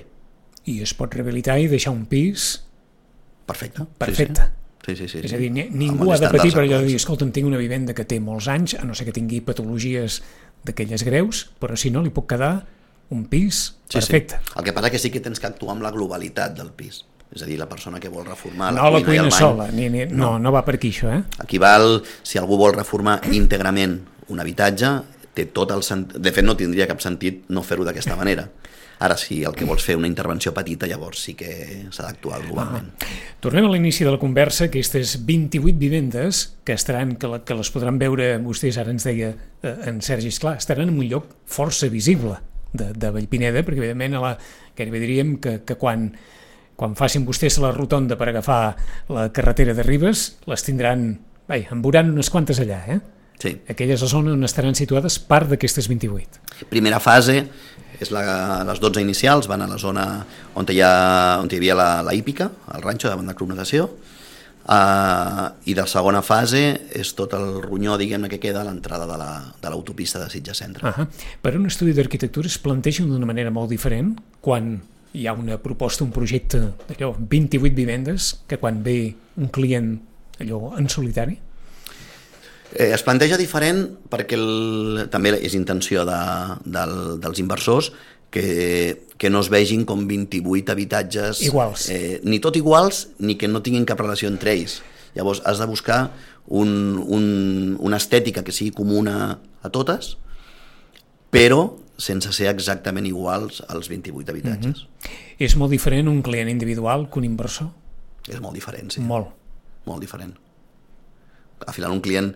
I 0.72 0.80
es 0.86 0.94
pot 0.96 1.12
rehabilitar 1.12 1.58
i 1.60 1.68
deixar 1.68 1.92
un 1.92 2.06
pis 2.08 2.62
Perfecte. 3.46 3.84
perfecte. 3.98 4.48
Sí, 4.86 4.96
sí, 4.96 5.08
sí. 5.08 5.20
sí, 5.20 5.26
És 5.26 5.30
sí. 5.30 5.36
a 5.36 5.40
dir, 5.42 5.52
ningú 5.52 6.10
ha 6.10 6.18
de 6.18 6.30
patir 6.32 6.54
per 6.56 6.64
allò 6.64 6.80
de 6.82 6.88
dir, 6.90 6.96
escolta'm, 6.98 7.34
tinc 7.36 7.46
una 7.50 7.60
vivenda 7.60 7.94
que 7.94 8.06
té 8.08 8.18
molts 8.24 8.48
anys, 8.50 8.78
a 8.80 8.86
no 8.88 8.96
ser 8.98 9.06
que 9.10 9.14
tingui 9.14 9.42
patologies 9.46 10.22
d'aquelles 10.66 11.04
greus, 11.06 11.44
però 11.60 11.76
si 11.78 11.92
no 11.94 12.02
li 12.02 12.14
puc 12.14 12.30
quedar 12.32 12.64
un 13.12 13.26
pis 13.30 13.76
Sí, 13.92 14.00
perfecte. 14.00 14.38
Sí. 14.40 14.54
El 14.58 14.64
que 14.64 14.74
passa 14.74 14.90
que 14.90 15.00
sí 15.00 15.10
que 15.12 15.20
tens 15.20 15.40
que 15.40 15.48
actuar 15.50 15.76
amb 15.76 15.84
la 15.84 15.92
globalitat 15.92 16.56
del 16.56 16.72
pis. 16.72 17.04
És 17.36 17.44
a 17.44 17.48
dir, 17.48 17.58
la 17.60 17.68
persona 17.68 18.00
que 18.00 18.10
vol 18.12 18.26
reformar 18.28 18.74
No 18.76 18.90
la 18.92 19.00
i 19.00 19.04
cuina 19.04 19.26
el 19.26 19.30
bany. 19.30 19.40
sola, 19.40 19.68
ni, 19.72 19.90
ni, 19.92 20.06
no, 20.08 20.38
no 20.40 20.52
va 20.52 20.64
per 20.68 20.76
aquí 20.76 20.92
això, 20.92 21.12
eh? 21.12 21.22
Aquí 21.44 21.60
val, 21.60 22.02
si 22.24 22.40
algú 22.40 22.58
vol 22.60 22.74
reformar 22.76 23.20
íntegrament 23.32 23.98
un 24.32 24.40
habitatge, 24.40 24.92
té 25.36 25.46
tot 25.52 25.72
el 25.76 25.84
sent... 25.84 26.12
De 26.16 26.32
fet, 26.32 26.44
no 26.48 26.56
tindria 26.60 26.88
cap 26.88 27.04
sentit 27.04 27.46
no 27.50 27.64
fer-ho 27.64 27.88
d'aquesta 27.88 28.16
manera. 28.20 28.48
Ara, 29.02 29.16
si 29.18 29.42
el 29.48 29.56
que 29.58 29.66
vols 29.66 29.84
fer 29.84 29.96
una 29.98 30.08
intervenció 30.08 30.54
petita, 30.54 30.88
llavors 30.88 31.24
sí 31.24 31.34
que 31.34 31.88
s'ha 31.90 32.04
d'actuar 32.06 32.44
globalment. 32.44 32.92
Tornem 33.42 33.66
a 33.66 33.72
l'inici 33.74 34.06
de 34.06 34.12
la 34.14 34.20
conversa, 34.22 34.68
aquestes 34.68 35.18
28 35.26 35.80
vivendes 35.80 36.44
que 36.64 36.76
estaran, 36.78 37.16
que, 37.16 37.28
la, 37.32 37.42
que 37.44 37.58
les 37.58 37.72
podran 37.74 37.98
veure, 38.00 38.38
vostès 38.44 38.78
ara 38.78 38.94
ens 38.94 39.08
deia 39.08 39.34
eh, 39.64 39.76
en 39.90 40.04
Sergi 40.06 40.30
Esclar, 40.30 40.60
estaran 40.62 40.92
en 40.92 41.00
un 41.00 41.08
lloc 41.10 41.32
força 41.50 41.90
visible 41.90 42.38
de, 42.74 42.92
de 42.94 43.12
Vallpineda, 43.14 43.64
perquè 43.66 43.82
evidentment 43.84 44.18
a 44.18 44.24
la, 44.24 44.36
gairebé 44.78 45.02
diríem 45.04 45.36
que, 45.44 45.60
que 45.68 45.78
quan, 45.80 46.10
quan 46.80 46.96
facin 47.00 47.26
vostès 47.28 47.60
la 47.62 47.74
rotonda 47.76 48.18
per 48.20 48.30
agafar 48.32 48.62
la 49.12 49.30
carretera 49.36 49.76
de 49.78 49.86
Ribes, 49.88 50.28
les 50.50 50.66
tindran, 50.68 51.12
vai, 51.50 51.66
en 51.72 51.84
veuran 51.84 52.14
unes 52.14 52.32
quantes 52.34 52.62
allà, 52.64 52.84
eh? 52.88 53.02
Sí. 53.42 53.56
Aquella 53.74 53.96
és 53.98 54.04
la 54.06 54.10
zona 54.12 54.36
on 54.36 54.46
estaran 54.46 54.78
situades 54.78 55.18
part 55.26 55.50
d'aquestes 55.50 55.88
28. 55.90 56.66
Primera 56.70 57.00
fase 57.02 57.40
és 58.02 58.12
la, 58.14 58.62
les 58.66 58.82
12 58.82 59.02
inicials, 59.02 59.50
van 59.50 59.64
a 59.66 59.70
la 59.70 59.80
zona 59.82 60.06
on 60.58 60.70
hi, 60.70 60.82
ha, 60.86 60.94
on 61.42 61.50
hi 61.50 61.58
havia 61.58 61.78
la, 61.78 61.90
la 62.06 62.14
hípica, 62.18 62.52
el 62.76 62.86
ranxo 62.86 63.10
davant 63.10 63.30
de 63.30 63.38
clonació, 63.38 63.90
uh, 64.68 65.50
i 65.66 65.74
de 65.78 65.86
segona 65.88 66.22
fase 66.22 66.62
és 66.94 67.14
tot 67.18 67.34
el 67.38 67.62
ronyó 67.64 67.98
diguem 67.98 68.28
que 68.30 68.40
queda 68.40 68.62
a 68.62 68.68
l'entrada 68.68 69.08
de 69.08 69.18
la- 69.18 69.54
de 69.62 69.70
l'autopista 69.70 70.20
de 70.20 70.30
Sitges 70.30 70.58
Centre. 70.58 70.88
Uh 70.88 70.94
-huh. 70.94 71.08
Per 71.42 71.56
un 71.58 71.66
estudi 71.66 71.94
d'arquitectura 71.94 72.48
es 72.48 72.58
planteja 72.58 73.04
d'una 73.04 73.26
manera 73.26 73.52
molt 73.52 73.70
diferent 73.70 74.20
quan 74.40 74.82
hi 75.14 75.28
ha 75.28 75.34
una 75.34 75.58
proposta, 75.58 76.04
un 76.04 76.12
projecte 76.12 76.58
d'allò, 76.88 77.16
28 77.18 77.76
vivendes, 77.76 78.42
que 78.48 78.58
quan 78.58 78.84
ve 78.84 79.16
un 79.38 79.48
client 79.50 80.02
allò 80.40 80.78
en 80.78 80.88
solitari? 80.90 81.38
Eh, 82.74 82.94
es 82.94 83.04
planteja 83.04 83.36
diferent 83.38 83.90
perquè 84.10 84.38
el, 84.40 85.08
també 85.12 85.34
és 85.44 85.54
intenció 85.54 86.06
de, 86.06 86.20
del, 86.64 87.20
dels 87.20 87.40
inversors 87.40 87.92
que, 88.32 89.04
que 89.22 89.30
no 89.30 89.44
es 89.46 89.52
vegin 89.54 89.84
com 89.86 90.08
28 90.10 90.74
habitatges 90.74 91.44
Iguals. 91.46 91.90
eh, 91.94 92.20
ni 92.26 92.40
tot 92.42 92.58
iguals 92.58 93.10
ni 93.22 93.36
que 93.38 93.48
no 93.52 93.62
tinguin 93.62 93.86
cap 93.86 94.02
relació 94.02 94.32
entre 94.32 94.56
ells 94.58 94.80
llavors 95.14 95.44
has 95.46 95.62
de 95.62 95.68
buscar 95.70 96.00
un, 96.48 96.72
un, 97.06 97.78
una 97.80 98.00
estètica 98.02 98.42
que 98.44 98.56
sigui 98.56 98.72
comuna 98.74 99.38
a 99.62 99.70
totes 99.70 100.16
però 101.30 101.78
sense 102.02 102.32
ser 102.34 102.50
exactament 102.50 103.06
iguals 103.06 103.62
als 103.70 103.92
28 103.92 104.34
habitatges 104.34 104.88
És 105.42 105.54
molt 105.58 105.70
diferent 105.74 106.10
un 106.10 106.24
client 106.26 106.50
individual 106.50 107.08
que 107.12 107.22
un 107.22 107.26
inversor? 107.30 107.70
és 108.30 108.42
molt 108.42 108.54
diferent, 108.54 108.92
sí. 108.94 109.02
Molt. 109.02 109.32
molt 109.86 110.02
diferent. 110.02 110.36
Al 111.66 111.74
final 111.74 111.92
un 111.92 112.02
client, 112.02 112.28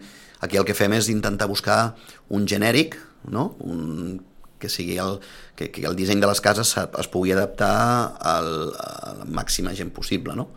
aquí 0.42 0.58
el 0.58 0.66
que 0.66 0.74
fem 0.74 0.94
és 0.98 1.10
intentar 1.14 1.46
buscar 1.48 1.96
un 2.30 2.48
genèric, 2.50 2.98
no? 3.30 3.56
un, 3.60 4.24
que 4.66 4.70
sigui 4.74 4.98
el, 5.02 5.20
que, 5.56 5.70
que 5.72 5.86
el 5.86 5.96
disseny 5.96 6.20
de 6.24 6.28
les 6.34 6.42
cases 6.42 6.74
se- 6.76 6.88
es 7.00 7.10
pugui 7.14 7.32
adaptar 7.38 7.72
al, 8.20 8.50
a 8.76 9.16
la 9.22 9.26
màxima 9.30 9.74
gent 9.78 9.94
possible, 9.96 10.36
no? 10.36 10.50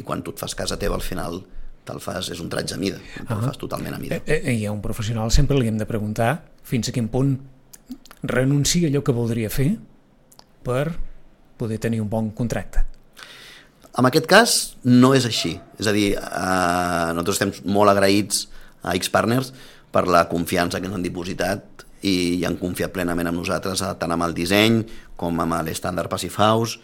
I 0.00 0.02
quan 0.08 0.24
tu 0.24 0.32
et 0.32 0.40
fas 0.40 0.56
casa 0.56 0.78
teva, 0.80 0.96
al 0.96 1.04
final 1.04 1.42
te'l 1.84 1.98
fas, 2.00 2.28
és 2.32 2.38
un 2.40 2.48
tratge 2.48 2.76
a 2.76 2.80
mida, 2.80 2.98
te'l 3.26 3.40
fas 3.42 3.58
totalment 3.60 3.96
a 3.96 3.98
mida. 4.00 4.20
Eh, 4.24 4.38
eh, 4.40 4.54
I 4.62 4.66
a 4.66 4.72
un 4.72 4.80
professional 4.80 5.32
sempre 5.34 5.58
li 5.60 5.68
hem 5.68 5.76
de 5.80 5.86
preguntar 5.88 6.30
fins 6.64 6.88
a 6.88 6.94
quin 6.94 7.08
punt 7.12 7.34
renuncia 8.22 8.88
allò 8.88 9.02
que 9.02 9.12
voldria 9.14 9.50
fer 9.50 9.72
per 10.62 10.92
poder 11.58 11.78
tenir 11.82 12.00
un 12.00 12.08
bon 12.10 12.30
contracte. 12.30 12.84
En 13.98 14.06
aquest 14.08 14.26
cas 14.30 14.52
no 14.88 15.10
és 15.12 15.26
així, 15.28 15.56
és 15.78 15.86
a 15.90 15.92
dir, 15.92 16.12
eh, 16.14 17.10
nosaltres 17.12 17.36
estem 17.40 17.52
molt 17.74 17.90
agraïts 17.92 18.46
a 18.82 18.94
X-Partners 18.96 19.52
per 19.92 20.06
la 20.08 20.24
confiança 20.30 20.80
que 20.80 20.86
ens 20.88 20.94
han 20.96 21.02
dipositat 21.04 21.81
i, 22.02 22.42
han 22.44 22.56
confiat 22.60 22.92
plenament 22.92 23.28
en 23.30 23.36
nosaltres, 23.38 23.82
eh, 23.82 23.92
tant 23.98 24.10
amb 24.14 24.24
el 24.26 24.34
disseny 24.34 24.82
com 25.16 25.38
amb 25.40 25.60
l'estàndard 25.66 26.10
Passive 26.10 26.34
House 26.38 26.78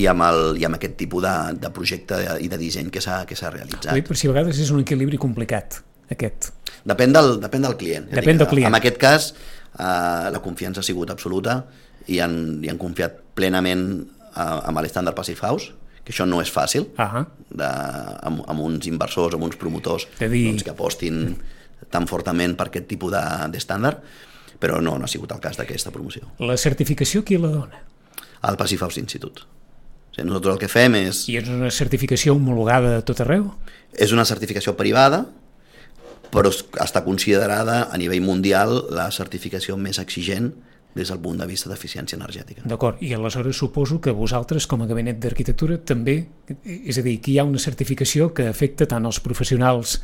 i 0.00 0.06
amb, 0.08 0.22
el, 0.24 0.56
i 0.60 0.64
amb 0.64 0.78
aquest 0.78 0.96
tipus 0.96 1.22
de, 1.22 1.34
de 1.60 1.70
projecte 1.70 2.18
i 2.40 2.48
de 2.48 2.58
disseny 2.60 2.88
que 2.90 3.00
s'ha 3.04 3.24
realitzat. 3.52 3.92
dic 3.94 4.06
per 4.08 4.16
si 4.16 4.28
a 4.28 4.32
vegades 4.32 4.58
és 4.58 4.70
un 4.72 4.80
equilibri 4.80 5.18
complicat, 5.20 5.82
aquest. 6.10 6.52
Depèn 6.88 7.12
del, 7.12 7.36
depèn 7.42 7.62
del 7.68 7.76
client. 7.76 8.08
És 8.10 8.16
a 8.16 8.20
Depèn 8.22 8.38
del 8.40 8.48
client. 8.48 8.68
En 8.72 8.78
aquest 8.80 8.96
cas, 8.98 9.28
eh, 9.78 10.30
la 10.32 10.40
confiança 10.42 10.80
ha 10.80 10.86
sigut 10.86 11.10
absoluta 11.12 11.60
i 12.08 12.18
han, 12.24 12.34
i 12.64 12.68
han 12.72 12.78
confiat 12.80 13.20
plenament 13.36 13.84
eh, 14.00 14.40
amb 14.40 14.80
l'estàndard 14.80 15.14
Passive 15.16 15.44
House, 15.44 15.70
que 16.02 16.10
això 16.10 16.24
no 16.26 16.40
és 16.42 16.50
fàcil, 16.50 16.88
Ah 16.98 17.26
de, 17.52 17.66
amb, 18.24 18.40
amb 18.48 18.60
uns 18.64 18.86
inversors, 18.88 19.34
amb 19.36 19.44
uns 19.44 19.58
promotors 19.60 20.06
De 20.18 20.26
dir- 20.32 20.46
doncs, 20.48 20.64
que 20.64 20.72
apostin 20.72 21.36
tan 21.92 22.06
fortament 22.08 22.56
per 22.56 22.70
aquest 22.70 22.86
tipus 22.88 23.12
de- 23.12 23.48
d'estàndard, 23.52 24.00
però 24.62 24.78
no, 24.80 24.94
no 25.00 25.08
ha 25.08 25.10
sigut 25.10 25.32
el 25.34 25.40
cas 25.42 25.58
d'aquesta 25.58 25.90
promoció. 25.90 26.28
La 26.38 26.54
certificació 26.60 27.24
qui 27.26 27.40
la 27.42 27.50
dona? 27.50 27.82
Passive 28.58 28.84
House 28.86 29.00
Institute. 29.02 29.42
O 29.42 30.14
sigui, 30.14 30.28
nosaltres 30.28 30.54
el 30.54 30.60
que 30.62 30.68
fem 30.70 30.94
és... 31.02 31.24
I 31.32 31.38
és 31.40 31.48
una 31.50 31.70
certificació 31.74 32.34
homologada 32.38 32.98
a 33.00 33.04
tot 33.06 33.20
arreu? 33.24 33.48
És 33.92 34.12
una 34.14 34.24
certificació 34.28 34.76
privada, 34.78 35.24
però 36.32 36.50
es- 36.52 36.62
està 36.80 37.02
considerada 37.04 37.88
a 37.90 37.98
nivell 37.98 38.22
mundial 38.24 38.84
la 38.94 39.10
certificació 39.10 39.76
més 39.80 39.98
exigent 40.02 40.52
des 40.94 41.08
del 41.08 41.18
punt 41.24 41.38
de 41.40 41.46
vista 41.48 41.70
d'eficiència 41.72 42.18
energètica. 42.18 42.62
D'acord, 42.68 42.98
i 43.00 43.14
aleshores 43.16 43.56
suposo 43.56 43.98
que 44.04 44.12
vosaltres 44.12 44.66
com 44.68 44.82
a 44.84 44.86
gabinet 44.90 45.16
d'arquitectura 45.22 45.78
també, 45.80 46.18
és 46.68 46.98
a 47.00 47.02
dir, 47.06 47.16
que 47.24 47.32
hi 47.32 47.38
ha 47.40 47.46
una 47.48 47.58
certificació 47.62 48.30
que 48.36 48.44
afecta 48.50 48.84
tant 48.86 49.08
els 49.08 49.18
professionals 49.24 50.02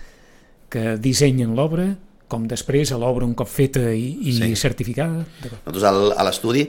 que 0.72 0.96
dissenyen 0.96 1.52
l'obra 1.56 1.90
com 2.28 2.46
després 2.48 2.92
a 2.92 2.98
l'obra 3.00 3.26
un 3.26 3.34
cop 3.34 3.48
feta 3.48 3.88
i, 3.94 4.18
i 4.28 4.36
Sí. 4.36 4.52
certificada? 4.56 5.24
Nosaltres 5.42 5.84
al, 5.88 6.12
a 6.12 6.24
l'estudi 6.28 6.68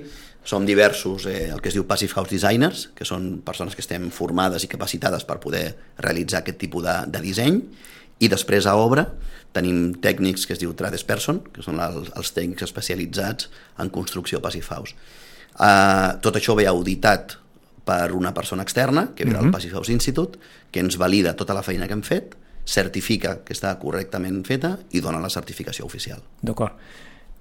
som 0.50 0.66
diversos, 0.66 1.26
eh, 1.28 1.50
el 1.54 1.60
que 1.62 1.70
es 1.70 1.76
diu 1.76 1.86
Passive 1.86 2.14
House 2.16 2.32
Designers, 2.32 2.88
que 2.96 3.06
són 3.06 3.42
persones 3.46 3.76
que 3.76 3.84
estem 3.84 4.08
formades 4.10 4.64
i 4.64 4.70
capacitades 4.72 5.26
per 5.28 5.38
poder 5.44 5.76
realitzar 6.00 6.42
aquest 6.42 6.58
tipus 6.64 6.86
de, 6.88 6.96
de 7.12 7.22
disseny, 7.22 7.60
i 8.20 8.28
després 8.32 8.66
a 8.66 8.74
obra 8.80 9.06
tenim 9.54 9.94
tècnics 10.02 10.48
que 10.48 10.56
es 10.56 10.62
diu 10.62 10.74
Trades 10.78 11.04
Person, 11.04 11.42
que 11.54 11.62
són 11.66 11.80
els, 11.84 12.10
els 12.16 12.32
tècnics 12.34 12.64
especialitzats 12.66 13.50
en 13.84 13.92
construcció 13.94 14.42
Passive 14.42 14.68
House. 14.72 14.96
Uh, 15.60 16.16
tot 16.24 16.38
això 16.40 16.56
ve 16.56 16.68
auditat 16.72 17.36
per 17.86 18.12
una 18.16 18.32
persona 18.34 18.64
externa, 18.64 19.10
que 19.16 19.26
ve 19.26 19.34
del 19.34 19.52
Passive 19.52 19.76
House 19.76 19.92
Institute, 19.92 20.40
que 20.72 20.80
ens 20.80 20.96
valida 21.02 21.36
tota 21.36 21.56
la 21.58 21.64
feina 21.66 21.88
que 21.90 21.98
hem 21.98 22.04
fet, 22.06 22.36
certifica 22.70 23.40
que 23.46 23.56
està 23.56 23.72
correctament 23.82 24.44
feta 24.46 24.76
i 24.94 25.02
dona 25.02 25.22
la 25.24 25.32
certificació 25.34 25.88
oficial. 25.88 26.22
D'acord. 26.46 26.78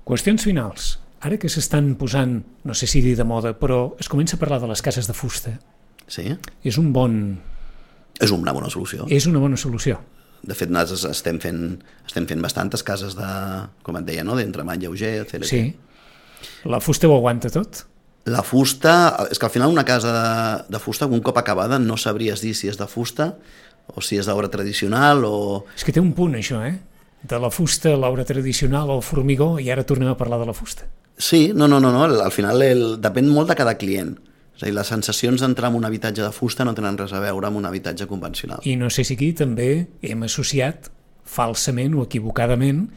Qüestions 0.08 0.46
finals. 0.48 0.94
Ara 1.20 1.36
que 1.40 1.50
s'estan 1.50 1.92
posant, 2.00 2.38
no 2.64 2.76
sé 2.78 2.86
si 2.88 3.02
dir 3.04 3.16
de 3.18 3.26
moda, 3.26 3.52
però 3.58 3.96
es 4.00 4.08
comença 4.08 4.38
a 4.38 4.40
parlar 4.40 4.60
de 4.62 4.70
les 4.70 4.82
cases 4.84 5.08
de 5.08 5.16
fusta. 5.16 5.58
Sí? 6.08 6.30
És 6.64 6.78
un 6.80 6.92
bon... 6.94 7.18
És 8.22 8.32
una 8.34 8.54
bona 8.54 8.70
solució. 8.72 9.04
És 9.12 9.26
una 9.30 9.42
bona 9.42 9.58
solució. 9.60 9.98
De 10.38 10.54
fet, 10.54 10.70
nosaltres 10.70 11.04
estem 11.10 11.40
fent, 11.42 11.60
estem 12.06 12.26
fent 12.30 12.40
bastantes 12.42 12.84
cases 12.86 13.18
de, 13.18 13.28
com 13.84 13.98
et 13.98 14.06
deia, 14.06 14.24
no? 14.24 14.38
d'entremat 14.38 14.80
lleuger, 14.80 15.26
CLT. 15.26 15.50
Sí. 15.50 15.62
La 16.70 16.80
fusta 16.80 17.10
ho 17.10 17.16
aguanta 17.18 17.50
tot? 17.50 17.82
La 18.28 18.44
fusta, 18.46 18.92
és 19.32 19.40
que 19.40 19.46
al 19.48 19.52
final 19.52 19.72
una 19.72 19.86
casa 19.88 20.12
de, 20.14 20.64
de 20.70 20.80
fusta, 20.82 21.08
un 21.10 21.22
cop 21.24 21.38
acabada, 21.40 21.78
no 21.82 21.96
sabries 21.98 22.42
dir 22.44 22.54
si 22.54 22.70
és 22.70 22.78
de 22.78 22.86
fusta 22.90 23.32
o 23.94 24.02
si 24.04 24.18
és 24.20 24.28
d'obra 24.28 24.50
tradicional 24.52 25.24
o... 25.26 25.64
És 25.76 25.86
que 25.86 25.94
té 25.94 26.02
un 26.02 26.12
punt, 26.16 26.36
això, 26.38 26.60
eh? 26.66 26.76
De 27.28 27.38
la 27.40 27.50
fusta, 27.50 27.96
l'obra 27.98 28.24
tradicional, 28.24 28.92
el 28.94 29.02
formigó, 29.02 29.56
i 29.58 29.72
ara 29.74 29.86
tornem 29.86 30.10
a 30.12 30.16
parlar 30.18 30.38
de 30.42 30.46
la 30.48 30.54
fusta. 30.54 30.86
Sí, 31.18 31.50
no, 31.54 31.66
no, 31.66 31.80
no, 31.80 31.90
no. 31.90 32.04
al 32.06 32.32
final 32.32 32.62
el, 32.62 32.84
depèn 33.02 33.26
molt 33.32 33.50
de 33.50 33.56
cada 33.58 33.74
client. 33.80 34.14
És 34.54 34.62
a 34.62 34.66
dir, 34.66 34.74
les 34.74 34.88
sensacions 34.90 35.42
d'entrar 35.42 35.70
en 35.70 35.78
un 35.78 35.86
habitatge 35.86 36.22
de 36.22 36.30
fusta 36.34 36.66
no 36.66 36.74
tenen 36.74 36.98
res 36.98 37.12
a 37.14 37.22
veure 37.22 37.46
amb 37.46 37.58
un 37.58 37.66
habitatge 37.66 38.06
convencional. 38.10 38.62
I 38.66 38.76
no 38.78 38.90
sé 38.90 39.04
si 39.06 39.14
aquí 39.18 39.32
també 39.38 39.86
hem 40.02 40.24
associat 40.26 40.90
falsament 41.28 41.94
o 41.94 42.06
equivocadament 42.06 42.88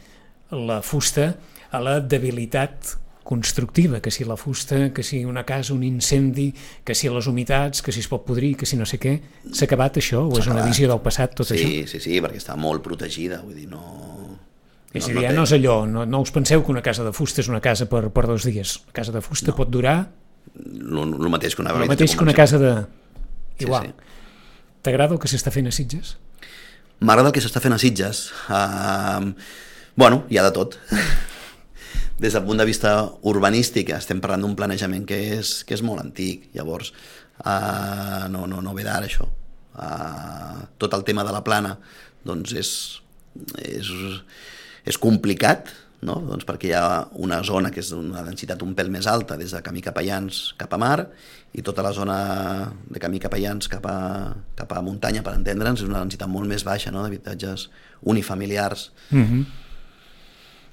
la 0.50 0.80
fusta 0.82 1.32
a 1.70 1.80
la 1.82 1.98
debilitat 2.00 2.96
constructiva, 3.24 4.00
que 4.00 4.10
si 4.10 4.24
la 4.24 4.36
fusta, 4.36 4.92
que 4.92 5.02
si 5.02 5.24
una 5.24 5.44
casa, 5.44 5.74
un 5.74 5.82
incendi, 5.84 6.52
que 6.84 6.94
si 6.94 7.08
les 7.08 7.26
humitats, 7.26 7.82
que 7.82 7.92
si 7.92 8.00
es 8.00 8.08
pot 8.10 8.24
podrir, 8.26 8.56
que 8.56 8.66
si 8.66 8.76
no 8.76 8.86
sé 8.88 8.98
què. 9.02 9.18
S'ha 9.50 9.68
acabat 9.68 10.00
això? 10.02 10.24
O 10.28 10.40
és 10.40 10.48
una 10.50 10.64
visió 10.66 10.88
del 10.90 11.02
passat, 11.04 11.36
tot 11.38 11.54
això? 11.54 11.68
Sí, 11.68 11.84
sí, 11.90 12.02
sí, 12.02 12.18
perquè 12.24 12.40
està 12.42 12.56
molt 12.58 12.84
protegida, 12.84 13.42
vull 13.44 13.58
dir, 13.58 13.68
no... 13.70 13.82
És 14.92 15.06
a 15.08 15.14
dir, 15.14 15.22
ja 15.24 15.30
no 15.32 15.46
és 15.46 15.54
allò, 15.56 15.78
no, 15.88 16.04
no 16.04 16.20
us 16.20 16.32
penseu 16.34 16.60
que 16.64 16.72
una 16.74 16.82
casa 16.84 17.04
de 17.06 17.14
fusta 17.16 17.40
és 17.40 17.48
una 17.48 17.62
casa 17.64 17.86
per, 17.88 18.10
per 18.12 18.26
dos 18.28 18.44
dies. 18.44 18.76
La 18.90 18.98
casa 18.98 19.14
de 19.14 19.22
fusta 19.24 19.54
no. 19.54 19.56
pot 19.56 19.70
durar 19.72 19.96
El 20.52 21.30
mateix 21.32 21.54
que 21.56 21.62
una 21.64 21.72
habitatge 21.72 21.94
mateix 21.94 22.16
que 22.18 22.26
una 22.26 22.34
casa 22.36 22.58
de... 22.60 22.72
Igual. 23.62 23.86
sí. 23.88 24.10
T'agrada 24.82 25.14
el 25.14 25.20
que 25.22 25.30
s'està 25.30 25.52
fent 25.54 25.70
a 25.70 25.72
Sitges? 25.72 26.16
M'agrada 27.00 27.30
el 27.30 27.36
que 27.36 27.42
s'està 27.42 27.62
fent 27.62 27.74
a 27.74 27.78
Sitges. 27.78 28.24
Uh, 28.50 29.32
bueno, 29.96 30.24
hi 30.28 30.40
ha 30.40 30.44
de 30.48 30.52
tot. 30.56 30.76
Des 32.18 32.32
del 32.32 32.44
punt 32.44 32.58
de 32.58 32.66
vista 32.68 32.92
urbanístic 33.28 33.90
estem 33.96 34.20
parlant 34.20 34.44
d'un 34.44 34.56
planejament 34.58 35.06
que 35.08 35.18
és, 35.38 35.62
que 35.66 35.74
és 35.74 35.82
molt 35.82 36.02
antic. 36.02 36.50
Llavors, 36.54 36.92
uh, 37.44 38.28
no, 38.32 38.46
no, 38.46 38.60
no 38.62 38.74
ve 38.76 38.84
d'ara 38.86 39.08
això. 39.08 39.28
Uh, 39.72 40.66
tot 40.78 40.92
el 40.94 41.04
tema 41.04 41.24
de 41.24 41.32
la 41.32 41.42
plana 41.44 41.78
doncs 42.28 42.52
és, 42.58 42.72
és, 43.64 43.88
és 44.84 44.98
complicat, 45.00 45.72
no? 46.06 46.18
doncs 46.26 46.46
perquè 46.46 46.70
hi 46.70 46.74
ha 46.76 47.06
una 47.22 47.40
zona 47.46 47.70
que 47.72 47.80
és 47.82 47.92
d'una 47.94 48.24
densitat 48.26 48.62
un 48.66 48.74
pèl 48.78 48.90
més 48.92 49.08
alta 49.10 49.38
des 49.40 49.54
de 49.54 49.62
camí 49.64 49.82
cap 49.84 49.98
a 49.98 50.04
Llans 50.04 50.42
cap 50.60 50.74
a 50.74 50.80
mar 50.82 51.06
i 51.54 51.64
tota 51.64 51.84
la 51.86 51.92
zona 51.96 52.18
de 52.90 53.02
camí 53.02 53.20
cap 53.22 53.34
a 53.34 53.40
Llans 53.40 53.70
cap 53.70 53.86
a, 53.86 53.98
cap 54.58 54.72
a 54.72 54.82
muntanya, 54.84 55.22
per 55.24 55.34
entendre'ns, 55.38 55.82
és 55.82 55.90
una 55.90 56.02
densitat 56.02 56.30
molt 56.30 56.50
més 56.50 56.66
baixa 56.66 56.92
no? 56.92 57.04
d'habitatges 57.04 57.68
unifamiliars. 58.02 58.90
Mm 59.10 59.24
-hmm. 59.24 59.44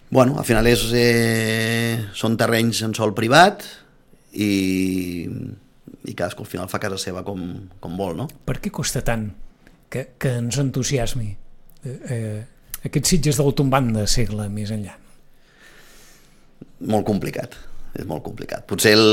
Bueno, 0.09 0.39
al 0.41 0.45
final 0.45 0.65
és, 0.67 0.87
eh, 0.97 1.97
són 2.17 2.37
terrenys 2.37 2.81
en 2.85 2.95
sol 2.97 3.13
privat 3.17 3.65
i, 4.33 5.27
i 6.05 6.15
cadascú 6.15 6.45
al 6.45 6.49
final 6.49 6.71
fa 6.71 6.81
casa 6.81 6.97
seva 6.97 7.21
com, 7.27 7.43
com 7.79 7.99
vol, 7.99 8.15
no? 8.17 8.25
Per 8.45 8.57
què 8.57 8.71
costa 8.73 9.03
tant 9.05 9.27
que, 9.89 10.07
que 10.17 10.33
ens 10.41 10.57
entusiasmi 10.61 11.29
eh, 11.29 11.99
eh, 12.09 12.39
aquests 12.89 13.15
Sitges 13.15 13.37
del 13.37 13.53
tombant 13.53 13.93
de 13.93 14.07
segle 14.09 14.49
més 14.49 14.73
enllà? 14.73 14.97
molt 16.79 17.05
complicat 17.07 17.57
és 17.97 18.05
molt 18.07 18.21
complicat. 18.23 18.65
Potser 18.69 18.93
el, 18.95 19.07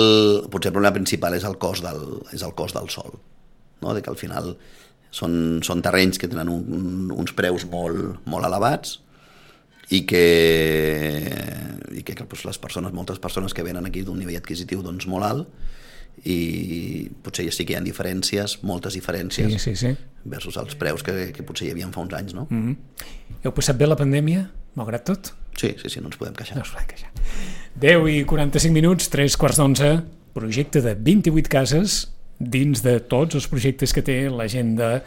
potser 0.52 0.70
el 0.70 0.76
problema 0.76 0.94
principal 0.94 1.34
és 1.34 1.46
el 1.48 1.56
cost 1.60 1.84
del, 1.84 2.02
és 2.36 2.42
el 2.44 2.52
cost 2.58 2.76
del 2.76 2.90
sol, 2.92 3.14
no? 3.82 3.94
de 3.96 4.02
que 4.04 4.12
al 4.12 4.18
final 4.20 4.52
són, 5.10 5.62
són 5.64 5.80
terrenys 5.82 6.20
que 6.20 6.28
tenen 6.28 6.50
un, 6.52 7.08
uns 7.14 7.32
preus 7.36 7.64
molt, 7.72 8.20
molt 8.28 8.46
elevats 8.46 8.98
i 9.90 10.02
que, 10.08 10.24
i 11.94 12.02
que 12.02 12.14
doncs, 12.18 12.44
les 12.48 12.58
persones, 12.58 12.92
moltes 12.92 13.20
persones 13.22 13.54
que 13.54 13.62
venen 13.62 13.86
aquí 13.86 14.02
d'un 14.02 14.18
nivell 14.18 14.40
adquisitiu 14.40 14.82
doncs, 14.82 15.06
molt 15.10 15.26
alt 15.28 15.48
i 16.24 17.10
potser 17.22 17.44
ja 17.44 17.52
sí 17.52 17.66
que 17.68 17.74
hi 17.74 17.76
ha 17.76 17.82
diferències, 17.84 18.58
moltes 18.64 18.96
diferències 18.96 19.52
Sí, 19.52 19.58
sí, 19.60 19.74
sí. 19.76 19.90
versus 20.24 20.56
els 20.56 20.74
preus 20.80 21.04
que, 21.04 21.30
que 21.36 21.44
potser 21.44 21.68
hi 21.68 21.74
havia 21.74 21.90
fa 21.92 22.00
uns 22.00 22.14
anys, 22.16 22.34
no? 22.34 22.46
Mm 22.50 22.62
-hmm. 22.62 22.76
Heu 23.44 23.52
passat 23.52 23.76
bé 23.76 23.86
la 23.86 23.96
pandèmia, 23.96 24.50
malgrat 24.74 25.04
tot? 25.04 25.34
Sí, 25.56 25.74
sí, 25.82 25.88
sí, 25.88 26.00
no 26.00 26.06
ens 26.06 26.16
podem 26.16 26.34
queixar. 26.34 26.56
No 26.56 26.62
us 26.62 26.70
podem 26.70 26.86
queixar. 26.86 27.10
10 27.80 28.08
i 28.08 28.24
45 28.24 28.72
minuts, 28.72 29.08
3 29.08 29.36
quarts 29.36 29.56
d'onze, 29.56 30.02
projecte 30.32 30.80
de 30.80 30.94
28 30.94 31.48
cases 31.48 32.10
dins 32.38 32.82
de 32.82 33.00
tots 33.00 33.34
els 33.34 33.48
projectes 33.48 33.92
que 33.92 34.02
té 34.02 34.28
l'agenda 34.28 35.02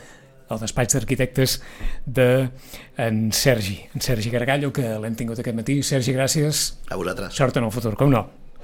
el 0.49 0.61
despatx 0.63 0.97
d'arquitectes 0.97 1.59
de 2.05 2.49
en 2.97 3.31
Sergi, 3.31 3.79
en 3.93 4.01
Sergi 4.01 4.33
Gargallo, 4.33 4.73
que 4.73 4.97
l'hem 4.99 5.15
tingut 5.19 5.39
aquest 5.39 5.57
matí. 5.57 5.79
Sergi, 5.85 6.15
gràcies. 6.17 6.65
A 6.89 6.99
vosaltres. 6.99 7.35
Sort 7.37 7.57
en 7.61 7.69
el 7.69 7.75
futur, 7.75 7.95
com 7.99 8.11
no. 8.13 8.27